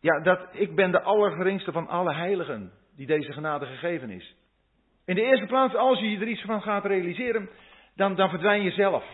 [0.00, 4.36] ja, dat ik ben de allergeringste van alle heiligen die deze genade gegeven is.
[5.06, 7.50] In de eerste plaats, als je er iets van gaat realiseren,
[7.96, 9.04] dan, dan verdwijn je zelf.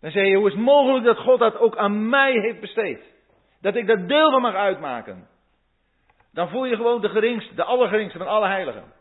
[0.00, 3.00] Dan zeg je, hoe is het mogelijk dat God dat ook aan mij heeft besteed?
[3.60, 5.28] Dat ik daar deel van mag uitmaken.
[6.32, 8.98] Dan voel je gewoon de geringste, de allergeringste van alle heiligen.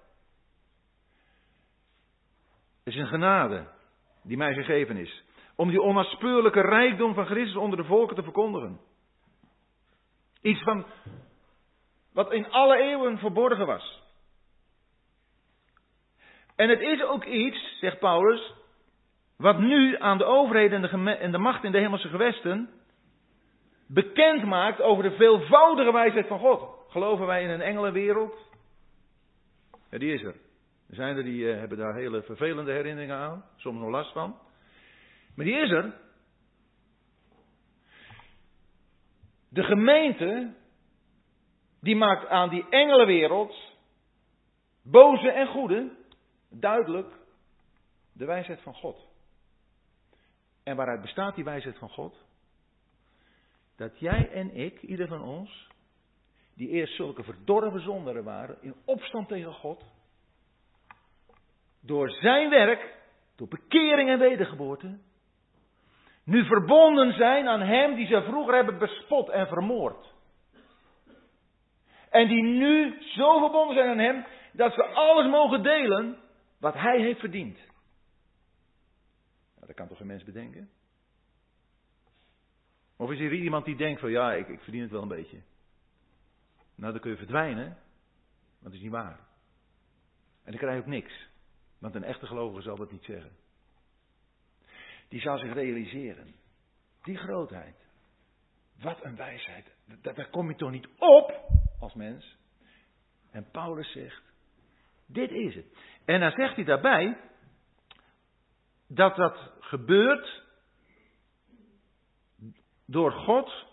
[2.90, 3.68] Is een genade
[4.24, 5.24] die mij gegeven is.
[5.56, 8.80] Om die onnaspeurlijke rijkdom van Christus onder de volken te verkondigen.
[10.41, 10.86] Iets van
[12.14, 14.03] wat in alle eeuwen verborgen was.
[16.56, 18.53] En het is ook iets, zegt Paulus,
[19.38, 22.70] wat nu aan de overheden en de, en de macht in de hemelse gewesten
[23.88, 26.70] bekend maakt over de veelvoudige wijsheid van God.
[26.88, 28.36] Geloven wij in een engelenwereld?
[29.90, 30.48] Ja, die is er.
[30.90, 34.40] Er zijn er die uh, hebben daar hele vervelende herinneringen aan, soms nog last van.
[35.36, 35.94] Maar die is er.
[39.49, 40.53] De gemeente,
[41.80, 43.74] die maakt aan die engelenwereld,
[44.82, 45.91] boze en goede,
[46.49, 47.14] duidelijk
[48.14, 49.07] de wijsheid van God.
[50.64, 52.16] En waaruit bestaat die wijsheid van God?
[53.76, 55.68] Dat jij en ik, ieder van ons,
[56.53, 59.84] die eerst zulke verdorven zonderen waren, in opstand tegen God,
[61.90, 62.95] door zijn werk,
[63.36, 64.98] door bekering en wedergeboorte,
[66.24, 70.14] nu verbonden zijn aan hem die ze vroeger hebben bespot en vermoord.
[72.10, 76.18] En die nu zo verbonden zijn aan hem dat ze alles mogen delen
[76.60, 77.57] wat hij heeft verdiend.
[79.56, 80.70] Nou, dat kan toch geen mens bedenken?
[82.98, 85.41] Of is er iemand die denkt van ja, ik, ik verdien het wel een beetje.
[86.76, 89.20] Nou, dan kun je verdwijnen, want dat is niet waar.
[90.44, 91.28] En dan krijg je ook niks.
[91.80, 93.31] Want een echte gelovige zal dat niet zeggen.
[95.07, 96.35] Die zal zich realiseren.
[97.03, 97.76] Die grootheid.
[98.81, 99.76] Wat een wijsheid.
[100.01, 101.49] Daar, kom je toch niet op
[101.80, 102.38] als mens.
[103.31, 104.23] En Paulus zegt,
[105.06, 105.65] dit is het.
[106.06, 107.18] En dan zegt hij daarbij
[108.88, 110.43] dat dat gebeurt
[112.85, 113.65] door God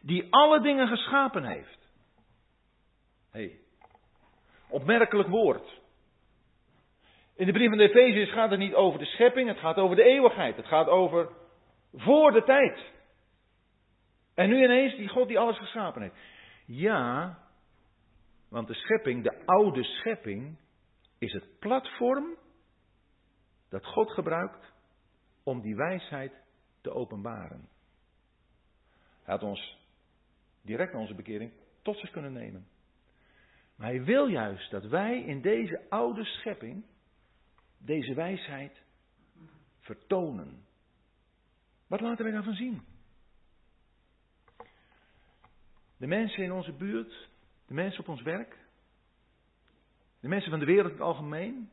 [0.00, 1.90] die alle dingen geschapen heeft.
[3.30, 3.60] hey,
[4.68, 5.81] opmerkelijk woord.
[7.42, 9.96] In de brief van de Efeziërs gaat het niet over de schepping, het gaat over
[9.96, 10.56] de eeuwigheid.
[10.56, 11.28] Het gaat over
[11.92, 12.92] voor de tijd.
[14.34, 16.14] En nu ineens die God die alles geschapen heeft.
[16.66, 17.38] Ja,
[18.48, 20.58] want de schepping, de oude schepping,
[21.18, 22.36] is het platform
[23.68, 24.72] dat God gebruikt
[25.42, 26.32] om die wijsheid
[26.80, 27.68] te openbaren.
[29.22, 29.78] Hij had ons
[30.64, 31.52] direct onze bekering
[31.82, 32.66] tot zich kunnen nemen.
[33.76, 36.84] Maar hij wil juist dat wij in deze oude schepping
[37.84, 38.82] deze wijsheid
[39.80, 40.64] vertonen.
[41.86, 42.82] Wat laten wij daarvan zien?
[45.96, 47.28] De mensen in onze buurt,
[47.66, 48.58] de mensen op ons werk,
[50.20, 51.70] de mensen van de wereld in het algemeen,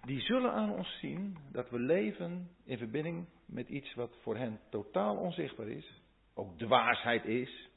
[0.00, 4.60] die zullen aan ons zien dat we leven in verbinding met iets wat voor hen
[4.70, 6.02] totaal onzichtbaar is,
[6.34, 7.68] ook dwaasheid is.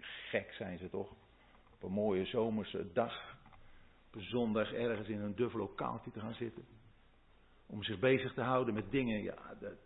[0.00, 1.10] Gek zijn ze toch?
[1.74, 3.37] Op een mooie zomerse dag
[4.08, 6.66] op een zondag ergens in een duf lokaaltje te gaan zitten.
[7.66, 9.54] Om zich bezig te houden met dingen, ja.
[9.60, 9.78] Dat...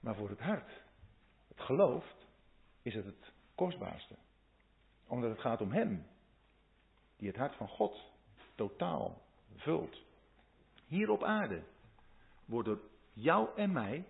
[0.00, 0.82] Maar voor het hart,
[1.48, 2.14] het geloof,
[2.82, 4.16] is het het kostbaarste.
[5.06, 6.06] Omdat het gaat om Hem,
[7.16, 8.12] die het hart van God
[8.54, 9.22] totaal
[9.56, 10.02] vult.
[10.86, 11.62] Hier op aarde
[12.44, 12.80] wordt door
[13.12, 14.06] jou en mij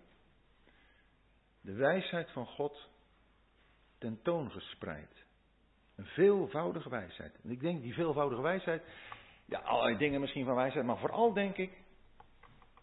[1.60, 2.88] de wijsheid van God
[3.98, 5.28] tentoongespreid.
[6.00, 7.40] Een veelvoudige wijsheid.
[7.42, 8.82] En ik denk die veelvoudige wijsheid,
[9.44, 11.72] ja, allerlei dingen misschien van wijsheid, maar vooral denk ik,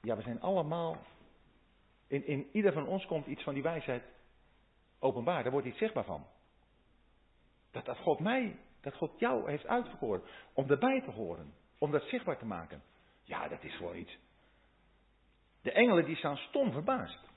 [0.01, 0.97] ja, we zijn allemaal,
[2.07, 4.03] in, in ieder van ons komt iets van die wijsheid
[4.99, 5.43] openbaar.
[5.43, 6.27] Daar wordt iets zichtbaar van.
[7.71, 10.23] Dat, dat God mij, dat God jou heeft uitverkoren
[10.53, 12.83] om erbij te horen, om dat zichtbaar te maken.
[13.23, 14.17] Ja, dat is voor iets.
[15.61, 17.29] De engelen die staan stom verbaasd.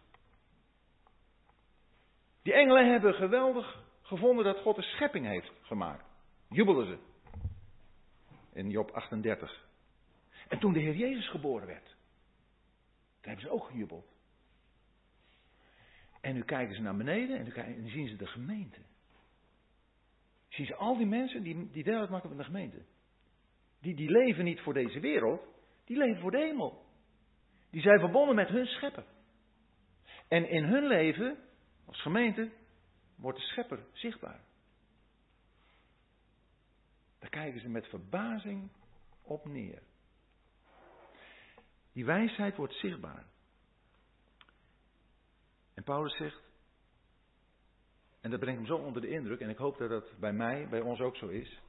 [2.43, 6.05] Die engelen hebben geweldig gevonden dat God een schepping heeft gemaakt.
[6.49, 6.99] Jubelden ze.
[8.53, 9.67] In Job 38.
[10.49, 11.85] En toen de Heer Jezus geboren werd,
[13.21, 14.07] toen hebben ze ook gejubeld.
[16.21, 18.81] En nu kijken ze naar beneden en dan zien ze de gemeente.
[20.49, 22.83] Zien ze al die mensen die, die deel uitmaken van de gemeente.
[23.81, 25.43] Die, die leven niet voor deze wereld,
[25.85, 26.85] die leven voor de hemel.
[27.71, 29.05] Die zijn verbonden met hun schepper.
[30.29, 31.39] En in hun leven,
[31.87, 32.51] als gemeente,
[33.21, 34.41] wordt de schepper zichtbaar.
[37.19, 38.71] Daar kijken ze met verbazing
[39.23, 39.83] op neer.
[41.93, 43.25] Die wijsheid wordt zichtbaar.
[45.75, 46.43] En Paulus zegt,
[48.21, 50.69] en dat brengt hem zo onder de indruk, en ik hoop dat dat bij mij,
[50.69, 51.61] bij ons ook zo is.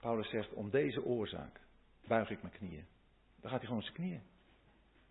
[0.00, 1.60] Paulus zegt, om deze oorzaak
[2.06, 2.86] buig ik mijn knieën.
[3.40, 4.22] Dan gaat hij gewoon zijn knieën.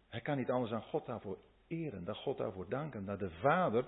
[0.10, 1.38] Hij kan niet anders dan God daarvoor
[1.68, 3.85] eren, dan God daarvoor danken, naar de Vader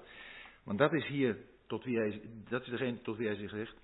[0.63, 3.75] want dat is hier tot wie hij, dat is degene tot wie hij zich richt.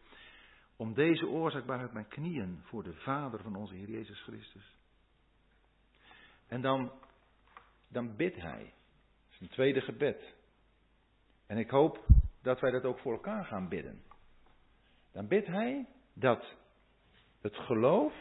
[0.75, 4.75] Om deze oorzaak buig mijn knieën voor de Vader van onze Heer Jezus Christus.
[6.47, 6.91] En dan,
[7.89, 8.63] dan bidt hij.
[8.63, 10.35] Dat is een tweede gebed.
[11.47, 12.05] En ik hoop
[12.41, 14.03] dat wij dat ook voor elkaar gaan bidden.
[15.11, 16.55] Dan bidt hij dat
[17.41, 18.13] het geloof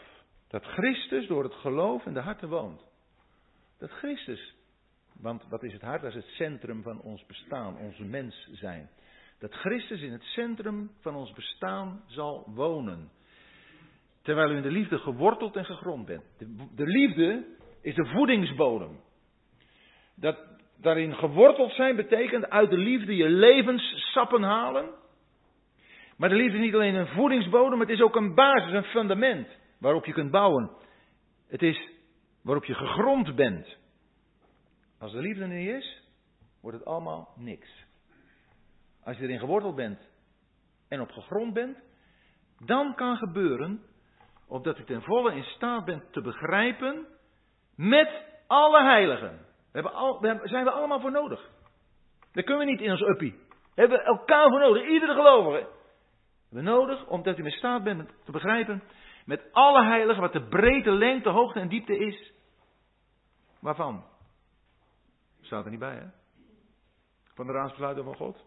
[0.47, 2.85] Dat Christus door het geloof in de harten woont.
[3.77, 4.55] Dat Christus,
[5.21, 6.01] want wat is het hart?
[6.01, 8.89] Dat is het centrum van ons bestaan, ons mens zijn.
[9.39, 13.09] Dat Christus in het centrum van ons bestaan zal wonen.
[14.21, 16.23] Terwijl u in de liefde geworteld en gegrond bent.
[16.37, 17.45] De, de liefde
[17.81, 18.99] is de voedingsbodem.
[20.15, 20.37] Dat
[20.77, 24.89] daarin geworteld zijn betekent uit de liefde je levenssappen halen.
[26.17, 29.47] Maar de liefde is niet alleen een voedingsbodem, het is ook een basis, een fundament
[29.79, 30.71] waarop je kunt bouwen.
[31.47, 31.89] Het is
[32.41, 33.77] waarop je gegrond bent.
[34.99, 36.03] Als de liefde niet is,
[36.61, 37.85] wordt het allemaal niks.
[39.03, 39.99] Als je erin geworteld bent
[40.87, 41.77] en op gegrond bent,
[42.65, 43.81] dan kan gebeuren,
[44.47, 47.05] opdat u ten volle in staat bent te begrijpen,
[47.75, 49.37] met alle heiligen.
[49.37, 51.49] We hebben al, daar zijn we allemaal voor nodig.
[52.31, 53.31] Daar kunnen we niet in ons uppie.
[53.75, 55.67] We hebben elkaar voor nodig, iedere gelovige.
[56.49, 58.83] We hebben nodig, omdat u in staat bent te begrijpen,
[59.25, 62.33] met alle heiligen, wat de breedte, lengte, hoogte en diepte is.
[63.59, 64.03] Waarvan?
[65.47, 66.07] Staat er niet bij, hè?
[67.23, 68.45] Van de raadsbesluiten van God?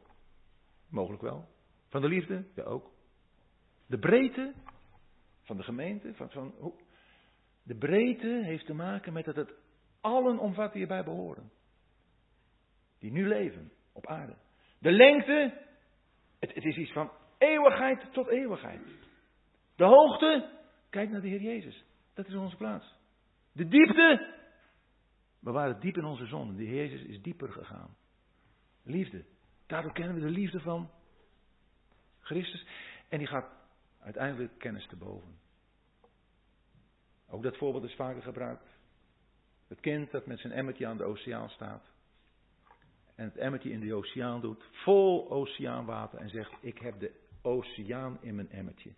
[0.89, 1.49] Mogelijk wel.
[1.89, 2.45] Van de liefde?
[2.55, 2.91] Ja, ook.
[3.87, 4.55] De breedte
[5.43, 6.15] van de gemeente?
[6.15, 6.75] Van, van,
[7.63, 9.55] de breedte heeft te maken met dat het
[10.01, 11.51] allen omvat die hierbij behoren.
[12.99, 14.37] Die nu leven op aarde.
[14.79, 15.67] De lengte,
[16.39, 18.83] het, het is iets van eeuwigheid tot eeuwigheid.
[19.77, 20.51] De hoogte,
[20.91, 21.85] kijk naar de Heer Jezus.
[22.15, 22.95] Dat is onze plaats.
[23.53, 24.39] De diepte,
[25.41, 26.55] we waren diep in onze zonde.
[26.55, 27.97] De Heer Jezus is dieper gegaan.
[28.83, 29.25] Liefde.
[29.67, 30.91] Daardoor kennen we de liefde van
[32.21, 32.67] Christus.
[33.09, 33.51] En die gaat
[33.99, 35.39] uiteindelijk kennis te boven.
[37.29, 38.79] Ook dat voorbeeld is vaker gebruikt.
[39.69, 41.93] Het kind dat met zijn emmertje aan de oceaan staat.
[43.15, 46.19] En het emmertje in de oceaan doet, vol oceaanwater.
[46.19, 48.95] En zegt, ik heb de oceaan in mijn emmertje.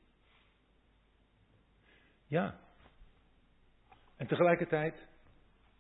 [2.26, 2.60] Ja.
[4.16, 5.08] En tegelijkertijd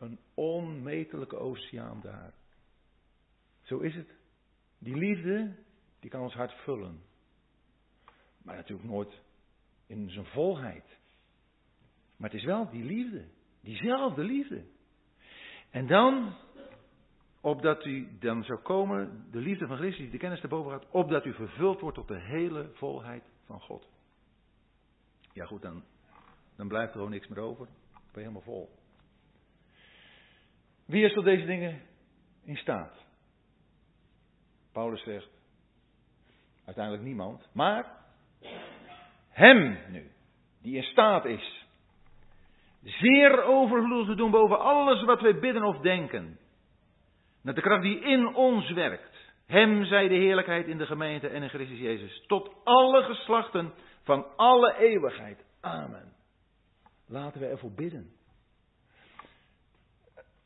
[0.02, 2.34] een onmetelijke oceaan daar.
[3.62, 4.16] Zo is het.
[4.78, 5.54] Die liefde,
[6.00, 7.02] die kan ons hart vullen.
[8.42, 9.22] Maar natuurlijk nooit
[9.86, 10.98] in zijn volheid.
[12.16, 13.24] Maar het is wel die liefde.
[13.60, 14.64] Diezelfde liefde.
[15.70, 16.36] En dan,
[17.40, 21.24] opdat u dan zou komen, de liefde van Christus, die de kennis erboven gaat, opdat
[21.24, 23.88] u vervuld wordt tot de hele volheid van God.
[25.32, 25.84] Ja goed, dan,
[26.56, 27.66] dan blijft er gewoon niks meer over.
[27.66, 28.81] Dan ben helemaal vol.
[30.86, 31.80] Wie is tot deze dingen
[32.44, 33.02] in staat?
[34.72, 35.28] Paulus zegt,
[36.64, 37.86] uiteindelijk niemand, maar
[39.28, 40.10] hem nu,
[40.62, 41.66] die in staat is,
[42.82, 46.38] zeer overvloedig te doen boven alles wat wij bidden of denken.
[47.42, 49.10] Met de kracht die in ons werkt.
[49.46, 52.24] Hem zij de heerlijkheid in de gemeente en in Christus Jezus.
[52.26, 53.72] Tot alle geslachten
[54.02, 55.44] van alle eeuwigheid.
[55.60, 56.12] Amen.
[57.06, 58.10] Laten we ervoor bidden.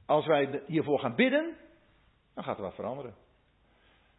[0.07, 1.57] Als wij hiervoor gaan bidden,
[2.35, 3.15] dan gaat er wat veranderen.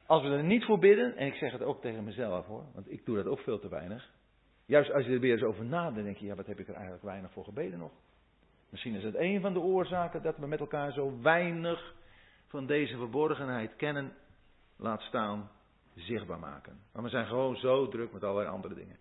[0.06, 2.92] Als we er niet voor bidden, en ik zeg het ook tegen mezelf hoor, want
[2.92, 4.12] ik doe dat ook veel te weinig.
[4.66, 6.74] Juist als je er weer eens over nadenkt, denk je, ja, wat heb ik er
[6.74, 7.92] eigenlijk weinig voor gebeden nog?
[8.70, 11.96] Misschien is het een van de oorzaken dat we met elkaar zo weinig
[12.48, 14.14] van deze verborgenheid kennen,
[14.76, 15.50] laat staan,
[15.96, 16.80] zichtbaar maken.
[16.94, 18.98] Maar we zijn gewoon zo druk met allerlei andere dingen.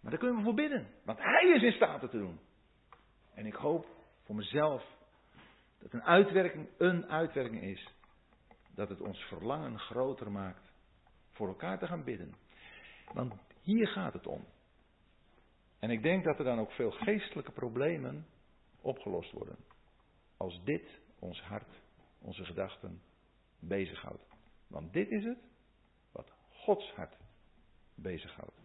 [0.00, 2.38] Maar daar kunnen we voor bidden, want Hij is in staat het te doen.
[3.34, 3.86] En ik hoop
[4.24, 4.84] voor mezelf
[5.78, 7.94] dat een uitwerking een uitwerking is
[8.74, 10.72] dat het ons verlangen groter maakt
[11.32, 12.34] voor elkaar te gaan bidden.
[13.12, 14.44] Want hier gaat het om.
[15.78, 18.26] En ik denk dat er dan ook veel geestelijke problemen
[18.80, 19.56] opgelost worden.
[20.36, 21.80] Als dit ons hart,
[22.18, 23.02] onze gedachten
[23.58, 24.26] bezighoudt.
[24.66, 25.38] Want dit is het
[26.12, 27.16] wat Gods hart
[27.94, 28.57] bezighoudt.